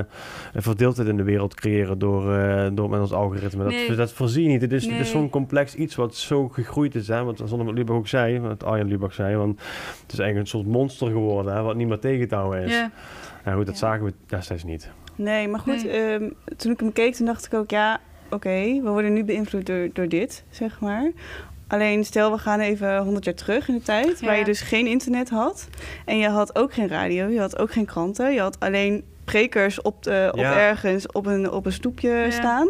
een 0.53 0.61
verdeeldheid 0.61 1.07
in 1.07 1.17
de 1.17 1.23
wereld 1.23 1.53
creëren 1.55 1.99
door, 1.99 2.33
eh, 2.35 2.67
door 2.73 2.89
met 2.89 2.99
ons 2.99 3.11
algoritme. 3.13 3.63
Dat, 3.63 3.71
Nee. 3.71 3.95
dat 3.95 4.11
voorzie 4.11 4.43
je 4.43 4.49
niet. 4.49 4.61
Het 4.61 4.71
is, 4.71 4.83
het 4.83 4.91
is 4.91 4.97
Nee. 4.99 5.05
zo'n 5.21 5.29
complex 5.29 5.75
iets 5.75 5.95
wat 5.95 6.15
zo 6.15 6.47
gegroeid 6.49 6.95
is. 6.95 7.07
Hè? 7.07 7.23
Wat 7.23 7.41
zonder 7.45 7.65
wat 7.65 7.75
Lubach 7.75 7.95
ook 7.95 8.07
zei, 8.07 8.39
wat 8.39 8.63
Arjen 8.63 8.87
Lubach 8.87 9.13
zei, 9.13 9.35
want 9.35 9.59
het 10.01 10.11
is 10.13 10.19
eigenlijk 10.19 10.39
een 10.39 10.59
soort 10.59 10.65
monster 10.73 11.07
geworden 11.07 11.53
hè, 11.53 11.61
wat 11.61 11.75
niet 11.75 11.87
meer 11.87 11.99
tegen 11.99 12.27
te 12.27 12.35
houden 12.35 12.63
is. 12.63 12.71
Ja. 12.71 12.91
Ja, 13.45 13.53
goed, 13.53 13.65
dat 13.65 13.79
Ja. 13.79 13.79
zagen 13.87 14.05
we 14.05 14.13
destijds 14.25 14.63
niet. 14.63 14.89
Nee, 15.15 15.47
maar 15.47 15.59
goed, 15.59 15.83
Nee. 15.83 15.91
ehm, 16.01 16.29
toen 16.57 16.71
ik 16.71 16.79
hem 16.79 16.91
keek, 16.91 17.15
toen 17.15 17.25
dacht 17.25 17.45
ik 17.45 17.53
ook, 17.53 17.69
ja, 17.71 17.99
oké, 18.29 18.49
we 18.83 18.89
worden 18.89 19.13
nu 19.13 19.23
beïnvloed 19.23 19.65
door, 19.65 19.89
door 19.93 20.07
dit, 20.07 20.43
zeg 20.49 20.79
maar. 20.79 21.11
Alleen 21.73 22.03
stel, 22.05 22.31
we 22.31 22.37
gaan 22.37 22.59
even 22.59 22.97
100 22.97 23.25
jaar 23.25 23.33
terug 23.33 23.67
in 23.67 23.73
de 23.75 23.81
tijd, 23.81 24.21
waar 24.21 24.37
je 24.37 24.43
dus 24.43 24.61
geen 24.61 24.87
internet 24.87 25.29
had. 25.29 25.67
En 26.05 26.17
je 26.17 26.27
had 26.29 26.55
ook 26.55 26.73
geen 26.73 26.87
radio, 26.87 27.27
je 27.27 27.39
had 27.39 27.57
ook 27.59 27.71
geen 27.71 27.85
kranten. 27.85 28.33
Je 28.33 28.39
had 28.39 28.59
alleen 28.59 29.03
prekers 29.23 29.81
op, 29.81 30.03
de, 30.03 30.29
op 30.31 30.39
Ja. 30.39 30.57
ergens 30.57 31.07
op 31.11 31.25
een, 31.25 31.51
op 31.51 31.65
een 31.65 31.71
stoepje 31.71 32.09
Ja. 32.09 32.29
staan. 32.31 32.67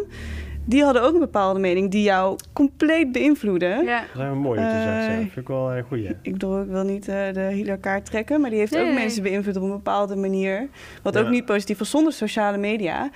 Die 0.66 0.82
hadden 0.84 1.02
ook 1.02 1.12
een 1.14 1.20
bepaalde 1.20 1.60
mening 1.60 1.90
die 1.90 2.02
jou 2.02 2.38
compleet 2.52 3.12
beïnvloeden. 3.12 3.84
Ja. 3.84 3.98
Dat 4.00 4.08
is 4.14 4.20
wel 4.22 4.34
mooi 4.34 4.60
wat 4.60 4.70
je 4.70 4.80
zegt. 4.82 5.06
Eh, 5.08 5.14
Vind 5.16 5.36
ik 5.36 5.48
wel 5.48 5.72
een 5.76 5.84
goeie. 5.84 6.08
Ik 6.22 6.32
bedoel, 6.32 6.60
ik 6.62 6.68
wil 6.68 6.82
niet 6.84 7.08
eh, 7.08 7.32
de 7.32 7.40
hele 7.40 7.78
kaart 7.78 8.04
trekken, 8.06 8.40
maar 8.40 8.50
die 8.50 8.58
heeft 8.58 8.72
Nee, 8.72 8.88
ook 8.88 8.94
mensen 8.94 9.22
beïnvloed 9.22 9.56
op 9.56 9.62
een 9.62 9.70
bepaalde 9.70 10.16
manier. 10.16 10.68
Wat 11.02 11.14
Ja. 11.14 11.20
ook 11.20 11.28
niet 11.28 11.44
positief 11.44 11.78
was 11.78 11.90
zonder 11.90 12.12
sociale 12.12 12.56
media. 12.58 13.10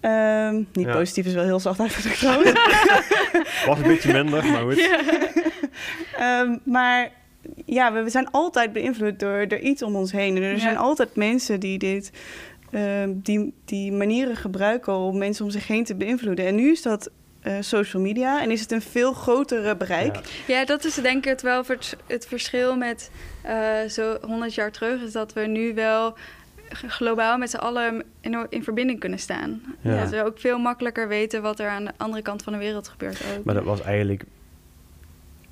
Ehm, 0.00 0.54
niet 0.72 0.86
Ja. 0.86 0.92
positief 0.92 1.26
is 1.26 1.34
wel 1.34 1.44
heel 1.44 1.60
zacht 1.60 1.80
uitgedrukt 1.80 2.18
trouwens. 2.18 2.52
Was 3.66 3.78
een 3.78 3.82
beetje 3.86 4.12
minder, 4.12 4.44
maar 4.44 4.62
goed. 4.62 4.88
Ehm, 6.16 6.56
maar 6.64 7.10
ja, 7.66 7.92
we, 7.92 8.02
we 8.02 8.10
zijn 8.10 8.30
altijd 8.30 8.72
beïnvloed 8.72 9.18
door, 9.20 9.48
door 9.48 9.58
iets 9.58 9.82
om 9.82 9.96
ons 9.96 10.12
heen. 10.12 10.36
En 10.36 10.42
er 10.42 10.52
Ja. 10.52 10.58
zijn 10.58 10.76
altijd 10.76 11.16
mensen 11.16 11.60
die 11.60 11.78
dit, 11.78 12.10
ehm, 12.70 13.10
die, 13.14 13.54
die 13.64 13.92
manieren 13.92 14.36
gebruiken 14.36 14.94
om 14.96 15.18
mensen 15.18 15.44
om 15.44 15.50
zich 15.50 15.66
heen 15.66 15.84
te 15.84 15.94
beïnvloeden. 15.94 16.46
En 16.46 16.54
nu 16.54 16.70
is 16.70 16.82
dat 16.82 17.10
eh, 17.42 17.52
social 17.60 18.02
media 18.02 18.42
en 18.42 18.50
is 18.50 18.60
het 18.60 18.72
een 18.72 18.82
veel 18.82 19.12
grotere 19.12 19.76
bereik. 19.76 20.14
Ja. 20.46 20.54
Ja, 20.58 20.64
dat 20.64 20.84
is 20.84 20.94
denk 20.94 21.16
ik 21.24 21.30
het 21.30 21.42
wel 21.42 21.64
het 22.06 22.26
verschil 22.26 22.76
met 22.76 23.10
eh, 23.42 23.78
zo 23.88 24.18
100 24.22 24.54
jaar 24.54 24.70
terug. 24.72 25.02
Is 25.02 25.12
dat 25.12 25.32
we 25.32 25.40
nu 25.40 25.74
wel 25.74 26.14
globaal 26.70 27.38
met 27.38 27.50
z'n 27.50 27.56
allen 27.56 28.04
in, 28.20 28.46
in 28.48 28.64
verbinding 28.64 29.00
kunnen 29.00 29.18
staan. 29.18 29.62
Ja. 29.80 30.00
Dat 30.00 30.10
we 30.10 30.24
ook 30.24 30.38
veel 30.38 30.58
makkelijker 30.58 31.08
weten 31.08 31.42
wat 31.42 31.58
er 31.58 31.68
aan 31.68 31.84
de 31.84 31.92
andere 31.96 32.22
kant 32.22 32.42
van 32.42 32.52
de 32.52 32.58
wereld 32.58 32.88
gebeurt 32.88 33.22
ook. 33.36 33.44
Maar 33.44 33.54
dat 33.54 33.64
was 33.64 33.82
eigenlijk 33.82 34.24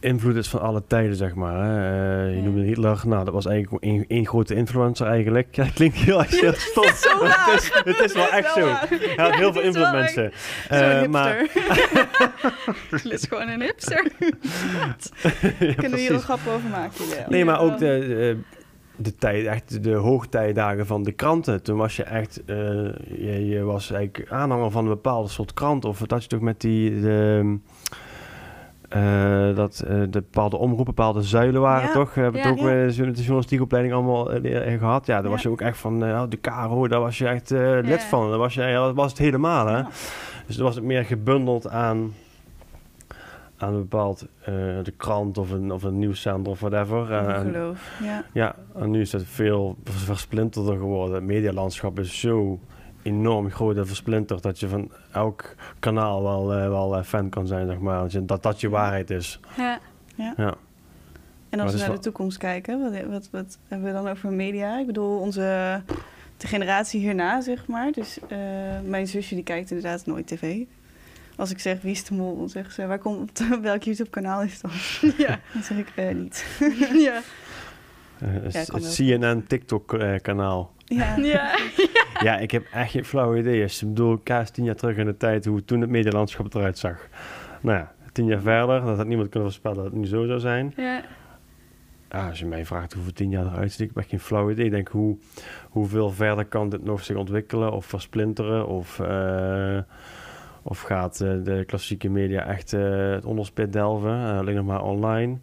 invloed 0.00 0.36
is 0.36 0.48
van 0.48 0.60
alle 0.60 0.82
tijden, 0.86 1.16
zeg 1.16 1.34
maar. 1.34 1.64
Hè. 1.64 2.26
Eh, 2.26 2.36
je 2.36 2.42
noemde 2.42 2.62
Hitler, 2.62 3.00
nou, 3.04 3.24
dat 3.24 3.34
was 3.34 3.46
eigenlijk 3.46 3.84
één, 3.84 4.04
één 4.08 4.26
grote 4.26 4.54
influencer 4.54 5.06
eigenlijk. 5.06 5.46
Ja, 5.56 5.66
klinkt 5.74 5.96
heel 5.96 6.18
erg 6.18 6.40
heel 6.40 6.52
stom. 6.70 6.84
Het, 6.84 7.62
is, 7.62 7.70
het 7.84 7.98
is 7.98 8.12
wel 8.12 8.28
echt 8.28 8.52
zo. 8.52 8.66
Hij 8.66 9.24
had 9.24 9.34
heel 9.34 9.52
veel 9.52 9.62
invloed, 9.68 9.92
mensen. 9.92 10.32
Zo'n 10.68 10.78
hipster. 10.78 11.10
maar, 11.10 11.46
Het 12.90 13.04
is 13.04 13.26
gewoon 13.28 13.48
een 13.48 13.60
hipster. 13.60 14.10
Ja, 14.18 15.74
Kunnen 15.74 15.90
we 15.90 16.00
hier 16.00 16.12
een 16.12 16.20
grap 16.20 16.40
over 16.48 16.68
maken? 16.70 17.04
Ja. 17.08 17.24
Nee, 17.28 17.44
maar 17.44 17.60
ook 17.60 17.78
de, 17.78 17.86
de, 18.08 18.38
de 18.98 19.14
tijd, 19.14 19.46
echt 19.46 19.82
de 19.82 19.94
hoogtijdagen 19.94 20.86
van 20.86 21.02
de 21.02 21.12
kranten. 21.12 21.62
Toen 21.62 21.76
was 21.78 21.96
je 21.96 22.02
echt, 22.02 22.44
eh, 22.44 22.56
je, 23.18 23.46
je 23.46 23.62
was 23.62 23.90
eigenlijk 23.90 24.30
aanhanger 24.30 24.70
van 24.70 24.82
een 24.84 24.90
bepaalde 24.90 25.28
soort 25.28 25.54
krant. 25.54 25.84
Of 25.84 25.98
dat 25.98 26.22
je 26.22 26.28
toch 26.28 26.40
met 26.40 26.60
die, 26.60 27.00
de, 27.00 27.56
eh, 28.88 29.56
dat 29.56 29.80
eh, 29.86 29.94
de 30.00 30.08
bepaalde 30.10 30.56
omroepen, 30.56 30.84
bepaalde 30.84 31.22
zuilen 31.22 31.60
waren, 31.60 31.86
Ja. 31.86 31.92
toch? 31.92 32.14
We 32.14 32.20
hebben 32.20 32.40
Ja. 32.40 32.46
het 32.46 32.56
ook 32.56 32.64
Ja. 32.64 32.64
bij 32.72 32.86
de 32.86 32.92
journa- 32.92 33.12
de 33.12 33.18
journalistieke 33.20 33.62
opleiding 33.64 33.94
allemaal 33.94 34.32
eh, 34.32 34.72
eh, 34.72 34.78
gehad. 34.78 35.06
Ja, 35.06 35.20
daar 35.22 35.30
was 35.30 35.42
je 35.42 35.48
ook 35.50 35.60
echt 35.60 35.78
van, 35.78 36.04
eh, 36.04 36.22
de 36.28 36.40
Caro, 36.40 36.88
daar 36.88 37.00
was 37.00 37.18
je 37.18 37.26
echt 37.28 37.50
lid 37.82 38.02
van. 38.02 38.28
Daar 38.28 38.38
was, 38.38 38.54
je, 38.54 38.62
ja, 38.62 38.84
dat 38.84 38.94
was 38.94 39.10
het 39.10 39.18
helemaal, 39.18 39.66
hè? 39.66 39.82
Dus 40.46 40.56
dan 40.56 40.64
was 40.64 40.74
het 40.74 40.84
meer 40.84 41.04
gebundeld 41.04 41.68
aan, 41.68 42.12
aan 43.58 43.74
een 43.74 43.80
bepaald 43.80 44.26
eh, 44.40 44.54
de 44.82 44.92
krant 44.96 45.38
of 45.38 45.50
een, 45.50 45.72
of 45.72 45.82
een 45.82 45.98
nieuwszender 45.98 46.52
of 46.52 46.60
whatever. 46.60 47.12
Eh, 47.12 47.36
en- 47.36 47.52
geloof. 47.52 47.90
Ja. 48.02 48.24
ja, 48.32 48.54
en 48.74 48.90
nu 48.90 49.00
is 49.00 49.12
het 49.12 49.24
veel 49.26 49.76
vers- 49.84 50.02
versplinterder 50.04 50.76
geworden. 50.76 51.14
Het 51.14 51.24
medialandschap 51.24 51.98
is 51.98 52.20
zo 52.20 52.58
enorm 53.02 53.50
groot 53.50 53.76
en 53.76 53.86
versplinterd 53.86 54.42
dat 54.42 54.60
je 54.60 54.68
van 54.68 54.90
elk 55.12 55.54
kanaal 55.78 56.22
wel, 56.22 56.52
eh, 56.54 56.68
wel 56.68 57.02
fan 57.02 57.28
kan 57.28 57.46
zijn, 57.46 57.66
zeg 57.66 57.78
maar. 57.78 58.08
Dat 58.26 58.42
Dat 58.42 58.60
je 58.60 58.68
waarheid 58.68 59.10
is. 59.10 59.40
Ja. 59.56 59.78
Ja. 60.14 60.34
En 60.36 60.54
Maar 61.58 61.60
als 61.66 61.72
we 61.74 61.80
naar 61.80 61.96
de 61.96 61.98
toekomst 62.02 62.38
kijken, 62.38 62.80
wat, 62.80 63.04
wat, 63.10 63.28
wat 63.32 63.58
hebben 63.68 63.86
we 63.88 63.92
dan 63.94 64.08
over 64.08 64.32
media? 64.32 64.78
Ik 64.78 64.86
bedoel, 64.86 65.18
onze 65.20 65.80
de 66.36 66.46
generatie 66.46 67.00
hierna, 67.00 67.40
zeg 67.40 67.66
maar. 67.66 67.92
Dus 67.92 68.18
mijn 68.84 69.06
zusje 69.06 69.34
die 69.34 69.44
kijkt 69.44 69.70
inderdaad 69.70 70.06
nooit 70.06 70.26
tv. 70.26 70.64
Als 71.38 71.50
ik 71.50 71.58
zeg 71.58 71.80
wie 71.80 71.90
is 71.90 72.04
de 72.04 72.14
mol, 72.14 72.38
dan 72.38 72.48
zegt 72.48 72.74
ze 72.74 72.86
waar 72.86 72.98
komt 72.98 73.42
welk 73.62 73.82
YouTube 73.82 74.10
kanaal 74.10 74.42
is 74.42 74.60
dat? 74.60 74.72
Ja. 75.26 75.40
Dan 75.52 75.62
zeg 75.62 75.78
ik 75.78 75.92
eh, 75.94 76.14
niet. 76.14 76.46
Ja. 77.06 77.20
Eh. 78.18 78.62
CNN 78.96 79.44
TikTok-kanaal. 79.46 80.72
Ja. 80.84 81.16
Ja. 81.34 81.58
ja, 82.20 82.38
ik 82.38 82.50
heb 82.50 82.66
echt 82.72 82.90
geen 82.90 83.04
flauw 83.04 83.36
idee. 83.36 83.64
Ik 83.64 83.78
bedoel, 83.80 84.18
kaas 84.18 84.50
tien 84.50 84.64
jaar 84.64 84.74
terug 84.74 84.96
in 84.96 85.06
de 85.06 85.16
tijd 85.16 85.44
hoe 85.44 85.64
toen 85.64 85.80
het 85.80 85.90
medialandschap 85.90 86.54
eruit 86.54 86.78
zag. 86.78 87.08
Nou 87.60 87.78
ja, 87.78 87.92
tien 88.12 88.26
jaar 88.26 88.40
verder, 88.40 88.84
dat 88.84 88.96
had 88.96 89.06
niemand 89.06 89.28
kunnen 89.28 89.48
voorspellen 89.48 89.76
dat 89.76 89.86
het 89.86 89.94
nu 89.94 90.06
zo 90.06 90.26
zou 90.26 90.38
zijn. 90.40 90.72
Ja. 90.76 91.02
Ja, 92.10 92.28
als 92.28 92.38
je 92.38 92.46
mij 92.46 92.66
vraagt 92.66 92.92
hoeveel 92.92 93.12
tien 93.12 93.30
jaar 93.30 93.46
eruit 93.46 93.70
ziet, 93.70 93.80
ik 93.80 93.86
heb 93.86 93.96
echt 93.96 94.08
geen 94.08 94.20
flauw 94.20 94.50
idee. 94.50 94.64
Ik 94.64 94.70
denk, 94.70 94.88
hoe, 94.88 95.16
hoeveel 95.68 96.10
verder 96.10 96.44
kan 96.44 96.68
dit 96.68 96.84
nog 96.84 97.04
zich 97.04 97.16
ontwikkelen 97.16 97.72
of 97.72 97.86
versplinteren? 97.86 98.66
Of, 98.66 99.00
eh, 99.00 99.78
of 100.62 100.80
gaat 100.80 101.20
eh, 101.20 101.32
de 101.44 101.64
klassieke 101.66 102.08
media 102.08 102.46
echt 102.46 102.72
eh, 102.72 103.10
het 103.10 103.24
onderspit 103.24 103.72
delven? 103.72 104.10
Eh, 104.10 104.38
alleen 104.38 104.54
nog 104.54 104.66
maar 104.66 104.82
online. 104.82 105.36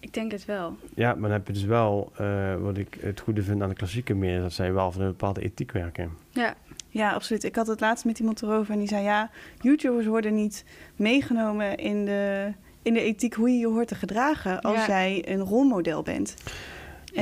Ik 0.00 0.14
denk 0.14 0.32
het 0.32 0.44
wel. 0.44 0.76
Ja, 0.94 1.10
maar 1.12 1.22
dan 1.22 1.30
heb 1.30 1.46
je 1.46 1.52
dus 1.52 1.64
wel, 1.64 2.12
eh, 2.16 2.54
wat 2.56 2.76
ik 2.76 2.98
het 3.00 3.20
goede 3.20 3.42
vind 3.42 3.62
aan 3.62 3.68
de 3.68 3.74
klassieke 3.74 4.14
media, 4.14 4.40
dat 4.40 4.52
zij 4.52 4.72
wel 4.72 4.92
van 4.92 5.00
een 5.02 5.06
bepaalde 5.08 5.40
ethiek 5.42 5.72
werken. 5.72 6.10
Ja, 6.30 6.54
Ja, 6.88 7.12
absoluut. 7.12 7.44
Ik 7.44 7.56
had 7.56 7.66
het 7.66 7.80
laatst 7.80 8.04
met 8.04 8.18
iemand 8.18 8.42
erover 8.42 8.72
en 8.72 8.78
die 8.78 8.88
zei... 8.88 9.02
ja, 9.02 9.30
YouTubers 9.60 10.06
worden 10.06 10.34
niet 10.34 10.64
meegenomen 10.96 11.76
in 11.76 12.04
de, 12.04 12.52
in 12.82 12.94
de 12.94 13.00
ethiek... 13.00 13.34
hoe 13.34 13.50
je 13.50 13.58
je 13.58 13.66
hoort 13.68 13.88
te 13.88 13.94
gedragen 13.94 14.60
als 14.60 14.74
Ja. 14.76 14.86
jij 14.86 15.24
een 15.28 15.40
rolmodel 15.40 16.02
bent. 16.02 16.34
En- 16.44 16.52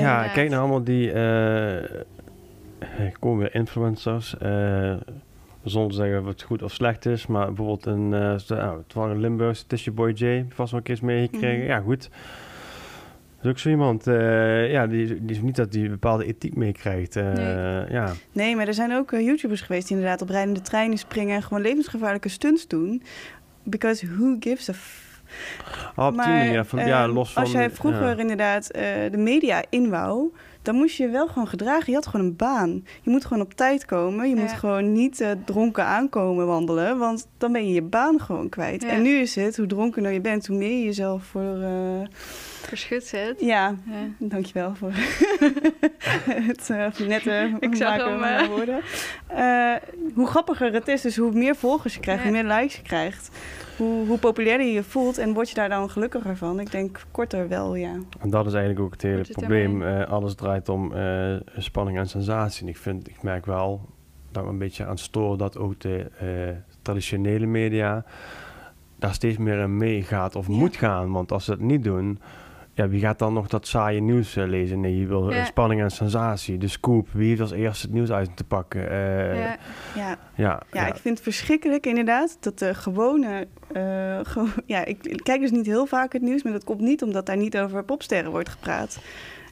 ja, 0.01 0.09
inderdaad. 0.09 0.32
kijk 0.32 0.51
naar 0.51 0.59
allemaal 0.59 0.84
die, 0.84 1.12
eh 1.12 1.82
ik 3.07 3.16
kom 3.20 3.38
weer 3.38 3.55
influencers, 3.55 4.38
eh, 4.38 4.97
zonder 5.65 5.91
te 5.91 5.97
zeggen 5.97 6.23
wat 6.25 6.43
goed 6.43 6.63
of 6.63 6.73
slecht 6.73 7.07
is, 7.07 7.27
maar 7.27 7.47
bijvoorbeeld 7.47 7.87
een, 7.87 8.41
st- 8.41 8.49
nou, 8.49 8.79
het 8.79 8.95
was 8.95 9.11
een 9.11 9.21
Limburgse 9.21 9.67
Tisha 9.67 9.91
Boy 9.91 10.11
J, 10.11 10.45
vast 10.49 10.71
wel 10.71 10.81
een 10.81 10.87
keer 10.87 10.99
meegekregen. 11.03 11.59
Mhm. 11.59 11.67
Ja, 11.69 11.81
goed. 11.81 12.09
Dat 13.37 13.45
is 13.45 13.51
ook 13.51 13.59
zo 13.59 13.69
iemand, 13.69 14.07
eh, 14.07 14.71
ja, 14.73 14.87
die, 14.87 15.07
die 15.07 15.37
is 15.37 15.43
niet 15.43 15.57
dat 15.57 15.73
die 15.73 15.89
bepaalde 15.89 16.25
ethiek 16.25 16.57
meekrijgt. 16.57 17.17
eh, 17.17 17.33
Nee. 17.33 17.91
Ja, 17.91 18.13
Nee, 18.33 18.57
maar 18.57 18.67
er 18.67 18.75
zijn 18.75 18.93
ook 18.95 19.11
YouTubers 19.11 19.61
geweest... 19.61 19.89
die 19.89 19.97
inderdaad 19.97 20.23
op 20.23 20.29
rijdende 20.29 20.61
treinen 20.61 20.99
springen... 20.99 21.35
en 21.37 21.43
gewoon 21.43 21.63
levensgevaarlijke 21.63 22.29
stunts 22.29 22.67
doen. 22.67 23.03
Because 23.63 24.07
who 24.07 24.37
gives 24.41 24.69
a... 24.69 24.73
F 24.73 25.09
Oh, 25.97 26.07
op 26.07 26.13
die 26.13 26.27
manier, 26.27 26.65
van, 26.65 26.87
ja, 26.87 27.03
ehm, 27.05 27.13
los 27.13 27.33
van... 27.33 27.43
Als 27.43 27.53
jij 27.53 27.71
vroeger 27.71 28.09
ja. 28.09 28.17
inderdaad 28.17 28.67
de 29.11 29.17
media 29.19 29.63
in 29.71 29.91
wou... 29.91 30.33
dan 30.63 30.75
moest 30.75 30.97
je 30.97 31.03
je 31.03 31.11
wel 31.11 31.29
gewoon 31.29 31.49
gedragen. 31.49 31.87
Je 31.87 31.95
had 31.95 32.07
gewoon 32.07 32.27
een 32.27 32.37
baan. 32.37 32.85
Je 33.03 33.11
moet 33.11 33.25
gewoon 33.25 33.43
op 33.43 33.55
tijd 33.55 33.85
komen. 33.85 34.29
Je 34.29 34.37
moet 34.37 34.53
gewoon 34.53 34.93
niet 34.93 35.21
eh, 35.21 35.31
dronken 35.45 35.85
aankomen 35.85 36.47
wandelen... 36.47 36.99
want 36.99 37.29
dan 37.39 37.53
ben 37.53 37.67
je 37.67 37.75
je 37.75 37.83
baan 37.83 38.21
gewoon 38.21 38.49
kwijt. 38.49 38.83
Ja. 38.83 38.89
En 38.89 39.03
nu 39.03 39.19
is 39.19 39.35
het, 39.35 39.57
hoe 39.57 39.67
dronkener 39.67 40.13
je 40.13 40.21
bent... 40.21 40.47
hoe 40.47 40.57
meer 40.57 40.79
je 40.79 40.85
jezelf 40.85 41.25
voor... 41.25 41.61
eh, 41.63 42.09
verschut 42.61 43.05
zet. 43.05 43.41
ja, 43.41 43.75
Ja. 43.85 44.09
Dankjewel 44.19 44.75
voor 44.75 44.93
het 46.49 46.71
eh, 46.71 47.07
nette 47.09 47.57
Ik 47.61 47.79
maken 47.79 48.09
hem, 48.11 48.21
mijn 48.21 48.49
woorden. 48.49 48.81
Hoe 50.15 50.27
grappiger 50.27 50.73
het 50.73 50.89
is, 50.89 51.01
dus 51.01 51.17
hoe 51.17 51.33
meer 51.33 51.57
volgers 51.57 51.95
je 51.95 52.01
krijgt, 52.01 52.23
hoe 52.23 52.33
meer 52.33 52.45
likes 52.45 52.77
je 52.77 52.83
krijgt. 52.83 53.31
Hoe, 53.81 54.07
hoe 54.07 54.18
populairder 54.18 54.66
je 54.66 54.72
je 54.72 54.83
voelt 54.83 55.18
en 55.18 55.33
word 55.33 55.49
je 55.49 55.55
daar 55.55 55.68
dan 55.68 55.91
gelukkiger 55.91 56.37
van? 56.37 56.61
Ik 56.61 56.70
denk 56.70 57.01
korter 57.11 57.49
wel, 57.49 57.74
ja. 57.74 57.93
En 58.18 58.31
dat 58.31 58.47
is 58.47 58.53
eigenlijk 58.53 58.85
ook 58.85 58.93
het 58.93 59.03
hele 59.03 59.18
het 59.18 59.33
probleem. 59.33 59.83
Eh, 59.83 60.09
alles 60.09 60.35
draait 60.35 60.68
om 60.68 60.93
eh, 60.93 61.35
spanning 61.57 61.99
en 61.99 62.09
sensatie. 62.09 62.62
En 62.62 62.68
ik, 62.68 62.76
vind, 62.76 63.09
ik 63.09 63.22
merk 63.22 63.47
wel 63.47 63.89
dat 64.33 64.45
we 64.45 64.49
een 64.51 64.59
beetje 64.59 64.85
aan 64.85 64.91
het 64.91 65.01
storen 65.01 65.39
dat 65.39 65.59
ook 65.59 65.81
de 65.81 66.11
eh, 66.18 66.57
traditionele 66.83 67.47
media 67.47 68.05
daar 68.99 69.14
steeds 69.14 69.37
meer 69.39 69.59
in 69.59 69.76
meegaat 69.76 70.37
of 70.37 70.47
Ja. 70.47 70.53
moet 70.55 70.76
gaan. 70.76 71.12
Want 71.12 71.33
als 71.33 71.45
ze 71.45 71.51
het 71.51 71.61
niet 71.61 71.85
doen, 71.85 72.18
ja, 72.74 72.89
wie 72.89 73.01
gaat 73.01 73.18
dan 73.18 73.33
nog 73.33 73.47
dat 73.49 73.66
saaie 73.66 74.01
nieuws 74.01 74.35
lezen? 74.35 74.81
Nee, 74.81 74.99
je 74.99 75.07
wil 75.07 75.33
Ja. 75.33 75.45
spanning 75.45 75.81
en 75.81 75.91
sensatie. 75.91 76.59
De 76.59 76.68
scoop, 76.68 77.09
wie 77.12 77.28
heeft 77.28 77.41
als 77.41 77.51
eerste 77.51 77.87
het 77.87 77.95
nieuws 77.95 78.11
uit 78.11 78.37
te 78.37 78.45
pakken? 78.45 78.91
Eh, 78.91 79.37
Ja. 79.37 79.57
Ja, 79.95 80.18
ja, 80.35 80.62
ja, 80.72 80.87
ik 80.87 80.95
vind 80.97 81.14
het 81.14 81.22
verschrikkelijk 81.22 81.87
inderdaad 81.87 82.37
dat 82.41 82.59
de 82.59 82.74
gewone... 82.74 83.47
eh, 83.73 84.21
ja, 84.66 84.85
ik, 84.85 85.21
kijk 85.23 85.41
dus 85.41 85.51
niet 85.51 85.66
heel 85.66 85.87
vaak 85.87 86.12
het 86.12 86.23
nieuws, 86.23 86.43
maar 86.43 86.53
dat 86.53 86.64
komt 86.64 86.81
niet 86.81 87.03
omdat 87.03 87.27
daar 87.27 87.37
niet 87.37 87.59
over 87.59 87.85
popsterren 87.85 88.31
wordt 88.31 88.49
gepraat. 88.49 88.99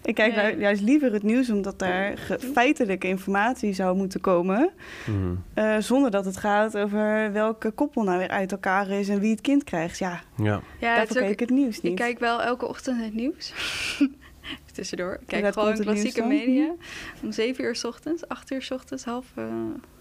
Ik 0.02 0.14
kijk 0.14 0.36
Nee. 0.36 0.56
juist 0.58 0.82
liever 0.82 1.12
het 1.12 1.22
nieuws 1.22 1.50
omdat 1.50 1.78
daar 1.78 2.18
feitelijke 2.52 3.06
informatie 3.06 3.72
zou 3.72 3.96
moeten 3.96 4.20
komen... 4.20 4.70
Mhm. 5.06 5.34
Eh, 5.54 5.76
zonder 5.78 6.10
dat 6.10 6.24
het 6.24 6.36
gaat 6.36 6.76
over 6.76 7.32
welke 7.32 7.70
koppel 7.70 8.02
nou 8.02 8.18
weer 8.18 8.28
uit 8.28 8.52
elkaar 8.52 8.88
is 8.88 9.08
en 9.08 9.20
wie 9.20 9.30
het 9.30 9.40
kind 9.40 9.64
krijgt. 9.64 9.98
Ja, 9.98 10.20
ja. 10.36 10.60
Ja, 10.80 10.96
daarvoor 10.96 11.16
kijk 11.16 11.30
ik 11.30 11.40
het 11.40 11.50
nieuws 11.50 11.80
niet. 11.80 11.92
ik 11.92 11.98
kijk 11.98 12.18
wel 12.18 12.42
elke 12.42 12.66
ochtend 12.66 13.04
het 13.04 13.14
nieuws. 13.14 13.52
Tussendoor. 14.72 15.18
Ik 15.20 15.26
kijk 15.26 15.52
gewoon 15.52 15.78
klassieke 15.78 16.22
media. 16.22 16.74
Om 17.22 17.32
7 17.32 17.64
uur 17.64 17.76
s 17.76 17.84
ochtends, 17.84 18.28
8 18.28 18.50
uur 18.50 18.62
s 18.62 18.70
ochtends, 18.70 19.04
half 19.04 19.26
eh, 19.34 19.44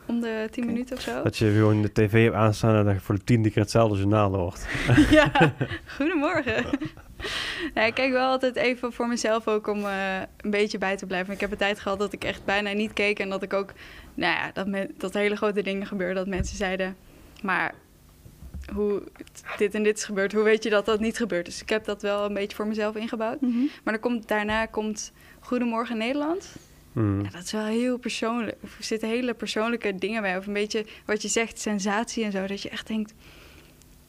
om 0.07 0.21
de 0.21 0.47
10 0.51 0.63
Oké. 0.63 0.73
minuten 0.73 0.95
of 0.95 1.01
zo. 1.01 1.23
Dat 1.23 1.37
je 1.37 1.51
gewoon 1.51 1.81
de 1.81 1.91
tv 1.91 2.23
hebt 2.23 2.35
aanstaan 2.35 2.75
en 2.75 2.85
dat 2.85 2.93
je 2.93 2.99
voor 2.99 3.15
de 3.15 3.23
tiende 3.23 3.49
keer 3.49 3.61
hetzelfde 3.61 3.97
journaal 3.97 4.33
hoort. 4.33 4.65
ja, 5.09 5.31
goedemorgen. 5.97 6.65
ja, 7.73 7.81
ik 7.81 7.93
kijk 7.93 8.11
wel 8.11 8.29
altijd 8.29 8.55
even 8.55 8.93
voor 8.93 9.07
mezelf 9.07 9.47
ook 9.47 9.67
om 9.67 9.85
eh, 9.85 10.19
een 10.41 10.49
beetje 10.49 10.77
bij 10.77 10.97
te 10.97 11.05
blijven. 11.05 11.33
Ik 11.33 11.39
heb 11.39 11.51
een 11.51 11.57
tijd 11.57 11.79
gehad 11.79 11.99
dat 11.99 12.13
ik 12.13 12.23
echt 12.23 12.45
bijna 12.45 12.71
niet 12.71 12.93
keek. 12.93 13.19
En 13.19 13.29
dat 13.29 13.43
ik 13.43 13.53
ook, 13.53 13.73
nou 14.13 14.33
ja, 14.33 14.51
dat, 14.53 14.67
me, 14.67 14.89
dat 14.97 15.13
hele 15.13 15.35
grote 15.35 15.61
dingen 15.61 15.87
gebeurden. 15.87 16.15
Dat 16.15 16.27
mensen 16.27 16.57
zeiden, 16.57 16.95
maar 17.41 17.73
hoe 18.73 19.01
dit 19.57 19.73
en 19.75 19.83
dit 19.83 19.97
is 19.97 20.03
gebeurd, 20.03 20.33
hoe 20.33 20.43
weet 20.43 20.63
je 20.63 20.69
dat 20.69 20.85
dat 20.85 20.99
niet 20.99 21.17
gebeurt? 21.17 21.45
Dus 21.45 21.61
ik 21.61 21.69
heb 21.69 21.85
dat 21.85 22.01
wel 22.01 22.25
een 22.25 22.33
beetje 22.33 22.55
voor 22.55 22.67
mezelf 22.67 22.95
ingebouwd. 22.95 23.41
Mhm. 23.41 23.57
Maar 23.83 23.93
dan 23.93 23.99
komt, 23.99 24.27
daarna 24.27 24.65
komt 24.65 25.11
Goedemorgen 25.39 25.97
Nederland. 25.97 26.55
Mhm. 26.97 27.23
Ja, 27.23 27.29
dat 27.29 27.43
is 27.43 27.51
wel 27.51 27.65
heel 27.65 27.97
persoonlijk. 27.97 28.57
Er 28.61 28.69
zitten 28.79 29.09
hele 29.09 29.33
persoonlijke 29.33 29.95
dingen 29.95 30.21
bij. 30.21 30.37
Of 30.37 30.47
een 30.47 30.53
beetje 30.53 30.85
wat 31.05 31.21
je 31.21 31.27
zegt, 31.27 31.59
sensatie 31.59 32.23
en 32.23 32.31
zo. 32.31 32.47
Dat 32.47 32.61
je 32.61 32.69
echt 32.69 32.87
denkt... 32.87 33.13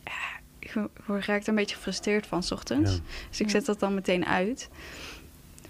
Ja, 0.05 0.13
ik 0.59 0.75
word- 1.07 1.25
raak 1.27 1.43
er 1.43 1.49
een 1.49 1.55
beetje 1.55 1.77
gefrustreerd 1.77 2.27
van, 2.27 2.43
s 2.43 2.51
ochtends. 2.53 2.93
Ja. 2.95 3.01
Dus 3.29 3.41
ik 3.41 3.47
Ja. 3.47 3.53
zet 3.53 3.67
dat 3.67 3.81
dan 3.81 3.95
meteen 3.95 4.27
uit. 4.27 4.69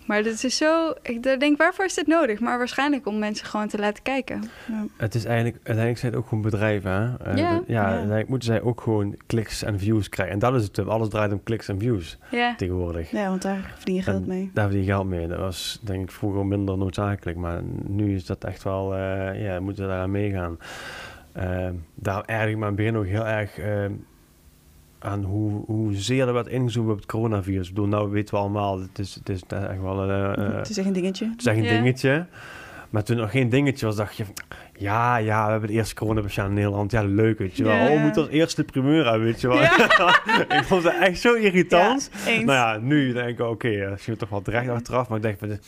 Maar 0.08 0.22
dit 0.22 0.44
is 0.44 0.56
zo... 0.56 0.92
Ik 1.02 1.22
denk, 1.40 1.58
waarvoor 1.58 1.84
is 1.84 1.94
dit 1.94 2.06
nodig? 2.06 2.40
Maar 2.40 2.58
waarschijnlijk 2.58 3.06
om 3.06 3.18
mensen 3.18 3.46
gewoon 3.46 3.68
te 3.68 3.78
laten 3.78 4.02
kijken. 4.02 4.42
Ja. 4.68 4.84
Het 4.96 5.14
is 5.14 5.24
eigenlijk, 5.24 5.56
uiteindelijk 5.56 5.98
zijn 5.98 6.12
het 6.12 6.20
ook 6.20 6.28
gewoon 6.28 6.42
bedrijven. 6.44 6.90
Hè? 6.92 7.30
Eh, 7.30 7.36
Ja. 7.36 7.50
ja, 7.50 7.62
Ja. 7.66 7.84
uiteindelijk 7.84 8.28
moeten 8.28 8.48
zij 8.48 8.62
ook 8.62 8.80
gewoon 8.80 9.16
kliks 9.26 9.62
en 9.62 9.78
views 9.78 10.08
krijgen. 10.08 10.34
En 10.34 10.40
dat 10.40 10.54
is 10.54 10.62
het, 10.62 10.86
alles 10.88 11.08
draait 11.08 11.32
om 11.32 11.42
kliks 11.42 11.68
en 11.68 11.78
views 11.78 12.18
Ja, 12.30 12.54
tegenwoordig. 12.56 13.10
ja, 13.10 13.28
want 13.28 13.42
daar 13.42 13.72
verdien 13.76 13.94
je 13.94 14.02
geld 14.02 14.22
En 14.22 14.28
mee. 14.28 14.50
Daar 14.54 14.64
verdien 14.64 14.84
je 14.84 14.90
geld 14.90 15.06
mee. 15.06 15.26
Dat 15.28 15.38
was 15.38 15.80
denk 15.82 16.02
ik 16.02 16.10
vroeger 16.10 16.46
minder 16.46 16.78
noodzakelijk. 16.78 17.36
Maar 17.38 17.60
nu 17.86 18.14
is 18.14 18.26
dat 18.26 18.44
echt 18.44 18.62
wel, 18.62 18.94
eh, 18.94 19.42
ja, 19.44 19.60
moeten 19.60 19.82
we 19.82 19.88
daaraan 19.90 20.10
meegaan. 20.10 20.58
Uh, 21.36 21.68
daarom 21.94 22.24
erg 22.26 22.48
ik 22.50 22.56
me 22.56 22.60
aan 22.62 22.66
het 22.66 22.76
begin 22.76 22.96
ook 22.96 23.06
heel 23.06 23.26
erg 23.26 23.58
aan 24.98 25.22
hoe, 25.24 25.64
hoezeer 25.66 26.26
er 26.26 26.32
werd 26.32 26.46
ingezoomd 26.48 26.90
op 26.90 26.96
het 26.96 27.06
coronavirus. 27.06 27.68
Ik 27.68 27.74
bedoel, 27.74 27.88
nou 27.90 28.10
weten 28.10 28.34
we 28.34 28.40
allemaal, 28.40 28.80
het 28.80 28.98
is, 28.98 29.14
het 29.14 29.28
is 29.28 29.40
echt 29.48 29.80
wel 29.82 30.10
een, 30.10 30.34
eh, 30.36 30.56
het 30.56 30.68
is 30.68 30.76
echt 30.78 30.86
een 30.86 30.92
dingetje. 30.92 31.28
het 31.30 31.40
is 31.40 31.46
echt 31.46 31.56
een 31.56 31.62
Ja. 31.64 31.70
dingetje. 31.70 32.26
Maar 32.90 33.02
toen 33.02 33.16
nog 33.16 33.30
geen 33.30 33.48
dingetje 33.48 33.86
was, 33.86 33.96
dacht 33.96 34.16
je... 34.16 34.24
Ja, 34.76 35.16
ja, 35.16 35.44
we 35.44 35.50
hebben 35.50 35.68
de 35.68 35.74
eerste 35.74 35.94
coronapatiënt 35.94 36.48
in 36.48 36.54
Nederland. 36.54 36.90
Ja, 36.90 37.02
leuk, 37.02 37.38
weet 37.38 37.56
je 37.56 37.64
wel. 37.64 37.74
Ja. 37.74 37.86
Oh, 37.88 37.94
we 37.94 37.98
moeten 37.98 38.22
als 38.22 38.30
eerste 38.30 38.64
primeur 38.64 39.04
hebben, 39.04 39.22
weet 39.24 39.40
je 39.40 39.48
wel. 39.48 39.60
Ja. 39.60 39.76
ik 40.58 40.64
vond 40.64 40.82
het 40.82 40.98
echt 41.00 41.20
zo 41.20 41.34
irritant. 41.34 42.10
Ja, 42.24 42.30
eens. 42.30 42.44
Nou 42.44 42.58
ja, 42.58 42.78
nu 42.86 43.12
denk 43.12 43.28
ik, 43.28 43.40
oké, 43.40 43.68
eh, 43.68 43.90
misschien 43.90 44.16
toch 44.16 44.28
wel 44.28 44.42
terecht 44.42 44.68
achteraf. 44.68 45.08
Maar 45.08 45.16
ik 45.16 45.38
denk, 45.40 45.58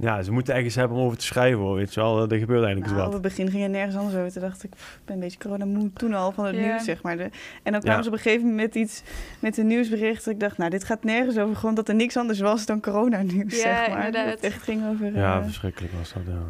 ja, 0.00 0.22
ze 0.22 0.32
moeten 0.32 0.54
ergens 0.54 0.74
hebben 0.74 0.96
om 0.96 1.04
over 1.04 1.18
te 1.18 1.24
schrijven, 1.24 1.58
hoor, 1.60 1.74
weet 1.76 1.94
je 1.94 2.00
wel. 2.00 2.14
Er 2.22 2.38
gebeurt 2.38 2.64
eigenlijk 2.64 2.78
Nou, 2.78 2.88
eens 2.90 3.06
op 3.06 3.12
wat. 3.12 3.12
het 3.12 3.22
begin 3.22 3.50
ging 3.50 3.62
het 3.62 3.72
nergens 3.72 3.96
anders 3.96 4.16
over. 4.16 4.32
Toen 4.32 4.42
dacht 4.42 4.64
ik, 4.64 4.70
pff, 4.70 4.94
ik 4.94 5.04
ben 5.04 5.14
een 5.14 5.20
beetje 5.20 5.38
coronamoe 5.38 5.90
toen 5.92 6.14
al 6.14 6.32
van 6.32 6.44
het 6.46 6.56
Ja. 6.56 6.66
nieuws, 6.66 6.84
zeg 6.84 7.02
maar. 7.02 7.16
De, 7.16 7.28
en 7.62 7.72
dan 7.72 7.80
kwamen 7.80 7.96
Ja. 7.96 8.02
ze 8.02 8.08
op 8.08 8.14
een 8.14 8.20
gegeven 8.20 8.46
moment 8.48 8.62
met 8.74 8.74
iets, 8.74 9.02
met 9.40 9.58
een 9.58 9.66
nieuwsbericht. 9.66 10.24
dat 10.24 10.34
Ik 10.34 10.40
dacht, 10.40 10.58
nou, 10.58 10.70
dit 10.70 10.84
gaat 10.84 11.04
nergens 11.04 11.38
over. 11.38 11.56
Gewoon 11.56 11.74
dat 11.74 11.88
er 11.88 11.94
niks 11.94 12.16
anders 12.16 12.40
was 12.40 12.66
dan 12.66 12.80
coronanieuws, 12.80 13.56
Ja, 13.56 13.60
zeg 13.60 13.88
maar. 13.88 13.96
inderdaad. 14.06 14.30
Het 14.34 14.40
echt 14.44 14.62
ging 14.62 14.82
over... 14.92 15.14
Ja, 15.16 15.38
eh, 15.38 15.44
verschrikkelijk 15.44 15.92
was 15.98 16.12
dat, 16.12 16.22
ja. 16.26 16.42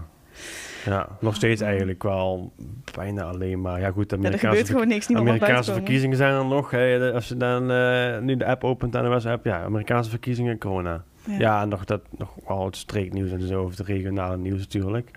Ja, 0.85 1.09
nog 1.21 1.35
steeds 1.35 1.61
eigenlijk 1.61 2.03
wel 2.03 2.53
bijna 2.97 3.23
alleen 3.23 3.61
maar. 3.61 3.81
Ja, 3.81 3.91
goed, 3.91 4.09
de 4.11 4.17
ja, 4.17 4.21
er 4.23 4.27
Amerikaanse, 4.27 4.49
gebeurt 4.59 4.69
gewoon 4.71 4.89
niks. 4.89 5.11
Amerikaanse 5.15 5.73
verkiezingen 5.73 6.17
zijn 6.17 6.35
er 6.35 6.45
nog. 6.45 6.71
Hè, 6.71 7.13
als 7.13 7.29
je 7.29 7.37
dan 7.37 7.71
eh, 7.71 8.19
nu 8.19 8.37
de 8.37 8.45
app 8.47 8.65
opent 8.65 8.97
aan 8.97 9.03
de 9.03 9.09
WhatsApp, 9.09 9.45
ja, 9.45 9.63
Amerikaanse 9.63 10.11
verkiezingen, 10.11 10.59
corona. 10.59 11.05
Ja, 11.39 11.63
en 11.63 11.69
nog, 11.69 11.85
dat, 11.85 12.01
nog 12.19 12.31
wel 12.47 12.65
het 12.65 12.77
streeknieuws 12.77 13.31
en 13.31 13.47
zo, 13.47 13.63
of 13.63 13.77
het 13.77 13.87
regionale 13.87 14.37
nieuws 14.37 14.59
natuurlijk. 14.59 15.11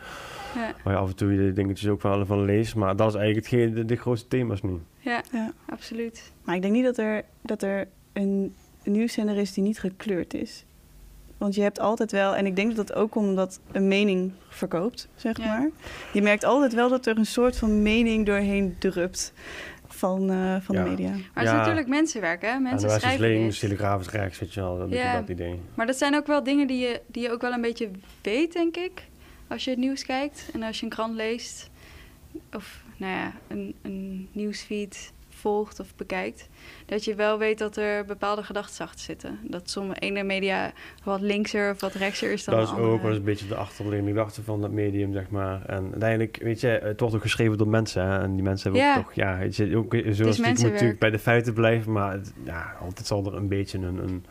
ja, 0.55 0.73
Waar 0.83 0.93
je 0.93 0.99
af 0.99 1.09
en 1.09 1.15
toe 1.15 1.35
de 1.35 1.53
dingetjes 1.53 1.89
ook 1.89 2.01
wel 2.01 2.25
van 2.25 2.45
leest. 2.45 2.75
Maar 2.75 2.95
dat 2.95 3.07
is 3.07 3.15
eigenlijk 3.15 3.49
hetgeen, 3.49 3.73
de, 3.73 3.85
de 3.85 3.95
grootste 3.95 4.27
thema's 4.27 4.61
nu. 4.61 4.79
ja, 4.99 5.21
Ja. 5.31 5.51
absoluut. 5.69 6.31
Maar 6.43 6.55
ik 6.55 6.61
denk 6.61 6.73
niet 6.73 6.83
dat 6.83 6.97
er, 6.97 7.23
dat 7.41 7.61
er 7.61 7.87
een 8.13 8.55
nieuwszender 8.83 9.37
is 9.37 9.53
die 9.53 9.63
niet 9.63 9.79
gekleurd 9.79 10.33
is. 10.33 10.65
Want 11.37 11.55
je 11.55 11.61
hebt 11.61 11.79
altijd 11.79 12.11
wel, 12.11 12.35
en 12.35 12.45
ik 12.45 12.55
denk 12.55 12.75
dat 12.75 12.87
dat 12.87 12.95
ook 12.97 13.15
omdat 13.15 13.59
een 13.71 13.87
mening 13.87 14.31
verkoopt, 14.49 15.07
zeg 15.15 15.37
Ja. 15.37 15.45
maar. 15.45 15.69
Je 16.13 16.21
merkt 16.21 16.43
altijd 16.43 16.73
wel 16.73 16.89
dat 16.89 17.05
er 17.05 17.17
een 17.17 17.25
soort 17.25 17.57
van 17.57 17.81
mening 17.81 18.25
doorheen 18.25 18.75
drupt 18.79 19.33
van, 20.03 20.29
eh, 20.29 20.55
van 20.61 20.75
Ja. 20.75 20.83
de 20.83 20.89
media. 20.89 21.09
Maar 21.09 21.19
het 21.33 21.43
is 21.43 21.49
Ja. 21.49 21.55
natuurlijk 21.57 21.87
mensenwerk, 21.87 22.41
hè? 22.41 22.59
Mensen 22.59 22.89
is 22.89 22.95
schrijven 22.95 23.27
links, 23.27 23.59
dit. 23.59 23.69
Telegraaf 23.69 24.01
is 24.01 24.09
rechts, 24.09 24.39
weet 24.39 24.53
je 24.53 24.59
wel. 24.61 24.77
Dat 24.77 24.89
Ja. 24.89 25.19
dat 25.19 25.29
idee. 25.29 25.59
Maar 25.75 25.85
dat 25.85 25.97
zijn 25.97 26.15
ook 26.15 26.27
wel 26.27 26.43
dingen 26.43 26.67
die 26.67 26.79
je, 26.79 27.01
die 27.07 27.23
je 27.23 27.31
ook 27.31 27.41
wel 27.41 27.51
een 27.53 27.61
beetje 27.61 27.89
weet, 28.21 28.53
denk 28.53 28.77
ik. 28.77 29.03
Als 29.47 29.63
je 29.63 29.69
het 29.69 29.79
nieuws 29.79 30.05
kijkt 30.05 30.49
en 30.53 30.63
als 30.63 30.77
je 30.79 30.83
een 30.83 30.91
krant 30.91 31.15
leest. 31.15 31.69
Of 32.53 32.83
nou 32.97 33.11
ja, 33.13 33.31
een, 33.47 33.75
een 33.81 34.27
nieuwsfeed 34.31 35.11
volgt 35.43 35.79
of 35.79 35.95
bekijkt. 35.95 36.49
Dat 36.85 37.03
je 37.03 37.15
wel 37.15 37.37
weet 37.37 37.57
dat 37.57 37.77
er 37.77 38.05
bepaalde 38.05 38.43
gedachten 38.43 38.85
achter 38.85 38.99
zitten. 38.99 39.39
Dat 39.43 39.69
sommige 39.69 39.99
ene 39.99 40.23
media 40.23 40.71
wat 41.03 41.21
linkser 41.21 41.71
of 41.71 41.81
wat 41.81 41.93
rechtser 41.93 42.31
is 42.31 42.43
dan 42.43 42.55
Dat 42.55 42.67
de 42.67 42.73
is 42.73 42.79
ook 42.79 43.01
wel 43.01 43.09
eens 43.09 43.17
een 43.19 43.23
beetje 43.23 43.47
de 43.47 43.55
achterliggende 43.55 44.11
gedachte 44.11 44.43
van 44.43 44.61
dat 44.61 44.71
medium, 44.71 45.13
zeg 45.13 45.29
maar. 45.29 45.65
En 45.65 45.83
uiteindelijk, 45.91 46.39
weet 46.41 46.61
je, 46.61 46.67
het 46.67 46.99
wordt 46.99 47.15
ook 47.15 47.21
geschreven 47.21 47.57
door 47.57 47.67
mensen. 47.67 48.05
Hè? 48.07 48.19
En 48.19 48.33
die 48.33 48.43
mensen 48.43 48.71
hebben 48.71 48.89
Ja. 48.89 48.97
ook 48.97 49.03
toch, 49.03 49.13
ja, 49.13 49.37
weet 49.37 49.55
je, 49.55 49.77
ook, 49.77 49.93
zoals 50.09 50.37
je 50.37 50.43
moet 50.45 50.61
natuurlijk 50.61 50.99
bij 50.99 51.09
de 51.09 51.19
feiten 51.19 51.53
blijven. 51.53 51.91
Maar 51.91 52.11
het- 52.11 52.33
ja, 52.43 52.75
altijd 52.81 53.07
zal 53.07 53.25
er 53.25 53.33
een 53.35 53.47
beetje 53.47 53.77
een, 53.77 53.97
een 54.03 54.25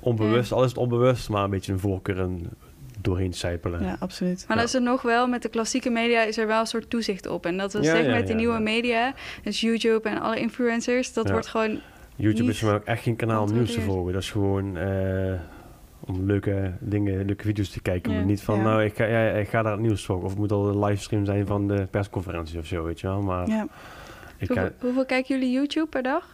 onbewust, 0.00 0.52
al 0.52 0.62
is 0.62 0.68
het 0.68 0.78
onbewust, 0.78 1.28
maar 1.28 1.44
een 1.44 1.50
beetje 1.50 1.72
een 1.72 1.78
voorkeur 1.78 2.20
en 2.20 2.50
doorheen 3.04 3.32
sijpelen. 3.32 3.82
Ja, 3.82 3.96
absoluut. 3.98 4.34
Maar 4.38 4.46
Ja. 4.48 4.54
dan 4.54 4.64
is 4.64 4.74
er 4.74 4.82
nog 4.82 5.02
wel, 5.02 5.26
met 5.26 5.42
de 5.42 5.48
klassieke 5.48 5.90
media 5.90 6.22
is 6.22 6.38
er 6.38 6.46
wel 6.46 6.60
een 6.60 6.66
soort 6.66 6.90
toezicht 6.90 7.26
op. 7.26 7.46
En 7.46 7.56
dat 7.56 7.72
wil 7.72 7.82
Ja, 7.82 7.92
met 8.14 8.26
de 8.26 8.32
ja, 8.32 8.38
nieuwe 8.38 8.54
ja. 8.54 8.60
media, 8.60 9.14
dus 9.42 9.60
YouTube 9.60 10.08
en 10.08 10.20
alle 10.20 10.38
influencers, 10.38 11.12
dat 11.12 11.26
Ja. 11.26 11.32
wordt 11.32 11.46
gewoon... 11.46 11.80
YouTube 12.16 12.42
niet 12.42 12.50
is 12.52 12.58
voor 12.58 12.68
mij 12.68 12.76
ook 12.78 12.84
echt 12.84 13.02
geen 13.02 13.16
kanaal 13.16 13.42
om 13.42 13.52
nieuws 13.52 13.72
te 13.72 13.80
volgen. 13.80 14.12
Dat 14.12 14.22
is 14.22 14.30
gewoon 14.30 14.76
eh, 14.76 15.32
om 16.00 16.26
leuke 16.26 16.72
dingen, 16.80 17.24
leuke 17.24 17.44
video's 17.44 17.68
te 17.70 17.80
kijken. 17.82 18.12
Ja. 18.12 18.16
Maar 18.18 18.26
niet 18.26 18.42
van, 18.42 18.56
Ja. 18.56 18.62
nou, 18.62 18.82
ik 18.84 18.96
ga, 18.96 19.04
ja, 19.04 19.28
ik 19.30 19.48
ga 19.48 19.62
daar 19.62 19.72
het 19.72 19.80
nieuws 19.80 20.04
volgen. 20.04 20.24
Of 20.24 20.30
het 20.30 20.40
moet 20.40 20.52
al 20.52 20.68
een 20.68 20.78
livestream 20.84 21.24
zijn 21.24 21.46
van 21.46 21.68
de 21.68 21.86
persconferentie 21.90 22.58
of 22.58 22.66
zo, 22.66 22.84
weet 22.84 23.00
je 23.00 23.06
wel. 23.06 23.20
Maar 23.22 23.48
Ja. 23.48 23.66
ik 24.38 24.48
Hoeveel, 24.48 24.66
ga, 24.66 24.72
hoeveel 24.80 25.04
kijken 25.04 25.38
jullie 25.38 25.52
YouTube 25.54 25.86
per 25.86 26.02
dag? 26.02 26.26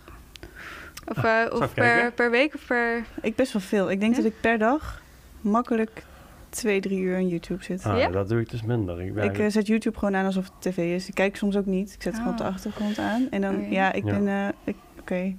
Of, 1.07 1.16
eh, 1.25 1.41
zal 1.49 1.61
of 1.61 1.75
per, 2.14 2.31
week 2.31 2.55
of 2.55 2.66
per... 2.66 3.05
Ik 3.23 3.37
best 3.37 3.53
wel 3.53 3.62
veel. 3.62 3.91
Ik 3.91 4.01
denk 4.01 4.16
Ja? 4.16 4.23
dat 4.23 4.33
ik 4.33 4.41
per 4.41 4.59
dag 4.59 5.03
makkelijk 5.41 6.03
twee, 6.51 6.81
drie 6.81 6.99
uur 7.01 7.17
aan 7.17 7.29
YouTube 7.29 7.65
zit. 7.65 7.85
ah, 7.85 7.99
Ja? 7.99 8.09
dat 8.11 8.29
doe 8.29 8.41
ik 8.41 8.51
dus 8.51 8.63
minder. 8.63 9.01
Ik, 9.03 9.15
ben, 9.15 9.25
Ik 9.25 9.39
eh, 9.39 9.47
zet 9.49 9.67
YouTube 9.67 9.99
gewoon 9.99 10.17
aan 10.17 10.25
alsof 10.25 10.45
het 10.45 10.53
tv 10.75 10.95
is. 10.95 11.09
Ik 11.09 11.15
kijk 11.15 11.37
soms 11.37 11.57
ook 11.57 11.67
niet. 11.67 11.93
Ik 11.95 12.03
zet 12.03 12.05
het 12.13 12.15
gewoon 12.17 12.33
op 12.33 12.39
de 12.39 12.45
Ah. 12.45 12.51
achtergrond 12.55 12.99
aan. 12.99 13.27
En 13.31 13.41
dan, 13.41 13.55
Oké. 13.57 13.67
ja, 13.71 13.93
ik 13.93 14.05
Ja. 14.05 14.11
ben... 14.19 14.29
eh, 14.29 14.49
ik- 14.65 14.77
Oké, 15.01 15.35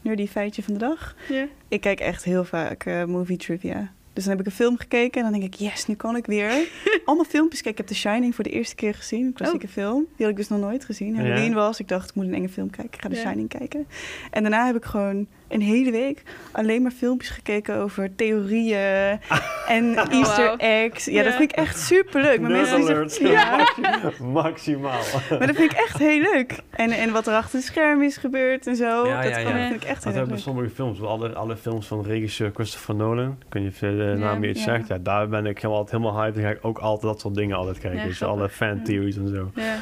nerdy 0.00 0.26
feitje 0.26 0.62
van 0.62 0.72
de 0.74 0.80
dag. 0.80 1.16
Ja. 1.28 1.46
Ik 1.68 1.80
kijk 1.80 2.00
echt 2.00 2.24
heel 2.24 2.44
vaak 2.44 2.84
eh, 2.84 3.04
movie 3.04 3.36
trivia. 3.36 3.92
Dus 4.12 4.24
dan 4.24 4.32
heb 4.32 4.40
ik 4.40 4.46
een 4.46 4.56
film 4.56 4.78
gekeken 4.78 5.24
en 5.24 5.30
dan 5.30 5.40
denk 5.40 5.54
ik, 5.54 5.60
yes, 5.60 5.86
nu 5.86 5.94
kan 5.94 6.16
ik 6.16 6.26
weer. 6.26 6.50
Allemaal 7.04 7.24
filmpjes. 7.24 7.60
Kijk, 7.62 7.72
ik 7.72 7.78
heb 7.78 7.86
The 7.86 7.94
Shining 7.94 8.34
voor 8.34 8.44
de 8.44 8.50
eerste 8.50 8.74
keer 8.74 8.94
gezien. 8.94 9.24
Een 9.26 9.32
klassieke 9.32 9.68
film. 9.68 10.06
Die 10.16 10.26
had 10.26 10.28
ik 10.28 10.36
dus 10.36 10.48
nog 10.48 10.60
nooit 10.60 10.84
gezien. 10.84 11.14
Ja. 11.14 11.20
Halloween 11.20 11.54
was. 11.54 11.80
Ik 11.80 11.88
dacht, 11.88 12.08
ik 12.08 12.14
moet 12.14 12.24
een 12.24 12.34
enge 12.34 12.48
film 12.48 12.70
kijken. 12.70 12.94
Ik 12.94 13.02
ga 13.02 13.08
The 13.08 13.14
Ja. 13.14 13.20
Shining 13.20 13.48
kijken. 13.48 13.86
En 14.30 14.42
daarna 14.42 14.66
heb 14.66 14.76
ik 14.76 14.84
gewoon 14.84 15.26
een 15.52 15.60
hele 15.60 15.90
week 15.90 16.22
alleen 16.52 16.82
maar 16.82 16.90
filmpjes 16.90 17.30
gekeken 17.30 17.76
over 17.76 18.14
theorieën 18.14 19.18
en 19.68 19.96
Easter 20.10 20.54
eggs. 20.56 21.04
Ja, 21.04 21.22
dat 21.22 21.34
vind 21.34 21.50
ik 21.52 21.56
echt 21.58 21.78
superleuk. 21.78 22.40
Maar 22.40 22.50
Nerd 22.50 22.62
mensen 22.70 22.80
die 22.86 22.94
alert. 22.94 23.12
zeggen, 23.12 23.30
ja, 23.36 23.56
Maxi- 23.56 24.22
Maximaal. 24.42 25.00
maar 25.30 25.46
dat 25.46 25.56
vind 25.56 25.72
ik 25.72 25.78
echt 25.78 25.98
heel 25.98 26.20
leuk. 26.20 26.58
En, 26.70 26.90
en 26.90 27.12
wat 27.12 27.26
er 27.26 27.34
achter 27.34 27.56
het 27.58 27.66
scherm 27.66 28.02
is 28.02 28.16
gebeurd 28.16 28.66
en 28.66 28.76
zo. 28.76 29.06
Ja, 29.06 29.20
dat 29.22 29.30
ja, 29.30 29.42
kan- 29.42 29.56
ja. 29.58 29.68
vind 29.68 29.82
ik 29.82 29.88
echt 29.88 29.94
Dat 29.94 30.04
heel 30.04 30.12
hebben 30.12 30.34
leuk. 30.34 30.42
sommige 30.44 30.70
films, 30.70 31.02
alle, 31.02 31.32
alle 31.32 31.56
films 31.56 31.86
van 31.86 32.02
regisseur 32.04 32.50
Christopher 32.54 32.94
Nolan. 32.94 33.38
Kun 33.48 33.62
je 33.62 33.70
de 33.80 33.86
Ja, 33.86 34.14
naam 34.14 34.44
iets 34.44 34.64
ja. 34.64 34.76
zegt? 34.76 34.88
Ja, 34.88 34.98
daar 34.98 35.28
ben 35.28 35.46
ik 35.46 35.56
helemaal, 35.56 35.76
altijd 35.76 36.00
helemaal 36.02 36.20
hyped. 36.22 36.34
Dan 36.34 36.44
ga 36.44 36.50
ik 36.50 36.58
ook 36.64 36.78
altijd 36.78 37.12
dat 37.12 37.20
soort 37.20 37.34
dingen 37.34 37.56
altijd 37.56 37.78
kijken. 37.78 38.00
Ja, 38.00 38.06
dus 38.06 38.22
alle 38.22 38.48
fan 38.48 38.82
theories 38.84 39.16
en 39.16 39.28
zo. 39.28 39.50
Ja. 39.54 39.74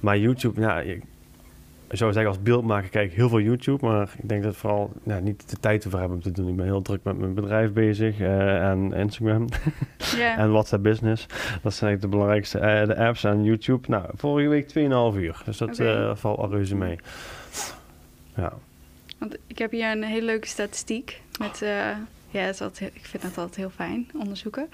Maar 0.00 0.18
YouTube, 0.18 0.60
ja, 0.60 0.82
ik 1.86 1.92
ik 1.92 1.98
zou 2.00 2.12
zeggen 2.12 2.30
als 2.32 2.42
beeldmaker 2.42 2.88
kijk 2.90 3.10
ik 3.10 3.16
heel 3.16 3.28
veel 3.28 3.40
YouTube. 3.40 3.86
Maar 3.86 4.14
ik 4.22 4.28
denk 4.28 4.42
dat 4.42 4.52
ik 4.52 4.58
vooral 4.58 4.92
ja, 5.02 5.18
niet 5.18 5.50
de 5.50 5.56
tijd 5.60 5.84
ervoor 5.84 6.00
heb 6.00 6.10
om 6.10 6.22
te 6.22 6.30
doen. 6.30 6.48
Ik 6.48 6.56
ben 6.56 6.64
heel 6.64 6.82
druk 6.82 7.00
met 7.04 7.18
mijn 7.18 7.34
bedrijf 7.34 7.72
bezig. 7.72 8.20
eh, 8.20 8.70
en 8.70 8.92
Instagram 8.92 9.46
en 10.36 10.50
WhatsApp 10.52 10.82
Business. 10.82 11.26
Dat 11.62 11.74
zijn 11.74 11.90
eigenlijk 11.90 12.00
de 12.00 12.08
belangrijkste. 12.08 12.58
eh, 12.58 12.86
de 12.86 12.96
apps 12.96 13.24
en 13.24 13.44
YouTube. 13.44 13.88
Nou, 13.88 14.04
vorige 14.16 14.48
week 14.48 14.68
2,5 15.14 15.18
uur. 15.20 15.42
Dus 15.44 15.56
dat 15.56 15.78
eh, 15.78 16.16
valt 16.16 16.38
al 16.38 16.50
reuze 16.50 16.76
mee. 16.76 16.98
Ja. 18.36 18.52
Want 19.18 19.36
ik 19.46 19.58
heb 19.58 19.70
hier 19.70 19.90
een 19.90 20.02
hele 20.04 20.26
leuke 20.26 20.46
statistiek 20.46 21.20
met... 21.38 21.58
ja, 22.30 22.40
het 22.40 22.54
is 22.54 22.60
altijd, 22.60 22.78
heel- 22.78 23.00
ik 23.00 23.06
vind 23.06 23.22
het 23.22 23.38
altijd 23.38 23.56
heel 23.56 23.70
fijn, 23.70 24.10
onderzoeken. 24.18 24.68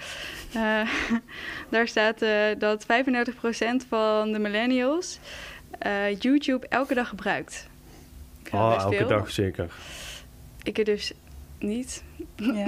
Daar 1.71 1.89
staat 1.89 2.19
dat 2.59 2.87
35% 2.87 2.89
van 3.89 4.33
de 4.33 4.39
millennials 4.39 5.19
eh, 5.81 6.18
YouTube 6.18 6.68
elke 6.68 6.95
dag 6.95 7.09
gebruikt. 7.09 7.68
Ik 8.45 8.53
Oh, 8.53 8.76
elke 8.78 8.97
veel. 8.97 9.09
dag 9.09 9.31
zeker. 9.31 9.70
Ik 10.62 10.78
er 10.78 10.85
dus 10.85 11.12
niet. 11.59 12.03
Ja, 12.37 12.66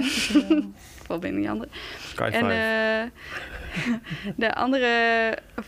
val 1.05 1.19
binnen 1.19 1.41
die 1.41 1.49
andere. 1.49 1.69
Sky 1.99 2.29
En 2.31 2.45
5. 2.45 3.11
eh, 3.85 4.33
de 4.35 4.55
andere, 4.55 5.37
of 5.57 5.67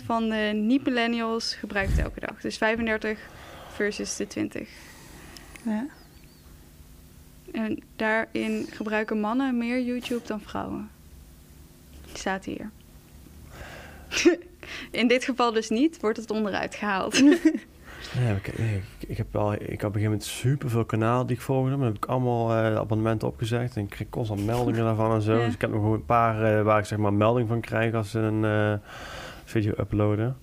20% 0.00 0.04
van 0.04 0.28
de 0.28 0.50
niet-millennials 0.54 1.54
gebruikt 1.54 1.90
het 1.90 2.00
elke 2.00 2.20
dag. 2.20 2.40
Dus 2.40 2.56
35 2.56 3.18
versus 3.72 4.16
de 4.16 4.26
20. 4.26 4.68
ja. 5.64 5.86
En 7.52 7.82
daarin 7.96 8.66
gebruiken 8.70 9.20
mannen 9.20 9.58
meer 9.58 9.80
YouTube 9.82 10.26
dan 10.26 10.40
vrouwen. 10.40 10.90
Staat 12.12 12.44
hier. 12.44 12.70
In 14.90 15.08
dit 15.08 15.24
geval 15.24 15.52
dus 15.52 15.68
niet, 15.68 16.00
wordt 16.00 16.16
het 16.18 16.30
onderuit 16.30 16.74
gehaald. 16.74 17.22
Ja, 18.20 18.30
ik, 18.34 18.46
ik, 18.48 18.82
ik 19.08 19.16
heb 19.16 19.26
wel, 19.32 19.52
ik 19.52 19.60
had 19.60 19.68
op 19.68 19.72
een 19.72 19.78
gegeven 19.80 20.02
moment 20.02 20.24
superveel 20.24 20.84
kanalen 20.84 21.26
die 21.26 21.36
ik 21.36 21.42
volgde. 21.42 21.76
Maar 21.76 21.86
heb 21.86 21.96
ik 21.96 22.04
allemaal 22.04 22.50
eh, 22.50 22.76
abonnementen 22.76 23.28
opgezegd. 23.28 23.76
En 23.76 23.82
ik 23.82 23.90
kreeg 23.90 24.08
constant 24.08 24.44
meldingen 24.46 24.84
daarvan 24.84 25.14
en 25.14 25.22
zo. 25.22 25.36
Ja. 25.38 25.44
Dus 25.44 25.54
ik 25.54 25.60
heb 25.60 25.70
nog 25.70 25.80
gewoon 25.80 25.94
een 25.96 26.04
paar 26.04 26.58
eh, 26.58 26.62
waar 26.64 26.78
ik 26.78 26.84
zeg 26.84 26.98
maar 26.98 27.12
melding 27.12 27.48
van 27.48 27.60
krijg 27.60 27.94
als 27.94 28.10
ze 28.10 28.18
een 28.18 28.44
eh, 28.44 28.78
video 29.44 29.72
uploaden. 29.78 30.36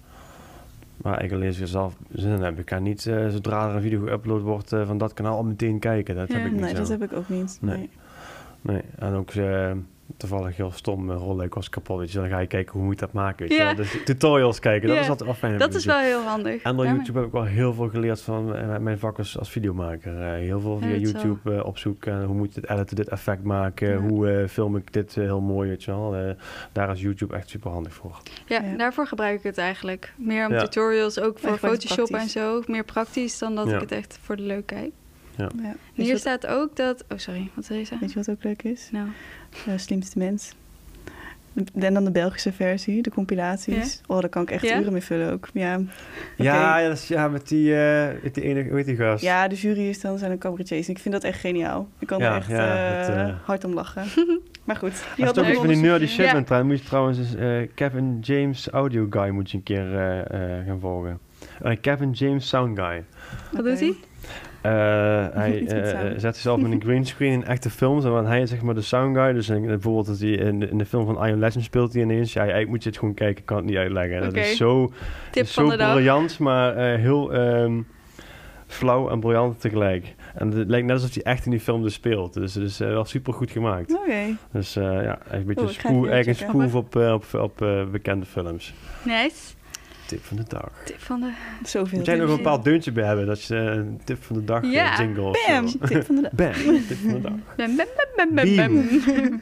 Maar 0.97 1.23
ik 1.23 1.31
lees 1.31 1.59
er 1.59 1.67
zelf 1.67 1.95
zin 2.11 2.31
in 2.31 2.41
heb. 2.41 2.59
Ik 2.59 2.65
kan 2.65 2.83
niet 2.83 3.01
zodra 3.29 3.69
er 3.69 3.75
een 3.75 3.81
video 3.81 4.05
geüpload 4.07 4.41
wordt 4.43 4.69
van 4.69 4.97
dat 4.97 5.13
kanaal 5.13 5.35
al 5.37 5.43
meteen 5.43 5.79
kijken. 5.79 6.15
Dat 6.15 6.27
Ja. 6.27 6.35
heb 6.37 6.45
ik 6.45 6.51
niet 6.51 6.61
Nee, 6.61 6.69
zo. 6.71 6.77
dat 6.77 6.87
heb 6.87 7.03
ik 7.03 7.13
ook 7.13 7.29
niet. 7.29 7.57
Nee. 7.61 7.77
Nee. 7.77 7.89
Nee, 8.61 8.81
en 8.99 9.13
ook 9.13 9.29
eh, 9.31 9.71
toevallig 10.17 10.57
heel 10.57 10.71
stom, 10.71 11.09
uh, 11.09 11.15
rolluik 11.15 11.53
was 11.53 11.69
kapot. 11.69 11.99
Weet 11.99 12.11
je, 12.11 12.19
dan 12.19 12.29
ga 12.29 12.39
je 12.39 12.47
kijken 12.47 12.73
hoe 12.73 12.83
moet 12.83 12.93
ik 12.93 12.99
dat 12.99 13.13
maken. 13.13 13.47
Weet 13.47 13.57
je 13.57 13.63
wel. 13.63 13.75
Dus 13.75 13.97
tutorials 14.05 14.59
kijken, 14.59 14.87
dat 14.89 14.97
is 14.97 15.09
altijd 15.09 15.29
wel 15.29 15.37
fijn. 15.37 15.57
Dat 15.57 15.73
is 15.73 15.83
zien. 15.83 15.91
wel 15.91 16.01
heel 16.01 16.21
handig. 16.21 16.61
En 16.61 16.75
door 16.75 16.85
YouTube 16.85 17.17
heb 17.17 17.27
ik 17.27 17.33
wel 17.33 17.43
heel 17.43 17.73
veel 17.73 17.89
geleerd 17.89 18.21
van 18.21 18.55
eh, 18.55 18.77
mijn 18.77 18.99
vak 18.99 19.17
als, 19.17 19.37
als 19.39 19.49
videomaker. 19.51 20.21
Eh, 20.21 20.31
heel 20.39 20.59
veel 20.59 20.77
via 20.79 20.95
YouTube 20.95 21.55
eh, 21.55 21.65
opzoeken. 21.65 22.23
hoe 22.23 22.35
moet 22.35 22.53
je 22.53 22.61
dit 22.61 22.69
editen, 22.69 22.95
dit 22.95 23.07
effect 23.09 23.43
maken? 23.43 23.89
Ja. 23.89 23.97
Hoe 23.97 24.31
eh, 24.31 24.47
film 24.47 24.75
ik 24.75 24.93
dit 24.93 25.17
eh, 25.17 25.23
heel 25.23 25.41
mooi, 25.41 25.69
weet 25.69 25.83
je 25.83 25.91
wel. 25.91 26.15
Eh, 26.15 26.29
daar 26.71 26.91
is 26.91 27.01
YouTube 27.01 27.35
echt 27.35 27.49
super 27.49 27.71
handig 27.71 27.93
voor. 27.93 28.17
Ja, 28.45 28.61
Ja. 28.61 28.77
daarvoor 28.77 29.07
gebruik 29.07 29.37
ik 29.37 29.43
het 29.43 29.57
eigenlijk. 29.57 30.13
Meer 30.17 30.45
om 30.47 30.53
Ja. 30.53 30.59
tutorials, 30.59 31.19
ook 31.19 31.39
voor 31.39 31.57
Photoshop 31.57 32.07
praktisch. 32.07 32.35
en 32.35 32.41
zo. 32.41 32.61
Meer 32.67 32.83
praktisch 32.83 33.37
dan 33.39 33.55
dat 33.55 33.67
Ja. 33.67 33.73
ik 33.75 33.79
het 33.81 33.91
echt 33.91 34.19
voor 34.21 34.35
de 34.35 34.41
leuk 34.43 34.65
kijk. 34.65 34.91
Ja. 35.35 35.49
Je 35.93 36.03
hier 36.03 36.11
wat, 36.11 36.19
staat 36.21 36.47
ook 36.47 36.75
dat... 36.75 37.03
Oh, 37.11 37.17
sorry. 37.17 37.49
Wat 37.53 37.67
wil 37.67 37.77
je 37.77 37.83
zeggen? 37.85 37.99
weet 38.07 38.11
je 38.11 38.19
wat 38.25 38.29
ook 38.29 38.43
leuk 38.43 38.63
is? 38.63 38.89
Nou, 38.91 39.07
De 39.65 39.77
slimste 39.77 40.17
mens. 40.17 40.53
En 41.79 41.93
dan 41.93 42.03
de 42.05 42.11
Belgische 42.11 42.51
versie, 42.51 43.01
de 43.01 43.09
compilaties. 43.09 44.01
Oh, 44.07 44.19
daar 44.19 44.29
kan 44.29 44.41
ik 44.41 44.51
echt 44.51 44.63
Ja? 44.63 44.79
uren 44.79 44.91
mee 44.93 45.01
vullen 45.01 45.31
ook. 45.31 45.47
Ja. 45.53 45.79
Ja, 46.35 46.79
ja, 46.79 46.87
dat 46.87 46.97
is, 46.97 47.07
ja, 47.07 47.27
met 47.27 47.47
die, 47.47 47.75
eh, 47.75 48.07
met 48.23 48.33
die 48.33 48.43
ene, 48.43 48.63
hoe 48.67 48.75
heet 48.77 48.85
die 48.85 48.95
gast? 48.95 49.23
ja 49.23 49.47
de 49.47 49.55
jury 49.55 49.89
is 49.89 50.01
dan 50.01 50.17
zijn 50.17 50.31
de 50.31 50.37
cabaretiers. 50.37 50.87
En 50.87 50.93
ik 50.93 50.99
vind 50.99 51.13
dat 51.13 51.23
echt 51.23 51.39
geniaal. 51.39 51.89
Ik 51.99 52.07
kan 52.07 52.19
Ja, 52.19 52.29
er 52.31 52.35
echt 52.37 52.47
ja, 52.49 52.99
eh, 53.01 53.07
dat, 53.07 53.15
eh, 53.15 53.35
hard 53.43 53.63
om 53.63 53.73
lachen. 53.73 54.03
maar 54.65 54.75
goed. 54.75 54.89
Als 54.91 54.99
Die 55.01 55.09
je 55.15 55.23
had 55.25 55.33
toch 55.33 55.43
nog 55.43 55.53
iets 55.53 55.61
een 55.63 55.69
van 55.69 55.73
die 55.81 55.89
nerdy 55.89 56.05
shit 56.07 56.25
Ja. 56.25 56.31
bent, 56.33 56.45
trouwens, 56.45 56.71
moet 56.73 56.81
je 56.81 56.87
trouwens 56.89 57.17
eens, 57.17 57.35
eh, 57.35 57.67
Kevin 57.75 58.19
James 58.21 58.69
Audio 58.69 59.07
Guy 59.09 59.29
moet 59.29 59.51
je 59.51 59.57
een 59.57 59.63
keer 59.63 59.95
eh, 59.97 60.19
eh, 60.59 60.65
gaan 60.67 60.79
volgen. 60.79 61.19
Eh, 61.61 61.75
Kevin 61.81 62.11
James 62.11 62.47
Sound 62.47 62.79
Guy. 62.79 63.03
wat 63.51 63.63
doet 63.65 63.79
hij? 63.79 63.95
Eh, 64.61 64.71
hij 65.41 65.65
eh, 65.67 66.03
zet 66.17 66.21
zichzelf 66.35 66.59
in 66.59 66.71
een 66.71 66.81
green 66.81 67.05
screen 67.05 67.31
in 67.31 67.45
echte 67.45 67.69
films. 67.69 68.05
En 68.05 68.11
want 68.11 68.27
hij 68.27 68.41
is 68.41 68.49
zeg 68.49 68.61
maar 68.61 68.75
de 68.75 68.81
sound 68.81 69.15
guy. 69.17 69.33
Dus 69.33 69.49
in- 69.49 69.65
bijvoorbeeld 69.65 70.05
dat 70.05 70.19
hij 70.19 70.29
in 70.29 70.59
de, 70.59 70.69
in 70.69 70.77
de 70.77 70.85
film 70.85 71.05
van 71.05 71.25
Iron 71.25 71.39
Legend 71.39 71.63
speelt 71.63 71.93
hij 71.93 72.01
ineens. 72.01 72.33
Ja, 72.33 72.39
eigenlijk 72.39 72.69
moet 72.69 72.83
je 72.83 72.89
het 72.89 72.97
gewoon 72.97 73.13
kijken. 73.13 73.37
Ik 73.39 73.45
kan 73.45 73.57
het 73.57 73.65
niet 73.65 73.75
uitleggen. 73.77 74.19
Dat 74.21 74.29
Oké. 74.29 74.39
is 74.39 74.57
zo, 74.57 74.91
Tip 75.31 75.43
is 75.43 75.53
van 75.53 75.69
zo 75.71 75.77
dag. 75.77 75.91
briljant, 75.93 76.39
maar 76.39 76.75
eh, 76.75 76.99
heel 76.99 77.33
ehm, 77.33 77.81
flauw 78.67 79.09
en 79.09 79.19
briljant 79.19 79.61
tegelijk. 79.61 80.15
En 80.35 80.51
het 80.51 80.69
lijkt 80.69 80.87
net 80.87 80.95
alsof 80.95 81.13
hij 81.13 81.23
echt 81.23 81.45
in 81.45 81.51
die 81.51 81.59
film 81.59 81.81
dus 81.83 81.93
speelt. 81.93 82.33
Dus 82.33 82.53
het 82.53 82.63
is 82.63 82.79
eh, 82.79 82.87
wel 82.87 83.05
super 83.05 83.33
goed 83.33 83.51
gemaakt. 83.51 83.93
Oké. 83.95 84.35
Dus 84.51 84.75
eh, 84.75 84.83
ja, 85.03 85.19
een 85.29 85.45
beetje 85.45 85.61
Oh, 85.89 85.93
een 86.07 86.07
checken. 86.23 86.35
spoof 86.35 86.75
op, 86.75 86.95
op, 86.95 87.25
op 87.33 87.65
bekende 87.91 88.25
films. 88.25 88.73
Nice. 89.03 89.57
Tip 90.09 90.23
van 90.25 90.37
de 90.37 90.43
dag. 90.47 90.71
Tip 90.85 90.99
van 90.99 91.19
de... 91.19 91.31
Zoveel. 91.63 91.97
Moet 91.97 92.07
jij 92.07 92.15
nog 92.15 92.29
een 92.29 92.35
bepaald 92.35 92.63
deuntje 92.63 92.91
bij 92.91 93.05
hebben? 93.05 93.25
Dat 93.25 93.43
je 93.43 93.55
eh, 93.57 93.63
een 93.65 94.01
tip 94.03 94.23
van 94.23 94.35
de 94.35 94.43
dag 94.43 94.63
eh, 94.63 94.71
Ja. 94.71 94.97
jingle 94.97 95.37
Bam! 95.47 95.65
Tip 95.87 96.05
van 96.05 96.15
de 96.15 96.21
dag. 96.21 96.31
Bam, 96.33 96.53
tip 96.87 96.97
van 96.97 97.13
de 97.13 97.21
dag. 97.21 97.31
Bam, 97.57 97.75
bam, 97.75 97.85
bam, 98.15 98.35
bam, 98.35 98.55
bam, 98.55 98.99
bam. 99.05 99.41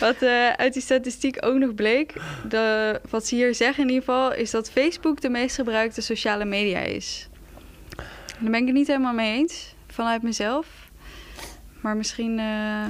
Wat 0.00 0.22
eh, 0.22 0.50
uit 0.50 0.72
die 0.72 0.82
statistiek 0.82 1.36
ook 1.40 1.56
nog 1.58 1.74
bleek, 1.74 2.12
de, 2.48 3.00
wat 3.10 3.26
ze 3.26 3.34
hier 3.34 3.54
zeggen 3.54 3.82
in 3.82 3.88
ieder 3.88 4.04
geval, 4.04 4.34
is 4.34 4.50
dat 4.50 4.70
Facebook 4.70 5.20
de 5.20 5.28
meest 5.28 5.54
gebruikte 5.54 6.00
sociale 6.00 6.44
media 6.44 6.78
is. 6.80 7.28
Daar 8.38 8.50
ben 8.50 8.60
ik 8.60 8.66
het 8.66 8.74
niet 8.76 8.86
helemaal 8.86 9.14
mee 9.14 9.36
eens, 9.38 9.74
vanuit 9.86 10.22
mezelf. 10.22 10.66
Maar 11.80 11.96
misschien... 11.96 12.38
eh, 12.38 12.84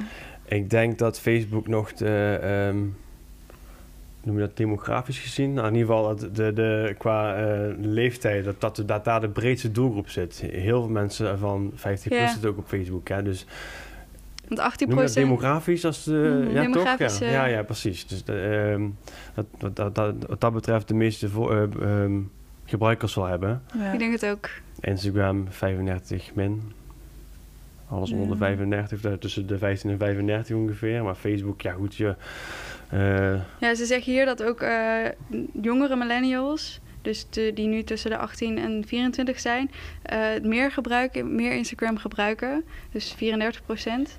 Ik 0.57 0.69
denk 0.69 0.97
dat 0.97 1.19
Facebook 1.19 1.67
nog 1.67 1.93
de, 1.93 2.39
ehm, 2.41 2.77
noem 4.27 4.35
je 4.39 4.47
dat 4.47 4.57
demografisch 4.57 5.19
gezien? 5.19 5.53
Nou, 5.53 5.67
in 5.67 5.75
ieder 5.75 5.87
geval 5.95 6.15
dat 6.15 6.35
de, 6.35 6.53
de, 6.53 6.95
qua 6.97 7.35
eh, 7.35 7.73
leeftijd, 7.79 8.43
dat, 8.45 8.61
dat, 8.61 8.83
dat 8.85 9.05
daar 9.05 9.21
de 9.21 9.29
breedste 9.29 9.71
doelgroep 9.71 10.09
zit. 10.09 10.39
Heel 10.51 10.81
veel 10.81 10.89
mensen 10.91 11.39
van 11.39 11.71
50 11.75 12.07
plus 12.11 12.21
Ja. 12.23 12.31
zitten 12.31 12.49
ook 12.49 12.57
op 12.57 12.67
Facebook. 12.67 13.07
Hè? 13.07 13.23
Dus 13.23 13.45
want 14.47 14.59
18 14.59 14.87
noem 14.89 14.97
je 14.97 15.03
dat 15.05 15.13
demografisch? 15.13 15.85
Als 15.85 16.03
de, 16.03 16.11
Mhm, 16.11 16.55
ja, 16.55 16.63
toch? 16.63 16.73
demografisch, 16.73 17.17
Ja. 17.17 17.27
ja, 17.29 17.45
ja, 17.45 17.63
precies. 17.63 18.07
Dus 18.07 18.23
de, 18.23 18.39
ehm, 18.73 18.87
dat, 19.33 19.45
dat, 19.57 19.75
dat, 19.75 19.95
dat, 19.95 20.15
wat 20.27 20.41
dat 20.41 20.53
betreft 20.53 20.87
de 20.87 20.93
meeste 20.93 21.27
eh, 21.27 21.61
ehm, 21.81 22.19
gebruikers 22.65 23.11
zal 23.11 23.25
hebben. 23.25 23.61
Ja. 23.77 23.91
Ik 23.91 23.99
denk 23.99 24.11
het 24.11 24.25
ook. 24.25 24.49
Instagram 24.79 25.45
35 25.49 26.31
min. 26.35 26.61
Alles 27.89 28.11
onder 28.11 28.27
de 28.29 28.37
35, 28.37 29.01
daar 29.01 29.17
tussen 29.17 29.47
de 29.47 29.57
15 29.57 29.89
en 29.89 29.97
35 29.97 30.55
ongeveer. 30.55 31.03
Maar 31.03 31.15
Facebook, 31.15 31.61
ja 31.61 31.71
goed, 31.71 31.95
je... 31.95 32.15
eh, 32.89 33.33
Ja, 33.59 33.75
ze 33.75 33.85
zeggen 33.85 34.11
hier 34.11 34.25
dat 34.25 34.43
ook 34.43 34.61
eh, 34.61 35.05
jongere 35.61 35.95
millennials, 35.95 36.79
dus 37.01 37.29
de, 37.29 37.51
die 37.53 37.67
nu 37.67 37.83
tussen 37.83 38.09
de 38.09 38.17
18 38.17 38.57
en 38.57 38.83
24 38.87 39.39
zijn, 39.39 39.71
eh, 40.01 40.19
meer 40.41 40.71
gebruiken, 40.71 41.35
meer 41.35 41.53
Instagram 41.53 41.97
gebruiken. 41.97 42.63
Dus 42.91 43.13
34 43.17 43.65
procent. 43.65 44.17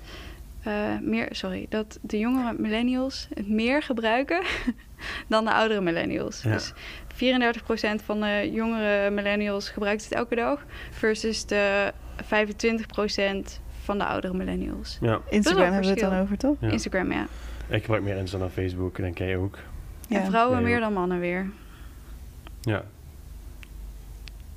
meer, 1.01 1.27
sorry, 1.31 1.65
dat 1.69 1.99
de 2.01 2.19
jongere 2.19 2.53
millennials 2.57 3.27
het 3.33 3.47
meer 3.47 3.83
gebruiken 3.83 4.41
dan 5.27 5.45
de 5.45 5.51
oudere 5.51 5.81
millennials. 5.81 6.41
Ja. 6.41 6.51
Dus 6.51 6.73
34% 7.13 8.03
van 8.03 8.19
de 8.21 8.49
jongere 8.53 9.09
millennials 9.09 9.69
gebruikt 9.69 10.03
het 10.03 10.13
elke 10.13 10.35
dag, 10.35 10.65
versus 10.91 11.45
de 11.45 11.93
25% 12.23 13.59
van 13.83 13.97
de 13.97 14.05
oudere 14.05 14.33
millennials. 14.33 14.97
ja, 15.01 15.21
Instagram 15.29 15.63
hebben 15.63 15.81
we 15.81 15.87
het 15.87 15.99
dan 15.99 16.19
over, 16.19 16.37
toch? 16.37 16.55
ja. 16.59 16.69
Instagram, 16.69 17.11
ja. 17.11 17.27
Ik 17.69 17.81
gebruik 17.81 18.03
meer 18.03 18.15
Insta 18.17 18.37
dan 18.37 18.49
Facebook, 18.49 18.95
denk 18.95 19.17
jij 19.17 19.37
ook. 19.37 19.57
En 20.09 20.25
vrouwen 20.25 20.63
meer 20.63 20.75
ook. 20.75 20.81
dan 20.81 20.93
mannen 20.93 21.19
weer. 21.19 21.49
Ja, 22.61 22.83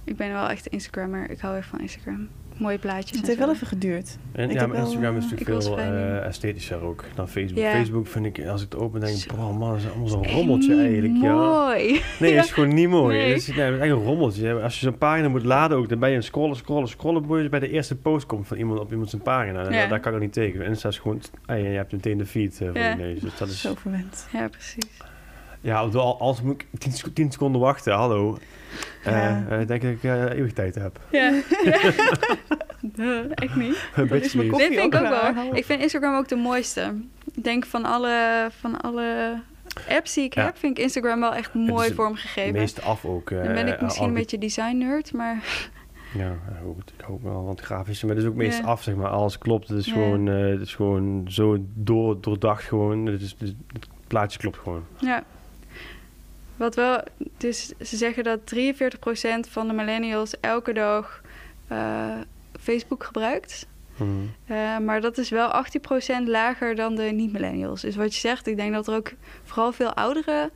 Ik 0.05 0.17
ben 0.17 0.33
wel 0.33 0.49
echt 0.49 0.67
een 0.67 0.73
Instagrammer. 0.73 1.31
Ik 1.31 1.41
hou 1.41 1.57
echt 1.57 1.69
van 1.69 1.81
Instagram. 1.81 2.29
Mooie 2.63 2.79
plaatjes. 2.79 3.17
Het 3.19 3.27
heeft 3.27 3.39
wel 3.39 3.51
even 3.51 3.67
geduurd. 3.67 4.17
en 4.33 4.45
Ik 4.49 4.53
ja, 4.55 4.59
heb 4.59 4.69
maar 4.69 4.77
wel, 4.77 4.87
Instagram 4.87 5.17
is 5.17 5.25
eh, 5.25 5.31
natuurlijk 5.31 5.63
veel 5.63 5.79
eh, 5.79 6.25
esthetischer 6.27 6.83
ook 6.83 7.05
dan 7.15 7.29
Facebook. 7.29 7.59
Ja. 7.59 7.73
Facebook 7.73 8.07
vind 8.07 8.27
ik, 8.27 8.47
als 8.47 8.63
ik 8.63 8.73
het 8.73 8.81
open 8.81 9.01
denk, 9.01 9.17
oh 9.35 9.59
man, 9.59 9.71
dat 9.71 9.79
is 9.79 9.87
allemaal 9.89 10.09
zo'n 10.09 10.27
rommeltje 10.27 10.71
niet 10.75 10.85
eigenlijk. 10.85 11.23
Ja. 11.23 11.75
Nee, 12.21 12.35
dat 12.35 12.45
is 12.45 12.53
gewoon 12.57 12.75
niet 12.75 12.89
mooi. 12.89 13.17
Nee. 13.17 13.29
Het 13.33 13.37
is, 13.39 13.47
nee, 13.47 13.65
het 13.65 13.75
is 13.75 13.81
echt 13.81 13.91
een 13.91 14.05
rommeltje. 14.05 14.61
Als 14.61 14.81
je 14.81 14.85
zo'n 14.87 14.99
pagina 14.99 15.29
moet 15.29 15.45
laden 15.45 15.77
ook, 15.77 15.89
dan 15.89 15.99
ben 15.99 16.09
je 16.09 16.15
het 16.15 16.25
scrollen, 16.25 16.57
scrollen, 16.57 16.89
scrollen. 16.89 17.27
Boy, 17.27 17.49
bij 17.49 17.61
de 17.61 17.71
eerste 17.71 17.97
post 17.97 18.27
komt 18.27 18.47
van 18.47 18.57
iemand 18.57 18.81
op 18.81 18.91
iemand 18.91 19.11
zijn 19.11 19.23
pagina. 19.23 19.59
En 19.65 19.65
Ja. 19.73 19.79
daar, 19.79 19.89
daar 19.89 20.01
kan 20.01 20.11
ik 20.11 20.17
ook 20.17 20.23
niet 20.25 20.33
tegen. 20.33 20.65
Insta 20.65 20.89
is 20.89 20.99
gewoon, 20.99 21.21
ah, 21.47 21.59
ja, 21.59 21.69
je 21.69 21.77
hebt 21.77 21.93
meteen 21.93 22.19
de 22.19 22.27
feed 22.27 22.61
eh, 22.61 22.75
Ja. 22.75 22.95
neus. 22.95 23.21
Dus 23.21 23.37
dat 23.39 23.49
is, 23.49 23.61
Zo 23.61 23.75
verwend. 23.75 24.27
Ja, 24.33 24.49
precies. 24.49 24.87
Ja, 25.63 25.85
op 25.85 25.93
de- 25.93 25.99
al- 25.99 26.21
als 26.21 26.43
moet 26.43 26.55
ik 26.61 26.67
10 26.79 26.93
sec- 26.93 27.15
10 27.15 27.33
seconden 27.33 27.61
wachten, 27.61 27.93
hallo. 27.93 28.39
Eh 29.05 29.13
Ja. 29.13 29.45
eh, 29.49 29.67
denk 29.67 29.71
ik 29.71 29.83
dat 29.83 29.93
ik 29.93 30.03
eh, 30.31 30.37
eeuwig 30.37 30.53
tijd 30.53 30.75
heb. 30.75 31.01
Ja. 31.11 31.33
Duh, 32.81 33.25
echt 33.35 33.57
niet. 33.57 33.89
Dit 34.09 34.31
vind 34.31 34.53
ik 34.73 34.81
ook 34.85 34.93
wel. 34.93 35.55
Ik 35.55 35.65
vind 35.65 35.81
Instagram 35.83 36.17
ook 36.17 36.29
de 36.29 36.37
mooiste. 36.37 36.95
Ik 37.35 37.45
denk 37.45 37.67
van 37.67 37.85
alle, 37.85 38.49
van 38.61 38.81
alle 38.81 39.41
apps 39.89 40.15
die 40.15 40.25
ik 40.25 40.35
Ja. 40.35 40.45
heb, 40.45 40.59
vind 40.59 40.79
ik 40.79 40.85
Instagram 40.85 41.21
wel 41.21 41.35
echt 41.35 41.55
mooi 41.55 41.95
vormgegeven. 41.95 42.53
Meest 42.53 42.83
af 42.83 43.05
ook. 43.05 43.31
eh, 43.31 43.45
Dan 43.45 43.55
ben 43.55 43.67
ik 43.69 43.81
misschien 43.81 44.07
een 44.09 44.15
beetje 44.15 44.39
design 44.39 44.77
nerd, 44.79 45.13
maar 45.13 45.37
Ja, 46.15 46.35
goed, 46.63 46.93
ik 46.99 47.05
hoop 47.05 47.23
wel, 47.23 47.45
want 47.45 47.61
grafische, 47.61 48.07
maar 48.07 48.15
het 48.15 48.25
is 48.25 48.31
ook 48.31 48.37
meest 48.37 48.59
Ja. 48.59 48.65
af, 48.65 48.83
zeg 48.83 48.95
maar. 48.95 49.09
Alles 49.11 49.39
klopt. 49.39 49.69
Het 49.69 49.79
is, 49.79 49.87
Ja. 49.87 49.93
gewoon, 49.93 50.29
eh, 50.29 50.51
het 50.51 50.61
is 50.61 50.75
gewoon 50.75 51.25
zo 51.29 51.57
door, 51.75 52.21
doordacht 52.21 52.63
gewoon. 52.65 53.07
Het, 53.07 53.21
is, 53.23 53.31
het, 53.31 53.43
is- 53.43 53.55
het 53.73 53.87
plaatje 54.07 54.39
klopt 54.39 54.59
gewoon. 54.59 54.85
ja. 54.99 55.23
Wat 56.63 56.75
wel, 56.75 57.03
dus 57.37 57.73
ze 57.81 57.97
zeggen 57.97 58.25
dat 58.25 58.41
43% 58.55 59.51
van 59.51 59.67
de 59.69 59.73
millennials 59.73 60.41
elke 60.41 60.73
dag 60.73 61.21
eh, 61.69 62.21
Facebook 62.61 63.05
gebruikt. 63.05 63.67
Mhm. 63.97 64.11
Eh, 64.47 64.79
maar 64.79 65.01
dat 65.01 65.19
is 65.19 65.29
wel 65.29 65.51
18% 65.51 66.29
lager 66.29 66.75
dan 66.75 66.95
de 66.95 67.03
niet-millennials. 67.03 67.81
Dus 67.81 67.97
wat 67.97 68.15
je 68.15 68.21
zegt, 68.21 68.47
ik 68.47 68.57
denk 68.57 68.73
dat 68.73 68.89
er 68.89 68.95
ook 68.95 69.13
vooral 69.43 69.73
veel 69.73 69.95
ouderen, 69.95 70.51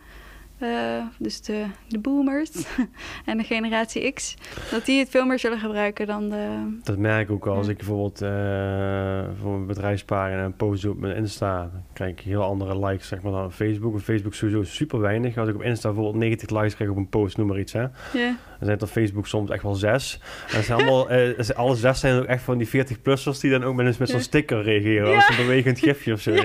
eh, 0.58 1.02
dus 1.18 1.40
de, 1.40 1.64
de 1.88 1.98
boomers 1.98 2.50
en 3.24 3.36
de 3.36 3.44
generatie 3.44 4.12
X, 4.12 4.36
dat 4.70 4.84
die 4.84 4.98
het 4.98 5.08
veel 5.08 5.26
meer 5.26 5.38
zullen 5.38 5.58
gebruiken 5.58 6.06
dan 6.06 6.28
de. 6.28 6.76
Dat 6.82 6.98
merk 6.98 7.28
ik 7.28 7.34
ook 7.34 7.46
al. 7.46 7.56
Als 7.56 7.68
ik 7.68 7.76
bijvoorbeeld 7.76 8.22
eh, 8.22 9.24
voor 9.40 9.52
mijn 9.52 9.66
bedrijfspagina 9.66 10.44
een 10.44 10.56
post 10.56 10.82
doe 10.82 10.92
op 10.92 10.98
mijn 10.98 11.16
Insta, 11.16 11.58
dan 11.58 11.82
krijg 11.92 12.12
ik 12.12 12.20
heel 12.20 12.42
andere 12.42 12.86
likes 12.86 13.08
zeg 13.08 13.22
maar, 13.22 13.32
dan 13.32 13.44
op 13.44 13.52
Facebook. 13.52 13.94
Op 13.94 14.00
Facebook 14.00 14.34
sowieso 14.34 14.62
super 14.62 15.00
weinig. 15.00 15.36
Als 15.36 15.48
ik 15.48 15.54
op 15.54 15.62
Insta 15.62 15.88
bijvoorbeeld 15.88 16.22
90 16.22 16.50
likes 16.50 16.74
krijg 16.74 16.90
op 16.90 16.96
een 16.96 17.08
post, 17.08 17.36
noem 17.36 17.46
maar 17.46 17.58
iets. 17.58 17.72
Hè. 17.72 17.86
Ja, 18.12 18.36
Dan 18.58 18.68
zijn 18.68 18.80
op 18.82 18.88
Facebook 18.88 19.26
soms 19.26 19.50
echt 19.50 19.62
wel 19.62 19.74
zes. 19.74 20.20
En 20.52 20.64
zijn 20.64 20.78
allemaal, 20.78 21.10
eh, 21.10 21.48
alle 21.54 21.76
zes 21.76 22.00
zijn 22.00 22.18
ook 22.18 22.24
echt 22.24 22.42
van 22.42 22.58
die 22.58 22.68
40-plussers 22.68 23.40
die 23.40 23.50
dan 23.50 23.64
ook 23.64 23.74
met, 23.74 23.86
een- 23.86 23.94
met 23.98 24.08
zo'n 24.08 24.18
Ja. 24.18 24.24
sticker 24.24 24.62
reageren. 24.62 25.08
Ja. 25.08 25.14
Als 25.16 25.28
een 25.28 25.36
bewegend 25.36 25.78
gifje 25.78 26.12
of 26.12 26.20
zo. 26.20 26.32
je 26.32 26.42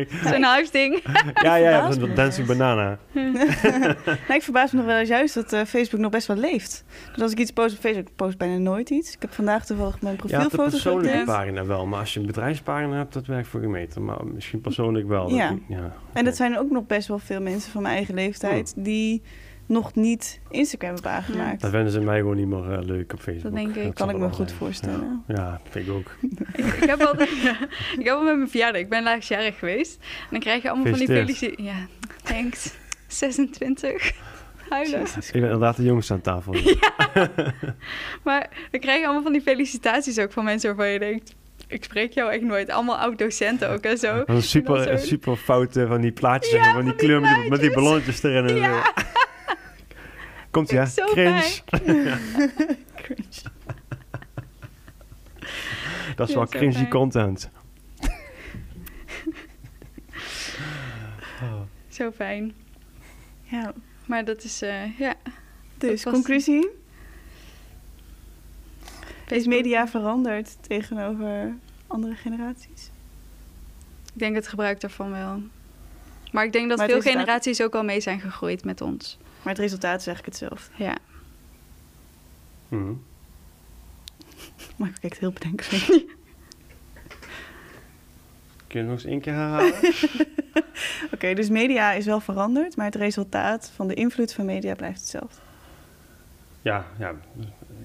ik, 0.00 0.08
zo'n 0.24 0.42
huisding. 0.42 1.00
ja, 1.42 1.54
ja, 1.56 1.70
ja, 1.70 1.92
zo'n 1.92 2.14
dancing 2.14 2.46
banana. 2.46 2.98
Nou, 4.28 4.34
ik 4.34 4.42
verbaas 4.42 4.70
me 4.72 4.78
nog 4.78 4.86
wel 4.86 4.96
eens 4.98 5.08
juist 5.08 5.34
dat 5.34 5.52
eh, 5.52 5.60
Facebook 5.64 6.00
nog 6.00 6.10
best 6.10 6.26
wel 6.26 6.36
leeft. 6.36 6.84
Dus 7.12 7.22
als 7.22 7.32
ik 7.32 7.38
iets 7.38 7.50
post 7.50 7.74
op 7.74 7.80
Facebook, 7.80 8.08
ik 8.08 8.16
post 8.16 8.38
bijna 8.38 8.56
nooit 8.58 8.90
iets. 8.90 9.14
Ik 9.14 9.22
heb 9.22 9.32
vandaag 9.32 9.66
toevallig 9.66 10.00
mijn 10.00 10.18
Ja, 10.26 10.48
de 10.48 10.56
persoonlijke 10.56 11.22
pagina 11.24 11.66
wel. 11.66 11.86
Maar 11.86 11.98
als 11.98 12.14
je 12.14 12.20
een 12.20 12.26
bedrijfspagina 12.26 12.96
hebt, 12.96 13.12
dat 13.12 13.26
werkt 13.26 13.48
voor 13.48 13.60
gemeente. 13.60 14.00
Maar 14.00 14.26
misschien 14.26 14.60
persoonlijk 14.60 15.08
wel. 15.08 15.28
dat 15.28 15.38
Ja. 15.38 15.50
ik- 15.50 15.58
ja. 15.68 15.92
En 16.12 16.24
dat 16.24 16.36
zijn 16.36 16.58
ook 16.58 16.70
nog 16.70 16.86
best 16.86 17.08
wel 17.08 17.18
veel 17.18 17.40
mensen 17.40 17.72
van 17.72 17.82
mijn 17.82 17.94
eigen 17.94 18.14
leeftijd 18.14 18.72
die 18.76 19.22
nog 19.70 19.94
niet 19.94 20.40
Instagram 20.50 20.94
hebben 20.94 21.10
aangemaakt. 21.10 21.60
Dat 21.60 21.70
vinden 21.70 21.92
ze 21.92 22.00
mij 22.00 22.18
gewoon 22.18 22.36
niet 22.36 22.46
meer 22.46 22.72
eh, 22.72 22.82
leuk 22.84 23.12
op 23.12 23.20
Facebook. 23.20 23.42
Dat 23.42 23.54
denk 23.54 23.74
ik. 23.76 23.82
zal 23.82 23.92
kan 23.92 24.10
ik 24.10 24.16
me 24.16 24.28
goed 24.28 24.48
zijn. 24.48 24.58
voorstellen. 24.58 25.24
Ja, 25.26 25.34
ja 25.34 25.60
vind 25.70 25.86
ik 25.86 25.92
ook. 25.92 26.16
ik, 26.82 26.84
heb 26.90 27.00
al, 27.00 27.20
ik 27.98 28.04
heb 28.04 28.14
al 28.14 28.22
met 28.22 28.36
mijn 28.36 28.48
verjaardag, 28.48 28.80
ik 28.80 28.88
ben 28.88 29.02
laatstjarig 29.02 29.58
geweest. 29.58 29.96
En 30.00 30.26
dan 30.30 30.40
krijg 30.40 30.62
je 30.62 30.70
allemaal 30.70 30.88
van 30.90 30.98
die 30.98 31.08
felicitaties. 31.08 31.64
Ja, 31.64 31.86
thanks. 32.22 32.74
26. 33.06 34.12
Huilen. 34.68 35.00
Jezus. 35.00 35.26
Ik 35.26 35.32
ben 35.32 35.42
inderdaad 35.42 35.76
de 35.76 35.82
jongste 35.82 36.12
aan 36.12 36.20
tafel. 36.20 36.54
Maar 38.24 38.48
dan 38.70 38.80
krijg 38.80 38.98
je 38.98 39.04
allemaal 39.04 39.22
van 39.22 39.32
die 39.32 39.40
felicitaties 39.42 40.18
ook 40.18 40.32
van 40.32 40.44
mensen 40.44 40.68
waarvan 40.76 40.92
je 40.92 40.98
denkt... 40.98 41.34
Ik 41.66 41.84
spreek 41.84 42.12
jou 42.12 42.32
echt 42.32 42.42
nooit. 42.42 42.70
Allemaal 42.70 42.96
oud-docenten 42.98 43.70
ook 43.70 43.80
en 43.84 43.98
zo. 43.98 44.16
Dat 44.16 44.28
is 44.28 44.34
een 44.34 44.42
super, 44.42 44.88
En 44.88 44.98
super 45.00 45.36
foute 45.36 45.86
van 45.86 46.00
die 46.00 46.12
plaatjes, 46.12 46.52
Ja, 46.52 46.58
maar, 46.60 46.72
van 46.72 46.84
die 46.84 46.90
van 46.90 46.96
die 46.98 47.06
kleur 47.06 47.20
met 47.20 47.34
die, 47.40 47.50
met 47.50 47.60
die 47.60 47.70
plaatjes. 47.70 48.20
ballonnetjes 48.20 48.22
erin. 48.22 48.46
En 48.46 48.56
Ja. 48.56 48.82
zo. 48.84 48.90
Komt 50.50 50.70
ja, 50.70 50.86
zo 50.86 51.04
cringe. 51.04 51.60
Cringe. 52.94 53.42
Dat 56.16 56.28
is 56.28 56.34
wel 56.34 56.46
cringy 56.46 56.72
fijn. 56.72 56.88
content. 56.88 57.50
Oh. 61.42 61.60
Zo 61.88 62.10
fijn. 62.10 62.54
Ja, 63.42 63.72
Maar 64.06 64.24
dat 64.24 64.44
is, 64.44 64.62
eh, 64.62 64.98
ja... 64.98 65.14
dus 65.78 66.04
was- 66.04 66.12
conclusie. 66.14 66.68
Is 69.28 69.46
media 69.46 69.88
veranderd 69.88 70.56
tegenover 70.60 71.54
andere 71.86 72.14
generaties? 72.14 72.90
Ik 74.12 74.18
denk 74.18 74.34
het 74.34 74.48
gebruik 74.48 74.80
daarvan 74.80 75.10
wel. 75.10 75.42
Maar 76.32 76.44
ik 76.44 76.52
denk 76.52 76.68
dat 76.68 76.78
Maar 76.78 76.88
veel 76.88 77.00
generaties 77.00 77.62
ook 77.62 77.74
al 77.74 77.84
mee 77.84 78.00
zijn 78.00 78.20
gegroeid 78.20 78.64
met 78.64 78.80
ons. 78.80 79.18
Maar 79.42 79.52
het 79.52 79.58
resultaat 79.62 80.00
is 80.00 80.06
eigenlijk 80.06 80.38
hetzelfde. 80.38 80.84
Ja. 80.84 80.96
Mhm. 82.68 82.92
Maar 84.76 84.88
ik 84.88 84.94
kijk 85.00 85.16
heel 85.16 85.32
bedenkelijk. 85.32 85.86
Kun 88.66 88.80
je 88.80 88.82
nog 88.86 88.92
eens 88.92 89.04
één 89.04 89.20
keer 89.20 89.32
herhalen? 89.32 89.72
Oké, 91.14 91.34
dus 91.34 91.48
media 91.48 91.92
is 91.92 92.06
wel 92.06 92.20
veranderd, 92.20 92.76
maar 92.76 92.86
het 92.86 92.94
resultaat 92.94 93.72
van 93.74 93.88
de 93.88 93.94
invloed 93.94 94.32
van 94.32 94.44
media 94.44 94.74
blijft 94.74 94.98
hetzelfde. 95.00 95.40
ja, 96.62 96.86
ja, 96.98 97.14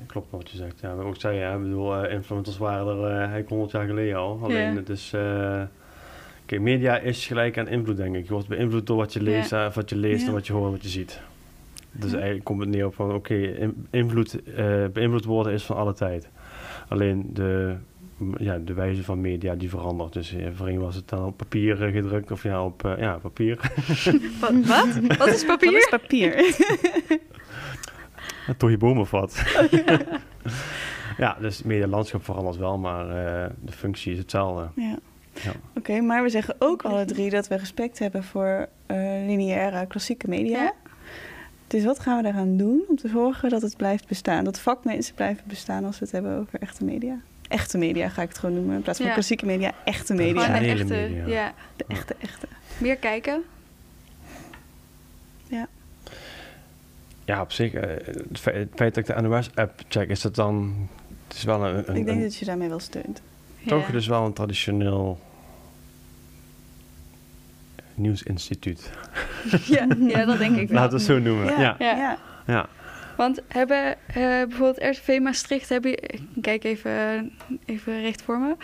klopt 0.08 0.32
wat 0.32 0.50
je 0.50 0.58
zegt. 0.58 0.80
Ja, 0.80 0.96
wat 0.96 1.16
ik 1.16 1.22
zei, 1.22 1.38
ja, 1.38 1.54
ik 1.54 1.62
bedoel, 1.62 1.96
eh, 2.04 2.14
influencers 2.14 2.58
waren 2.58 2.88
er 3.04 3.12
eh 3.12 3.18
eigenlijk 3.18 3.50
100 3.50 3.72
jaar 3.72 3.86
geleden 3.86 4.16
al. 4.18 4.40
Alleen 4.44 4.72
Ja. 4.72 4.76
het 4.76 4.90
is... 4.90 5.12
eh, 5.14 5.62
Kijk, 6.46 6.62
media 6.62 6.98
is 6.98 7.26
gelijk 7.28 7.58
aan 7.58 7.68
invloed, 7.68 7.98
denk 7.98 8.16
ik. 8.16 8.26
Je 8.28 8.34
wordt 8.34 8.48
beïnvloed 8.48 8.88
door 8.88 8.98
wat 8.98 9.14
je 9.14 9.22
leest, 9.22 9.52
eh, 9.54 9.66
of 9.68 9.76
wat 9.76 9.90
je 9.90 9.96
leest 9.96 10.28
en 10.28 10.34
wat 10.34 10.48
je 10.48 10.54
hoort 10.54 10.66
en 10.66 10.72
wat 10.72 10.84
je 10.84 10.90
ziet. 10.90 11.20
Dus 12.00 12.10
Ja. 12.10 12.16
eigenlijk 12.16 12.46
komt 12.46 12.60
het 12.60 12.70
neer 12.70 12.86
op 12.86 12.96
van, 12.96 13.14
oké, 13.14 13.34
in- 13.36 13.88
invloed, 13.90 14.44
eh, 14.44 14.86
beïnvloed 14.94 15.26
worden 15.26 15.54
is 15.54 15.64
van 15.64 15.76
alle 15.76 15.94
tijd. 15.94 16.30
Alleen 16.90 17.30
de, 17.34 17.76
ja, 18.38 18.58
de 18.58 18.74
wijze 18.74 19.04
van 19.04 19.22
media 19.22 19.56
die 19.56 19.70
verandert. 19.70 20.14
Dus 20.14 20.34
eh, 20.36 20.48
voorheen 20.54 20.80
was 20.80 20.96
het 20.96 21.10
dan 21.10 21.26
op 21.26 21.38
papier 21.38 21.84
eh, 21.84 21.92
gedrukt 21.94 22.32
of 22.32 22.44
ja, 22.44 22.66
op 22.66 22.96
ja, 22.98 23.18
papier. 23.22 23.56
Wat? 24.42 24.52
Wat, 24.66 25.18
wat 25.18 25.28
is 25.28 25.46
Wat 25.46 25.58
papier? 25.60 25.78
is 25.78 25.88
papier? 25.90 26.34
Door 28.58 28.72
je 28.72 28.78
boom 28.78 29.00
of 29.00 29.12
wat. 29.12 29.44
ja, 31.18 31.38
dus 31.40 31.58
het 31.58 31.66
medialandschap 31.66 32.24
verandert 32.24 32.58
wel, 32.58 32.78
maar 32.78 33.10
eh, 33.10 33.50
de 33.62 33.72
functie 33.72 34.12
is 34.12 34.18
hetzelfde. 34.18 34.82
ja. 34.82 34.98
Ja. 35.44 35.52
Oké, 35.78 36.00
maar 36.02 36.24
we 36.24 36.30
zeggen 36.30 36.56
ook 36.60 36.82
alle 36.84 37.06
drie 37.06 37.30
dat 37.30 37.48
we 37.48 37.56
respect 37.56 38.00
hebben 38.00 38.24
voor 38.24 38.68
eh, 38.86 38.98
lineaire 39.26 39.86
klassieke 39.88 40.28
media. 40.28 40.58
Ja. 40.64 40.74
Dus 41.76 41.84
wat 41.86 42.00
gaan 42.00 42.18
we 42.18 42.24
daaraan 42.24 42.58
doen 42.58 42.84
om 42.88 42.96
te 42.96 43.08
zorgen 43.08 43.50
dat 43.50 43.62
het 43.62 43.78
blijft 43.78 44.08
bestaan? 44.08 44.44
Dat 44.44 44.60
vakmensen 44.60 45.16
blijven 45.16 45.44
bestaan 45.48 45.86
als 45.86 46.00
we 46.00 46.04
het 46.04 46.14
hebben 46.14 46.38
over 46.40 46.60
echte 46.62 46.84
media. 46.86 47.18
Echte 47.48 47.78
media 47.78 48.10
ga 48.10 48.22
ik 48.22 48.28
het 48.28 48.38
gewoon 48.38 48.56
noemen. 48.56 48.76
In 48.76 48.82
plaats 48.82 48.98
van 48.98 49.08
Ja. 49.08 49.14
klassieke 49.14 49.46
media, 49.46 49.72
echte 49.86 50.16
Gewoon 50.16 50.34
media. 50.34 50.60
de 50.60 50.66
echte, 50.66 50.84
media. 50.94 51.26
ja. 51.28 51.54
De 51.76 51.86
echte, 51.88 52.16
echte. 52.20 52.48
Meer 52.78 52.96
kijken. 52.96 53.44
Ja, 57.26 57.42
op 57.42 57.52
zich, 57.52 57.74
eh, 57.74 57.90
het 58.06 58.40
fe- 58.40 58.52
het 58.52 58.70
feit 58.76 58.96
dat 58.96 59.10
ik 59.10 59.16
de 59.16 59.22
NOS-app 59.22 59.82
check, 59.88 60.10
is 60.10 60.22
dat 60.22 60.36
dan 60.36 60.88
Het 61.28 61.36
is 61.38 61.44
wel 61.44 61.66
een, 61.66 61.76
een, 61.76 61.96
Ik 61.96 62.06
denk 62.06 62.18
een- 62.18 62.22
dat 62.24 62.36
je 62.36 62.46
daarmee 62.46 62.70
wel 62.70 62.80
steunt. 62.80 63.22
toch 63.66 63.86
Ja. 63.86 63.92
dus 63.92 64.08
wel 64.08 64.26
een 64.26 64.34
traditioneel 64.34 65.20
nieuwsinstituut. 67.98 68.90
Ja, 69.66 69.88
ja, 70.00 70.26
dat 70.26 70.38
denk 70.38 70.58
ik 70.58 70.68
wel. 70.70 70.78
Laten 70.80 70.92
we 70.92 70.98
het 70.98 71.06
zo 71.06 71.20
noemen. 71.20 71.46
Ja, 71.46 71.60
ja. 71.60 71.76
Ja. 71.80 71.96
ja. 71.98 72.18
ja. 72.46 72.68
Want 73.18 73.42
hebben 73.48 73.96
eh, 74.08 74.16
bijvoorbeeld 74.16 74.98
RTV 74.98 75.20
Maastricht, 75.22 75.70
heb 75.70 75.84
je, 75.84 75.96
ik 75.98 76.22
kijk 76.42 76.64
even, 76.64 77.32
even 77.66 78.02
recht 78.02 78.22
voor 78.22 78.40
me, 78.40 78.56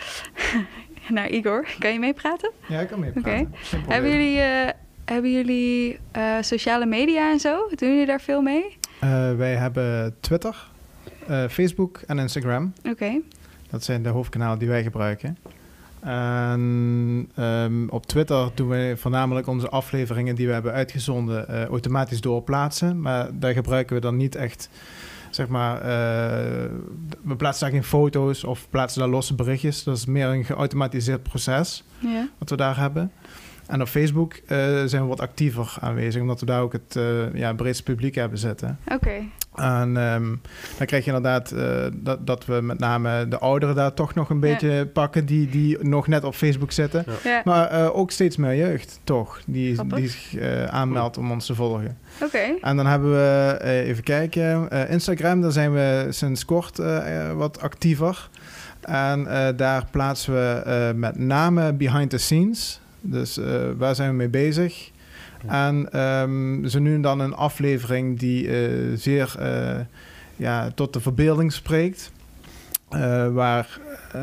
naar 1.14 1.28
Igor. 1.30 1.66
Kan 1.78 1.92
je 1.92 1.98
meepraten? 1.98 2.50
Ja, 2.68 2.80
ik 2.80 2.88
kan 2.88 3.00
mee 3.00 3.12
Oké. 3.16 3.46
Hebben 3.88 4.10
jullie, 4.10 4.38
eh, 4.40 4.68
hebben 5.04 5.32
jullie 5.32 5.98
eh, 6.12 6.36
sociale 6.40 6.86
media 6.86 7.30
en 7.30 7.40
zo? 7.40 7.68
Doen 7.74 7.88
jullie 7.88 8.06
daar 8.06 8.20
veel 8.20 8.42
mee? 8.42 8.78
Eh, 9.00 9.34
wij 9.36 9.54
hebben 9.54 10.14
Twitter, 10.20 10.56
eh, 11.26 11.44
Facebook 11.48 12.00
en 12.06 12.18
Instagram. 12.18 12.72
Oké. 12.88 13.20
Dat 13.70 13.84
zijn 13.84 14.02
de 14.02 14.08
hoofdkanalen 14.08 14.58
die 14.58 14.68
wij 14.68 14.82
gebruiken. 14.82 15.38
En 16.02 17.30
ehm, 17.34 17.88
op 17.88 18.06
Twitter 18.06 18.50
doen 18.54 18.68
we 18.68 18.94
voornamelijk 18.96 19.46
onze 19.46 19.68
afleveringen 19.68 20.34
die 20.34 20.46
we 20.46 20.52
hebben 20.52 20.72
uitgezonden 20.72 21.48
eh, 21.48 21.64
automatisch 21.64 22.20
doorplaatsen. 22.20 23.00
Maar 23.00 23.28
daar 23.38 23.52
gebruiken 23.52 23.94
we 23.94 24.00
dan 24.00 24.16
niet 24.16 24.34
echt, 24.34 24.68
zeg 25.30 25.48
maar, 25.48 25.76
eh, 25.80 26.70
we 27.22 27.36
plaatsen 27.36 27.64
daar 27.64 27.74
geen 27.74 27.84
foto's 27.88 28.44
of 28.44 28.66
plaatsen 28.70 29.00
daar 29.00 29.08
losse 29.10 29.34
berichtjes. 29.34 29.84
Dat 29.84 29.96
is 29.96 30.06
meer 30.06 30.26
een 30.28 30.44
geautomatiseerd 30.44 31.22
proces 31.22 31.84
Ja. 31.98 32.28
wat 32.38 32.50
we 32.50 32.56
daar 32.56 32.78
hebben. 32.78 33.12
En 33.66 33.80
op 33.80 33.88
Facebook 33.88 34.32
eh, 34.34 34.56
zijn 34.84 35.02
we 35.02 35.08
wat 35.08 35.20
actiever 35.20 35.76
aanwezig, 35.80 36.20
omdat 36.22 36.40
we 36.40 36.46
daar 36.46 36.60
ook 36.62 36.72
het 36.72 36.98
ja, 37.34 37.52
breedste 37.52 37.82
publiek 37.82 38.14
hebben 38.14 38.38
zitten. 38.38 38.78
Oké. 38.92 39.14
En 39.54 39.96
ehm, 39.96 40.24
dan 40.78 40.86
krijg 40.86 41.04
je 41.04 41.12
inderdaad 41.12 41.50
eh, 41.50 41.66
dat, 41.92 42.26
dat 42.26 42.44
we 42.46 42.60
met 42.60 42.78
name 42.78 43.28
de 43.28 43.38
ouderen 43.38 43.74
daar 43.74 43.94
toch 43.94 44.14
nog 44.14 44.30
een 44.30 44.40
Ja. 44.40 44.40
beetje 44.42 44.86
pakken 44.86 45.26
die, 45.26 45.48
die 45.48 45.78
nog 45.84 46.06
net 46.06 46.24
op 46.24 46.34
Facebook 46.34 46.72
zitten. 46.72 47.04
Ja. 47.24 47.40
Maar 47.44 47.68
eh, 47.70 47.96
ook 47.96 48.10
steeds 48.10 48.36
meer 48.36 48.56
jeugd, 48.56 49.00
toch, 49.04 49.40
die, 49.46 49.74
Grappig. 49.74 49.98
die 49.98 50.08
zich 50.08 50.36
eh, 50.36 50.64
aanmeldt 50.64 51.18
om 51.18 51.30
ons 51.30 51.46
te 51.46 51.54
volgen. 51.54 51.98
Oké. 52.22 52.54
En 52.60 52.76
dan 52.76 52.86
hebben 52.86 53.10
we, 53.12 53.56
eh, 53.60 53.88
even 53.88 54.02
kijken, 54.02 54.70
eh, 54.70 54.90
Instagram, 54.90 55.40
daar 55.40 55.52
zijn 55.52 55.72
we 55.72 56.06
sinds 56.10 56.44
kort 56.44 56.80
wat 57.36 57.60
actiever. 57.60 58.28
En 58.80 59.26
eh, 59.26 59.48
daar 59.56 59.84
plaatsen 59.90 60.32
we 60.34 60.62
eh, 60.64 60.94
met 60.98 61.18
name 61.18 61.72
behind 61.72 62.10
the 62.10 62.18
scenes. 62.18 62.80
Dus 63.00 63.38
eh, 63.38 63.44
waar 63.76 63.94
zijn 63.94 64.10
we 64.10 64.16
mee 64.16 64.28
bezig? 64.28 64.90
Ja. 65.46 65.66
En 65.68 65.92
ehm, 65.92 66.66
zo 66.68 66.78
nu 66.78 66.94
en 66.94 67.02
dan 67.02 67.20
een 67.20 67.34
aflevering 67.34 68.18
die 68.18 68.48
eh, 68.48 68.70
zeer 68.94 69.34
eh, 69.38 69.80
ja, 70.36 70.70
tot 70.74 70.92
de 70.92 71.00
verbeelding 71.00 71.52
spreekt. 71.52 72.12
Eh, 72.88 73.28
waar, 73.32 73.78
eh, 74.12 74.20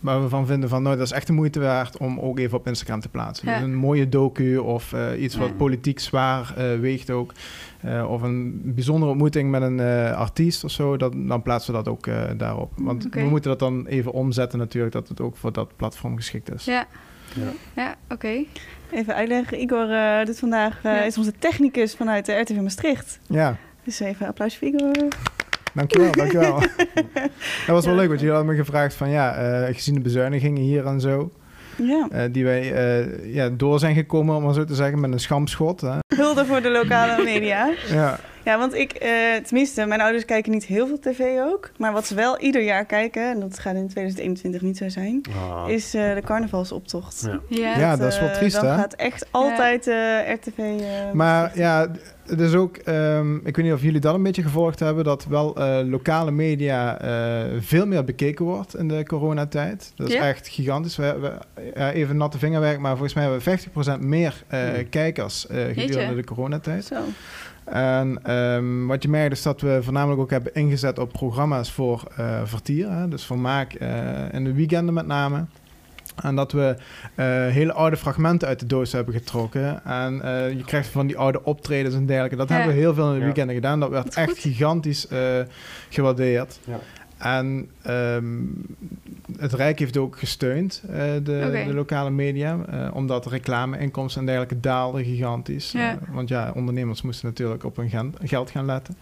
waar 0.00 0.22
we 0.22 0.28
van 0.28 0.46
vinden 0.46 0.68
van, 0.68 0.82
nou, 0.82 0.96
dat 0.96 1.06
is 1.06 1.12
echt 1.12 1.26
de 1.26 1.32
moeite 1.32 1.60
waard 1.60 1.96
om 1.96 2.18
ook 2.20 2.38
even 2.38 2.58
op 2.58 2.66
Instagram 2.66 3.00
te 3.00 3.08
plaatsen. 3.08 3.48
Ja. 3.48 3.54
Dus 3.54 3.62
een 3.64 3.74
mooie 3.74 4.08
docu 4.08 4.56
of 4.56 4.92
eh, 4.92 5.22
iets 5.22 5.36
wat 5.36 5.56
politiek 5.56 6.00
zwaar 6.00 6.54
eh, 6.56 6.78
weegt 6.78 7.10
ook. 7.10 7.32
Eh, 7.80 8.10
of 8.10 8.22
een 8.22 8.60
bijzondere 8.64 9.10
ontmoeting 9.10 9.50
met 9.50 9.62
een 9.62 9.80
eh, 9.80 10.12
artiest 10.16 10.64
of 10.64 10.70
zo, 10.70 10.96
dat, 10.96 11.12
dan 11.16 11.42
plaatsen 11.42 11.72
we 11.74 11.82
dat 11.82 11.88
ook 11.92 12.06
eh, 12.06 12.22
daarop. 12.36 12.72
Want 12.76 13.06
we 13.10 13.20
moeten 13.22 13.50
dat 13.50 13.58
dan 13.58 13.86
even 13.86 14.12
omzetten 14.12 14.58
natuurlijk, 14.58 14.92
dat 14.92 15.08
het 15.08 15.20
ook 15.20 15.36
voor 15.36 15.52
dat 15.52 15.76
platform 15.76 16.16
geschikt 16.16 16.54
is. 16.54 16.64
Ja. 16.64 16.86
Ja. 17.34 17.52
Ja, 17.82 17.96
oké. 18.10 18.44
Even 18.90 19.14
uitleggen. 19.14 19.60
Igor 19.60 19.90
eh 19.90 20.24
doet 20.24 20.38
vandaag, 20.38 20.78
eh, 20.82 20.92
Ja. 20.92 21.02
is 21.02 21.18
onze 21.18 21.32
technicus 21.38 21.94
vanuit 21.94 22.26
de 22.26 22.32
RTV 22.32 22.50
Maastricht. 22.60 23.18
Ja, 23.26 23.56
Dus 23.84 24.00
even 24.00 24.16
een 24.22 24.28
applaus 24.28 24.56
voor 24.56 24.68
Igor. 24.68 24.92
dankjewel, 25.74 26.12
dankjewel. 26.12 26.60
dat 27.66 27.66
was 27.66 27.84
wel 27.86 27.94
leuk, 27.94 28.08
want 28.08 28.20
jullie 28.20 28.34
hadden 28.34 28.52
me 28.54 28.58
gevraagd 28.64 28.94
van 28.94 29.10
ja, 29.10 29.34
eh, 29.34 29.74
gezien 29.74 29.94
de 29.94 30.00
bezuinigingen 30.00 30.62
hier 30.62 30.86
en 30.86 31.00
zo, 31.00 31.30
Ja, 31.76 32.08
eh, 32.10 32.22
die 32.32 32.44
wij 32.44 32.72
eh, 32.72 33.34
ja, 33.34 33.48
door 33.48 33.78
zijn 33.78 33.94
gekomen, 33.94 34.36
om 34.36 34.42
maar 34.42 34.54
zo 34.54 34.64
te 34.64 34.74
zeggen, 34.74 35.00
met 35.00 35.12
een 35.12 35.20
schampschot. 35.20 35.80
Hè? 35.80 35.98
hulde 36.16 36.44
voor 36.44 36.62
de 36.62 36.70
lokale 36.70 37.22
media. 37.32 37.70
Ja, 37.88 38.18
Ja, 38.46 38.58
want 38.58 38.74
ik, 38.74 38.92
eh, 38.92 39.10
tenminste, 39.44 39.86
mijn 39.86 40.00
ouders 40.00 40.24
kijken 40.24 40.52
niet 40.52 40.64
heel 40.64 40.86
veel 40.86 40.98
tv 40.98 41.20
ook. 41.40 41.70
Maar 41.78 41.92
wat 41.92 42.06
ze 42.06 42.14
wel 42.14 42.38
ieder 42.40 42.62
jaar 42.62 42.84
kijken, 42.84 43.30
en 43.30 43.40
dat 43.40 43.58
gaat 43.58 43.74
in 43.74 43.88
2021 43.88 44.60
niet 44.60 44.76
zo 44.76 44.88
zijn, 44.88 45.20
Ah. 45.50 45.64
is 45.68 45.94
eh, 45.94 46.14
de 46.14 46.22
carnavalsoptocht. 46.24 47.22
Ja. 47.26 47.40
Ja. 47.48 47.78
Ja, 47.78 47.96
dat 47.96 48.12
is 48.12 48.18
wel 48.20 48.28
eh, 48.28 48.34
triest, 48.34 48.54
Dan 48.60 48.66
hè? 48.66 48.74
gaat 48.76 48.94
echt 48.94 49.26
altijd 49.30 49.86
eh, 49.86 50.32
RTV... 50.34 50.58
eh, 50.58 51.12
maar 51.12 51.50
ja, 51.58 51.90
het 52.26 52.40
is 52.40 52.54
ook, 52.54 52.76
ehm, 52.76 53.36
ik 53.36 53.56
weet 53.56 53.64
niet 53.64 53.74
of 53.74 53.82
jullie 53.82 54.00
dat 54.00 54.14
een 54.14 54.22
beetje 54.22 54.42
gevolgd 54.42 54.78
hebben, 54.78 55.04
dat 55.04 55.24
wel 55.24 55.56
eh, 55.56 55.78
lokale 55.84 56.30
media 56.30 57.00
eh, 57.00 57.44
veel 57.60 57.86
meer 57.86 58.04
bekeken 58.04 58.44
wordt 58.44 58.76
in 58.76 58.88
de 58.88 59.04
coronatijd. 59.06 59.92
Dat 59.96 60.08
is 60.08 60.14
Ja? 60.14 60.28
echt 60.28 60.48
gigantisch. 60.48 60.96
We, 60.96 61.18
we, 61.20 61.32
ja, 61.74 61.92
even 61.92 62.16
natte 62.16 62.38
vingerwerk, 62.38 62.78
maar 62.78 62.90
volgens 62.92 63.14
mij 63.14 63.22
hebben 63.24 63.42
we 63.44 63.50
50% 63.98 64.00
meer 64.00 64.42
eh, 64.48 64.60
Hmm. 64.60 64.88
kijkers 64.88 65.46
eh, 65.46 65.64
gedurende 65.72 66.14
de 66.14 66.24
coronatijd. 66.24 66.84
Zo. 66.84 66.96
En 67.74 68.18
ehm, 68.22 68.86
wat 68.86 69.02
je 69.02 69.08
merkt 69.08 69.32
is 69.32 69.42
dat 69.42 69.60
we 69.60 69.78
voornamelijk 69.82 70.20
ook 70.20 70.30
hebben 70.30 70.54
ingezet 70.54 70.98
op 70.98 71.12
programma's 71.12 71.72
voor 71.72 72.02
eh 72.16 72.40
vertier. 72.44 72.90
Hè? 72.90 73.08
Dus 73.08 73.24
vermaak 73.24 73.72
eh, 73.72 74.32
in 74.32 74.44
de 74.44 74.52
weekenden 74.52 74.94
met 74.94 75.06
name. 75.06 75.44
En 76.22 76.34
dat 76.36 76.52
we 76.52 76.76
eh, 77.14 77.26
hele 77.46 77.72
oude 77.72 77.96
fragmenten 77.96 78.48
uit 78.48 78.60
de 78.60 78.66
doos 78.66 78.92
hebben 78.92 79.14
getrokken. 79.14 79.84
En 79.84 80.22
eh, 80.22 80.50
je 80.52 80.64
krijgt 80.64 80.88
van 80.88 81.06
die 81.06 81.16
oude 81.18 81.44
optredens 81.44 81.94
en 81.94 82.06
dergelijke. 82.06 82.36
Dat 82.36 82.48
Ja. 82.48 82.54
hebben 82.54 82.74
we 82.74 82.80
heel 82.80 82.94
veel 82.94 83.06
in 83.06 83.12
de 83.12 83.18
Ja. 83.18 83.24
weekenden 83.24 83.54
gedaan. 83.54 83.80
Dat 83.80 83.90
werd 83.90 84.04
Dat 84.04 84.14
echt 84.14 84.28
goed. 84.30 84.38
gigantisch 84.38 85.08
eh, 85.08 85.18
gewaardeerd. 85.88 86.58
Ja. 86.64 86.78
En 87.16 87.68
ehm, 87.82 88.34
het 89.38 89.52
Rijk 89.52 89.78
heeft 89.78 89.96
ook 89.96 90.18
gesteund, 90.18 90.82
eh, 90.88 90.96
de, 91.22 91.62
de 91.66 91.74
lokale 91.74 92.10
media. 92.10 92.58
eh, 92.70 92.90
omdat 92.94 93.26
reclameinkomsten 93.26 94.20
en 94.20 94.26
dergelijke 94.26 94.60
daalden 94.60 95.04
gigantisch. 95.04 95.72
Ja. 95.72 95.90
Eh, 95.92 95.96
want 96.14 96.28
ja, 96.28 96.52
ondernemers 96.54 97.02
moesten 97.02 97.28
natuurlijk 97.28 97.64
op 97.64 97.76
hun 97.76 97.88
gen- 97.88 98.14
geld 98.22 98.50
gaan 98.50 98.64
letten. 98.64 98.96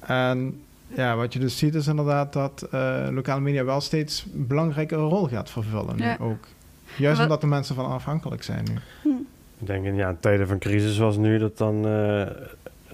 En 0.00 0.60
ja, 0.88 1.16
wat 1.16 1.32
je 1.32 1.38
dus 1.38 1.58
ziet 1.58 1.74
is 1.74 1.86
inderdaad 1.86 2.32
dat 2.32 2.66
eh, 2.70 3.06
lokale 3.10 3.40
media 3.40 3.64
wel 3.64 3.80
steeds 3.80 4.26
een 4.34 4.46
belangrijkere 4.46 5.02
rol 5.02 5.26
gaat 5.28 5.50
vervullen. 5.50 5.96
nu 5.96 6.02
Ja. 6.04 6.16
ook. 6.20 6.44
Juist 6.96 7.16
Wat- 7.16 7.26
omdat 7.26 7.40
de 7.40 7.46
mensen 7.46 7.74
van 7.74 7.86
afhankelijk 7.86 8.42
zijn 8.42 8.64
nu. 8.72 9.12
Ik 9.58 9.66
denk 9.66 9.84
in 9.84 9.94
ja, 9.94 10.08
in 10.08 10.16
tijden 10.20 10.46
van 10.48 10.58
crisis 10.58 10.94
zoals 10.94 11.16
nu, 11.16 11.38
dat 11.38 11.58
dan 11.58 11.86
eh, 11.86 12.26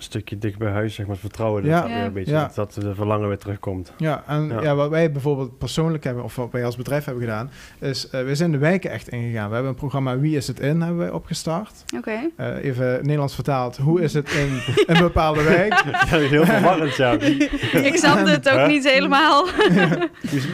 stukje 0.02 0.38
dicht 0.38 0.58
bij 0.58 0.70
huis, 0.70 0.94
zeg 0.94 1.06
maar, 1.06 1.14
het 1.14 1.24
vertrouwen, 1.24 1.62
dat 1.62 1.70
Ja. 1.70 1.80
dat 1.80 1.90
weer 1.90 1.98
een 2.04 2.12
beetje, 2.12 2.32
Ja. 2.32 2.42
dat, 2.42 2.54
dat 2.54 2.72
de 2.84 2.94
verlangen 2.94 3.28
weer 3.28 3.38
terugkomt. 3.38 3.92
Ja, 3.96 4.22
en 4.26 4.48
Ja. 4.48 4.62
ja. 4.62 4.74
wat 4.74 4.90
wij 4.90 5.12
bijvoorbeeld 5.12 5.58
persoonlijk 5.58 6.04
hebben, 6.04 6.24
of 6.24 6.36
wat 6.36 6.50
wij 6.50 6.64
als 6.64 6.76
bedrijf 6.76 7.04
hebben 7.04 7.22
gedaan, 7.22 7.50
is 7.78 8.08
uh, 8.14 8.22
we 8.22 8.34
zijn 8.34 8.50
de 8.52 8.58
wijken 8.58 8.90
echt 8.90 9.08
ingegaan. 9.08 9.48
We 9.48 9.54
hebben 9.54 9.72
een 9.72 9.78
programma 9.78 10.18
Wie 10.18 10.36
is 10.36 10.46
het 10.46 10.60
in, 10.60 10.80
hebben 10.80 10.98
wij 10.98 11.10
opgestart. 11.10 11.84
Oké. 11.96 12.10
Uh, 12.40 12.64
even 12.64 12.98
Nederlands 13.02 13.34
vertaald, 13.34 13.76
hoe 13.76 14.00
is 14.02 14.12
het 14.14 14.30
in 14.30 14.60
een 14.94 15.02
bepaalde 15.02 15.42
wijk? 15.42 15.70
Ja, 15.92 16.18
heel 16.18 16.44
verwarrend, 16.44 16.96
ja. 16.96 17.10
Ik 17.88 17.96
snapte 17.96 18.30
het 18.30 18.48
ook 18.48 18.66
niet 18.66 18.88
helemaal. 18.88 19.46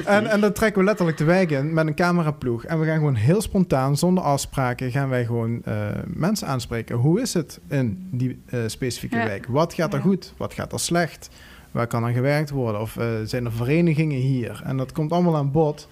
En, 0.04 0.26
en 0.26 0.40
dan 0.40 0.52
trekken 0.52 0.78
we 0.80 0.86
letterlijk 0.86 1.16
de 1.18 1.24
wijk 1.24 1.50
in 1.50 1.72
met 1.74 1.86
een 1.86 1.94
cameraploeg. 1.94 2.64
En 2.64 2.80
we 2.80 2.86
gaan 2.86 2.96
gewoon 2.96 3.14
heel 3.14 3.40
spontaan, 3.42 3.96
zonder 3.96 4.24
afspraken, 4.24 4.90
gaan 4.90 5.08
wij 5.08 5.24
gewoon 5.24 5.62
uh, 5.68 5.74
mensen 6.06 6.46
aanspreken. 6.48 6.96
Hoe 6.96 7.20
is 7.20 7.34
het 7.34 7.60
in 7.68 8.08
die 8.10 8.42
uh, 8.50 8.60
specifieke 8.66 9.16
Ja. 9.16 9.24
Wat 9.46 9.74
gaat 9.74 9.92
er 9.92 9.98
Ja. 9.98 10.04
goed? 10.04 10.32
Wat 10.36 10.54
gaat 10.54 10.72
er 10.72 10.80
slecht? 10.80 11.28
Waar 11.70 11.86
kan 11.86 12.04
er 12.04 12.12
gewerkt 12.12 12.50
worden? 12.50 12.80
Of 12.80 12.96
uh, 12.96 13.04
zijn 13.24 13.44
er 13.44 13.52
verenigingen 13.52 14.18
hier? 14.18 14.60
En 14.64 14.76
dat 14.76 14.92
komt 14.92 15.12
allemaal 15.12 15.36
aan 15.36 15.50
bod. 15.50 15.88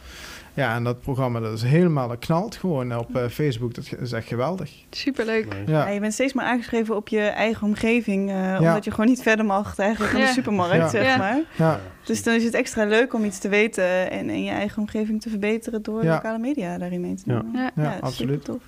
Ja, 0.55 0.75
en 0.75 0.85
dat 0.85 1.01
programma 1.01 1.41
dat 1.41 1.53
is 1.53 1.63
helemaal 1.63 2.09
dat 2.09 2.19
knalt 2.19 2.57
gewoon 2.57 2.99
op 2.99 3.17
uh, 3.17 3.27
Facebook. 3.29 3.75
Dat 3.75 3.93
is 4.01 4.13
echt 4.13 4.27
geweldig. 4.29 4.71
Superleuk. 4.91 5.47
Ja. 5.67 5.87
Ja, 5.87 5.89
je 5.93 6.01
bent 6.01 6.13
steeds 6.13 6.33
maar 6.33 6.45
aangeschreven 6.45 6.97
op 6.97 7.09
je 7.09 7.21
eigen 7.21 7.67
omgeving. 7.67 8.31
eh, 8.31 8.57
Omdat 8.61 8.85
je 8.85 8.91
gewoon 8.91 9.07
niet 9.07 9.23
verder 9.23 9.45
mag 9.45 9.79
eigenlijk 9.79 10.15
aan 10.15 10.21
Ja. 10.21 10.27
de 10.27 10.33
supermarkt, 10.33 10.75
Ja. 10.75 10.89
zeg 10.89 11.07
Ja. 11.07 11.17
maar. 11.17 11.41
Ja, 11.57 11.81
Dus 12.05 12.23
dan 12.23 12.35
is 12.35 12.45
het 12.45 12.55
extra 12.55 12.85
leuk 12.85 13.15
om 13.15 13.25
iets 13.25 13.39
te 13.39 13.49
weten 13.49 14.11
en, 14.11 14.29
en 14.29 14.45
je 14.45 14.51
eigen 14.51 14.79
omgeving 14.79 15.21
te 15.23 15.29
verbeteren 15.29 15.83
door 15.83 16.05
Ja. 16.05 16.15
lokale 16.15 16.39
media 16.39 16.79
daarin 16.79 17.01
mee 17.01 17.15
te 17.15 17.23
Ja. 17.27 17.43
nemen. 17.43 17.71
Ja. 17.77 17.99
Absoluut. 18.01 18.41
supertof. 18.41 18.63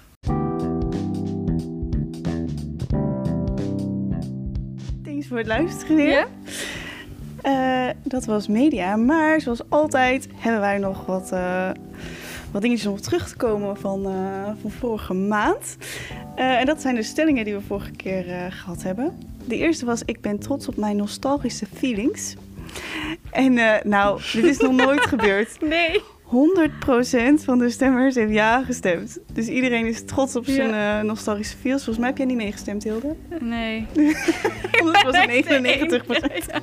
Voor 5.29 5.39
het 5.39 5.47
luisteren 5.47 5.97
weer. 5.97 6.09
Ja? 6.09 6.27
Eh, 7.43 7.95
dat 8.03 8.25
was 8.25 8.49
media, 8.49 8.97
maar 8.97 9.41
zoals 9.41 9.63
altijd 9.69 10.29
hebben 10.35 10.61
wij 10.61 10.79
nog 10.79 11.07
wat, 11.07 11.33
eh, 11.33 11.71
wat 12.51 12.63
dingetjes 12.63 12.87
om 12.87 12.93
op 12.93 13.01
terug 13.01 13.29
te 13.29 13.37
komen 13.37 13.77
van, 13.77 14.07
eh, 14.07 14.51
van 14.61 14.71
vorige 14.71 15.15
maand. 15.15 15.77
En 16.35 16.67
dat 16.67 16.81
zijn 16.81 16.95
de 16.95 17.03
stellingen 17.03 17.45
die 17.45 17.55
we 17.55 17.61
vorige 17.61 17.91
keer 17.91 18.29
eh, 18.29 18.45
gehad 18.49 18.83
hebben. 18.83 19.19
De 19.45 19.57
eerste 19.57 19.85
was, 19.85 20.03
ik 20.05 20.21
ben 20.21 20.39
trots 20.39 20.69
op 20.69 20.77
mijn 20.77 20.97
nostalgische 20.97 21.67
feelings. 21.75 22.35
En 23.31 23.55
nou, 23.85 24.21
dit 24.33 24.45
is 24.45 24.59
nog 24.59 24.73
nooit 24.73 25.07
gebeurd. 25.15 25.61
Nee. 25.61 26.01
100% 26.29 27.45
van 27.45 27.59
de 27.59 27.71
stemmers 27.71 28.15
heeft 28.15 28.33
ja 28.33 28.65
gestemd. 28.65 29.19
Dus 29.33 29.47
iedereen 29.49 29.87
is 29.87 30.05
trots 30.05 30.37
op 30.37 30.45
zijn 30.45 30.69
Ja. 30.71 30.99
eh, 30.99 31.05
nostalgische 31.05 31.57
feels. 31.57 31.77
Volgens 31.85 31.99
mij 31.99 32.09
heb 32.09 32.17
jij 32.17 32.27
niet 32.27 32.37
meegestemd, 32.37 32.83
Hilde. 32.85 33.15
Nee. 33.41 33.87
Anders 34.81 35.03
was 35.03 35.17
het 35.17 35.27
ben 35.27 35.65
echt 35.65 35.89
de 35.91 36.03
99%. 36.07 36.63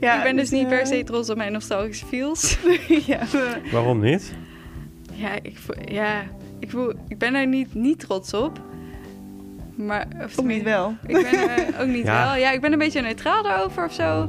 Ja, 0.00 0.16
ik 0.16 0.22
ben 0.22 0.36
dus 0.36 0.50
niet 0.50 0.68
per 0.68 0.80
eh, 0.80 0.86
se 0.86 1.04
trots 1.04 1.30
op 1.30 1.36
mijn 1.36 1.52
nostalgische 1.52 2.06
feels. 2.06 2.58
ja, 3.06 3.18
Waarom 3.72 4.00
niet? 4.00 4.32
ja, 5.14 5.30
ik, 5.42 5.58
voel, 5.58 5.74
ja 5.92 6.22
ik, 6.58 6.70
voel, 6.70 6.92
ik 7.08 7.18
ben 7.18 7.34
er 7.34 7.46
niet, 7.46 7.74
niet 7.74 7.98
trots 7.98 8.34
op. 8.34 8.60
Maar, 9.74 10.06
of 10.24 10.38
ook 10.38 10.46
niet 10.46 10.62
wel. 10.62 10.94
Ik 11.06 11.12
ben 11.30 11.50
er 11.50 11.80
ook 11.80 11.86
niet 11.86 12.04
Ja. 12.04 12.24
wel. 12.26 12.36
Ja, 12.42 12.50
ik 12.50 12.60
ben 12.60 12.72
een 12.72 12.78
beetje 12.78 13.00
neutraal 13.00 13.42
daarover 13.42 13.84
of 13.84 13.92
zo. 13.92 14.28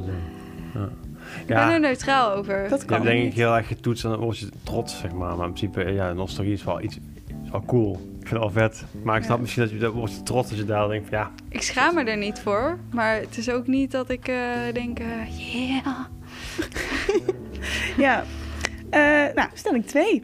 Ja. 1.46 1.50
Ik 1.52 1.56
ben 1.56 1.56
Ja, 1.56 1.72
er 1.74 1.80
neutraal 1.80 2.32
over. 2.32 2.68
Dat 2.68 2.84
kan 2.84 2.96
hebt 2.96 3.08
denk 3.16 3.26
ik 3.26 3.34
heel 3.34 3.56
erg 3.56 3.66
getoetst 3.66 4.04
en 4.04 4.10
dan 4.10 4.18
word 4.20 4.38
je 4.38 4.48
trots, 4.62 4.98
zeg 4.98 5.12
maar. 5.12 5.36
Maar 5.36 5.46
in 5.46 5.52
principe, 5.52 5.92
ja, 5.92 6.12
nostalgie 6.12 6.52
is 6.54 6.64
wel 6.64 6.80
iets 6.82 6.96
is 7.44 7.50
wel 7.50 7.64
cool. 7.66 7.92
Ik 7.92 8.28
vind 8.30 8.42
het 8.42 8.54
wel 8.54 8.60
vet. 8.68 8.84
Maar 9.02 9.16
ik 9.16 9.22
snap 9.22 9.36
Ja. 9.36 9.42
misschien 9.42 9.62
dat 9.62 9.72
je 9.72 9.78
dat 9.78 9.92
wordt 9.92 10.14
je 10.14 10.22
trots 10.22 10.48
als 10.50 10.58
je 10.58 10.64
daar 10.64 10.88
denkt 10.88 11.08
van 11.08 11.18
ja, 11.18 11.30
Ik 11.48 11.62
schaam 11.62 11.94
me 11.94 12.04
er 12.04 12.16
niet 12.16 12.38
voor. 12.38 12.78
Maar 12.92 13.16
het 13.20 13.36
is 13.36 13.50
ook 13.50 13.66
niet 13.66 13.90
dat 13.90 14.10
ik 14.10 14.28
eh, 14.28 14.36
denk, 14.72 14.98
eh, 14.98 15.06
yeah. 15.54 15.86
Ja. 17.96 18.24
Eh, 18.90 19.34
nou, 19.34 19.48
stelling 19.54 19.86
2. 19.86 20.22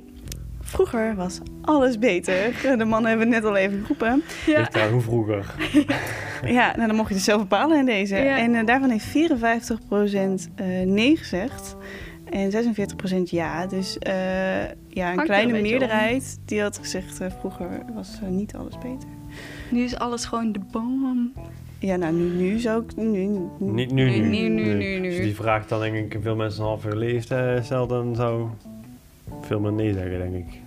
Vroeger 0.70 1.14
was 1.14 1.40
alles 1.62 1.98
beter. 1.98 2.52
De 2.78 2.84
mannen 2.84 3.08
hebben 3.10 3.32
het 3.32 3.42
net 3.42 3.50
al 3.50 3.56
even 3.56 3.80
geroepen. 3.80 4.22
Ja. 4.46 4.90
hoe 4.90 5.00
vroeger. 5.00 5.54
Ja, 6.46 6.72
nou 6.76 6.86
dan 6.86 6.96
mocht 6.96 7.08
je 7.08 7.14
het 7.14 7.24
zelf 7.24 7.40
bepalen 7.40 7.78
in 7.78 7.84
deze. 7.84 8.16
Ja. 8.16 8.38
En 8.38 8.54
eh, 8.54 8.66
daarvan 8.66 8.90
heeft 8.90 9.06
54% 9.06 10.52
eh 10.54 10.66
nee 10.84 11.16
gezegd. 11.16 11.76
En 12.24 12.50
46% 12.50 13.22
ja. 13.24 13.66
Dus 13.66 13.98
eh, 13.98 14.12
ja, 14.88 15.12
een 15.12 15.24
kleine 15.24 15.54
een 15.56 15.62
meerderheid 15.62 16.40
die 16.44 16.62
had 16.62 16.78
gezegd... 16.78 17.20
vroeger 17.38 17.82
was 17.94 18.18
niet 18.28 18.54
alles 18.54 18.78
beter. 18.78 19.08
Nu 19.70 19.82
is 19.82 19.98
alles 19.98 20.24
gewoon 20.24 20.52
de 20.52 20.60
boom. 20.70 21.32
Ja, 21.78 21.96
nou 21.96 22.14
nu, 22.14 22.24
nu 22.24 22.58
zou 22.58 22.82
ik... 22.82 22.96
Nu, 22.96 23.04
nu, 23.04 23.48
Niet 23.58 23.90
nu, 23.90 24.10
Nu, 24.10 24.18
nu. 24.18 24.28
nu, 24.28 24.48
nu, 24.48 24.74
nu, 24.74 24.98
nu. 24.98 25.06
Als 25.08 25.16
je 25.16 25.22
die 25.22 25.34
vraag 25.34 25.66
dan 25.66 25.80
denk 25.80 26.14
ik 26.14 26.22
veel 26.22 26.36
mensen 26.36 26.62
een 26.62 26.68
half 26.68 26.84
uur 26.84 26.96
leeft, 26.96 27.30
eh, 27.30 27.62
stel 27.62 27.86
dan 27.86 28.14
zou 28.14 28.48
veel 29.40 29.60
meer 29.60 29.72
nee 29.72 29.92
zeggen, 29.92 30.18
denk 30.18 30.34
ik. 30.34 30.60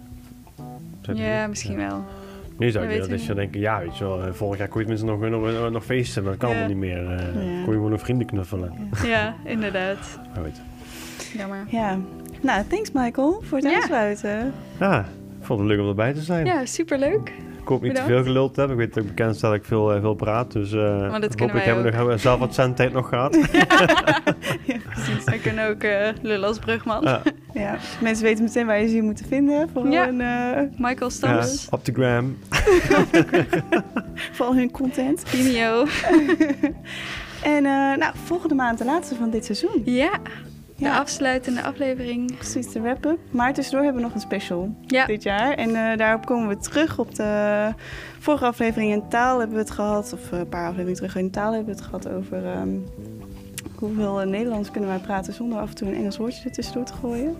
Ja, 1.15 1.47
misschien 1.47 1.77
wel. 1.77 2.03
Nu 2.57 2.71
zou 2.71 2.83
Dat 2.85 2.93
ik 2.93 2.99
dat 2.99 3.09
we 3.09 3.25
je 3.25 3.33
denken, 3.33 3.59
ja, 3.59 3.79
weet 3.79 3.97
je 3.97 4.03
wel, 4.03 4.21
eh, 4.23 4.31
vorig 4.33 4.57
jaar 4.59 4.67
kon 4.67 4.81
je 4.81 4.87
tenminste 4.87 5.27
nog, 5.29 5.41
nog, 5.59 5.71
nog 5.71 5.85
feesten, 5.85 6.23
maar 6.23 6.31
dat 6.31 6.41
kan 6.41 6.49
Ja. 6.49 6.55
allemaal 6.55 6.75
niet 6.77 6.85
meer. 6.85 7.05
eh 7.11 7.19
Ja. 7.19 7.41
Kon 7.41 7.65
je 7.65 7.71
gewoon 7.71 7.89
nog 7.91 7.99
vrienden 7.99 8.27
knuffelen. 8.27 8.73
Ja, 9.03 9.35
inderdaad. 9.45 10.19
Maar 10.33 10.43
weet. 10.43 10.61
Jammer. 11.37 11.65
Ja. 11.67 11.97
Nou, 12.41 12.63
thanks 12.67 12.91
Michael 12.91 13.41
voor 13.43 13.57
het 13.57 13.69
Ja. 13.69 13.75
aansluiten. 13.75 14.53
Ja, 14.79 14.99
ik 15.39 15.45
vond 15.45 15.59
het 15.59 15.67
leuk 15.69 15.79
om 15.79 15.87
erbij 15.87 16.13
te 16.13 16.21
zijn. 16.21 16.45
Ja, 16.45 16.65
superleuk. 16.65 17.29
Ik 17.61 17.69
hoop 17.69 17.81
niet 17.81 17.95
te 17.95 18.01
veel 18.03 18.23
geluld 18.23 18.53
te 18.53 18.59
hebben. 18.59 18.79
Ik 18.79 18.85
weet 18.85 18.93
dat 18.93 19.03
ik 19.03 19.09
bekend 19.15 19.35
sta 19.35 19.47
dat 19.47 19.57
ik 19.57 19.65
veel, 19.65 19.93
eh, 19.93 20.01
veel 20.01 20.13
praat. 20.13 20.51
Dus 20.51 20.71
eh 20.71 20.79
dat 21.19 21.39
hopelijk 21.39 21.65
hebben 21.65 21.83
we 21.93 22.11
ook. 22.11 22.19
zelf 22.19 22.39
wat 22.39 22.53
zendtijd 22.55 22.93
nog 22.93 23.09
gehad. 23.09 23.35
We 25.25 25.39
kunnen 25.41 25.69
ook 25.69 25.83
eh 25.83 26.07
lullen 26.21 26.47
als 26.47 26.59
brugman. 26.59 27.01
Ja, 27.03 27.21
Ja. 27.53 27.77
Mensen 28.01 28.23
weten 28.23 28.43
meteen 28.43 28.65
waar 28.65 28.79
je 28.79 28.87
ze 28.87 28.93
hier 28.93 29.03
moeten 29.03 29.25
vinden. 29.25 29.69
Voor, 29.73 29.87
Ja. 29.91 30.05
hun, 30.05 30.21
eh, 30.21 30.61
Michael 30.77 31.09
ja, 31.09 31.15
Stams, 31.15 31.67
op 31.69 31.85
de 31.85 31.91
gram. 31.93 32.37
voor 34.35 34.45
al 34.45 34.55
hun 34.55 34.71
content. 34.71 35.21
Vimeo. 35.25 35.85
En 37.43 37.65
eh, 37.65 37.97
nou, 37.97 38.13
volgende 38.23 38.55
maand 38.55 38.77
de 38.77 38.85
laatste 38.85 39.15
van 39.15 39.29
dit 39.29 39.45
seizoen. 39.45 39.81
Ja, 39.85 40.11
de 40.77 40.83
Ja. 40.83 40.97
afsluitende 40.97 41.61
aflevering. 41.63 42.35
Precies 42.37 42.71
de 42.71 42.81
wrap-up. 42.81 43.17
Maar 43.31 43.53
tussendoor 43.53 43.83
hebben 43.83 44.01
we 44.01 44.07
nog 44.07 44.15
een 44.15 44.21
special 44.23 44.75
Ja, 44.85 45.05
dit 45.05 45.23
jaar. 45.23 45.53
En 45.53 45.75
eh, 45.75 45.97
daarop 45.97 46.25
komen 46.25 46.47
we 46.47 46.57
terug 46.57 46.99
op 46.99 47.15
de 47.15 47.69
vorige 48.19 48.45
aflevering 48.45 48.91
in 48.91 49.07
taal 49.09 49.37
hebben 49.39 49.55
we 49.55 49.61
het 49.63 49.71
gehad. 49.71 50.13
Of 50.13 50.31
een 50.31 50.49
paar 50.49 50.63
afleveringen 50.63 50.95
terug 50.95 51.15
in 51.15 51.31
taal 51.31 51.53
hebben 51.53 51.75
we 51.75 51.79
het 51.81 51.89
gehad 51.89 52.09
over 52.09 52.45
ehm, 52.45 52.69
hoeveel 53.87 54.21
eh, 54.21 54.27
Nederlands 54.27 54.71
kunnen 54.71 54.89
wij 54.89 54.99
praten 54.99 55.33
zonder 55.33 55.59
af 55.59 55.69
en 55.69 55.75
toe 55.75 55.87
een 55.87 55.95
Engels 55.95 56.17
woordje 56.17 56.43
er 56.43 56.51
tussendoor 56.51 56.85
te 56.85 56.93
gooien. 56.93 57.37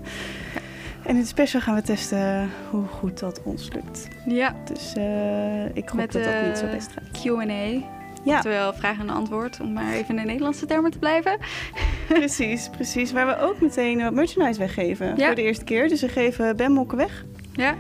En 1.04 1.10
in 1.10 1.16
het 1.16 1.28
special 1.28 1.62
gaan 1.62 1.76
we 1.76 1.82
testen 1.82 2.50
hoe 2.70 2.86
goed 2.88 3.20
dat 3.20 3.42
ons 3.44 3.70
lukt. 3.74 4.08
ja. 4.26 4.56
Dus 4.74 4.94
eh, 4.96 5.66
ik 5.76 5.90
hoop 5.90 6.00
Met 6.00 6.12
dat 6.12 6.24
dat 6.24 6.34
eh, 6.34 6.48
niet 6.48 6.58
zo 6.58 6.66
best 6.68 6.90
gaat. 6.92 7.22
Q&A. 7.22 7.92
Ja, 8.26 8.40
Terwijl 8.42 8.74
vraag 8.74 9.00
en 9.00 9.10
antwoord, 9.10 9.60
om 9.60 9.74
maar 9.74 9.94
even 9.94 10.10
in 10.10 10.16
de 10.22 10.28
Nederlandse 10.28 10.66
termen 10.66 10.92
te 10.92 11.00
blijven. 11.00 11.38
precies, 12.08 12.70
precies. 12.70 13.12
Waar 13.12 13.28
we 13.28 13.38
ook 13.40 13.62
meteen 13.62 14.02
wat 14.04 14.14
merchandise 14.14 14.60
weggeven 14.60 15.14
Ja. 15.18 15.26
voor 15.26 15.36
de 15.36 15.42
eerste 15.42 15.64
keer. 15.64 15.88
Dus 15.90 16.02
we 16.02 16.08
geven 16.08 16.56
Ben 16.56 16.72
Mokken 16.72 16.98
weg. 16.98 17.26
Ja, 17.54 17.76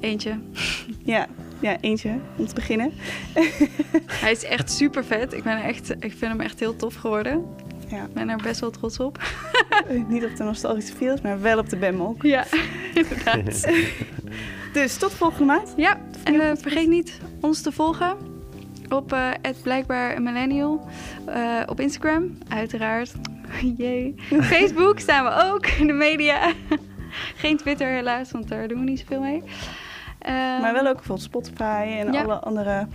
eentje. 0.00 0.38
Ja, 1.04 1.26
ja, 1.60 1.76
eentje 1.80 2.10
om 2.36 2.46
te 2.46 2.54
beginnen. 2.54 2.92
Hij 4.06 4.30
is 4.30 4.44
echt 4.44 4.70
super 4.72 5.04
vet. 5.04 5.32
Ik, 5.32 5.42
ben 5.42 5.62
echt, 5.62 5.90
ik 5.90 6.12
vind 6.12 6.20
hem 6.32 6.40
echt 6.40 6.60
heel 6.60 6.76
tof 6.76 6.94
geworden. 6.94 7.44
Ja. 7.88 8.02
Ik 8.02 8.12
ben 8.14 8.28
er 8.28 8.36
best 8.42 8.60
wel 8.60 8.70
trots 8.70 9.00
op. 9.00 9.18
Eh, 9.88 10.02
Niet 10.08 10.24
op 10.24 10.36
de 10.36 10.44
nostalgische 10.44 10.92
feels, 10.96 11.20
maar 11.20 11.40
wel 11.40 11.58
op 11.58 11.68
de 11.68 11.76
Ben 11.76 11.96
Mok. 11.96 12.22
Ja, 12.22 12.44
inderdaad. 12.94 13.66
Dus 14.72 14.96
tot 14.96 15.12
volgende 15.14 15.44
maand. 15.44 15.72
Ja, 15.76 16.00
en 16.24 16.40
eh, 16.40 16.50
vergeet 16.56 16.88
niet 16.88 17.20
ons 17.40 17.60
te 17.62 17.72
volgen 17.72 18.16
op 18.88 19.12
eh 19.12 19.30
blijkbaar 19.62 20.22
millennial. 20.22 20.88
Op 21.66 21.80
Instagram, 21.80 22.38
uiteraard. 22.48 23.12
Jee. 23.76 24.14
Facebook 24.42 24.98
staan 25.00 25.24
we 25.24 25.52
ook 25.52 25.66
in 25.66 25.86
de 25.86 25.92
media. 25.92 26.52
Geen 27.36 27.56
Twitter 27.56 27.88
helaas, 27.88 28.30
want 28.30 28.48
daar 28.48 28.68
doen 28.68 28.78
we 28.78 28.84
niet 28.84 28.98
zoveel 28.98 29.20
mee. 29.20 29.42
Maar 30.60 30.72
wel 30.72 30.86
ook 30.86 30.94
bijvoorbeeld 30.94 31.22
Spotify 31.26 31.84
en 31.98 32.12
Ja. 32.12 32.22
alle 32.22 32.38
andere 32.38 32.86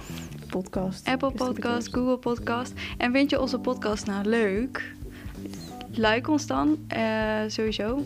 podcasts. 0.51 1.07
Apple 1.07 1.31
Podcast, 1.31 1.93
Google 1.93 2.17
Podcast. 2.17 2.73
En 2.97 3.11
vind 3.11 3.29
je 3.29 3.41
onze 3.41 3.59
podcast 3.59 4.05
nou 4.05 4.25
leuk? 4.25 4.93
Like 5.91 6.31
ons 6.31 6.47
dan, 6.47 6.77
eh, 6.87 7.39
sowieso. 7.47 8.05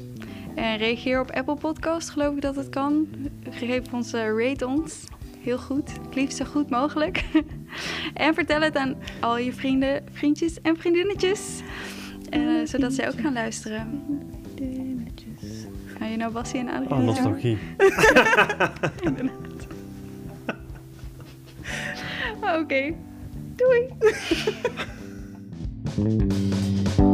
En 0.55 0.77
reageer 0.77 1.19
op 1.19 1.31
Apple 1.31 1.55
Podcast, 1.55 2.09
geloof 2.09 2.35
ik 2.35 2.41
dat 2.41 2.55
het 2.55 2.69
kan. 2.69 3.07
Geef 3.49 3.93
ons, 3.93 4.13
eh, 4.13 4.37
rate 4.37 4.67
ons. 4.67 5.03
Heel 5.39 5.57
goed, 5.57 5.93
het 6.03 6.15
liefst 6.15 6.37
zo 6.37 6.45
goed 6.45 6.69
mogelijk. 6.69 7.25
en 8.13 8.33
vertel 8.33 8.61
het 8.61 8.75
aan 8.75 8.95
al 9.19 9.37
je 9.37 9.53
vrienden, 9.53 10.03
vriendjes 10.11 10.61
en 10.61 10.77
vriendinnetjes. 10.77 11.61
Eh, 12.29 12.41
zodat 12.63 12.93
zij 12.93 13.07
ook 13.07 13.19
gaan 13.19 13.33
luisteren. 13.33 14.01
Ga 15.97 16.05
je 16.05 16.17
nou 16.17 16.31
Bassie 16.31 16.59
en 16.59 16.69
Adriaan? 16.69 16.99
Oh, 16.99 17.05
nostalgie. 17.05 17.57
Oké, 22.41 22.93
doei. 23.55 23.89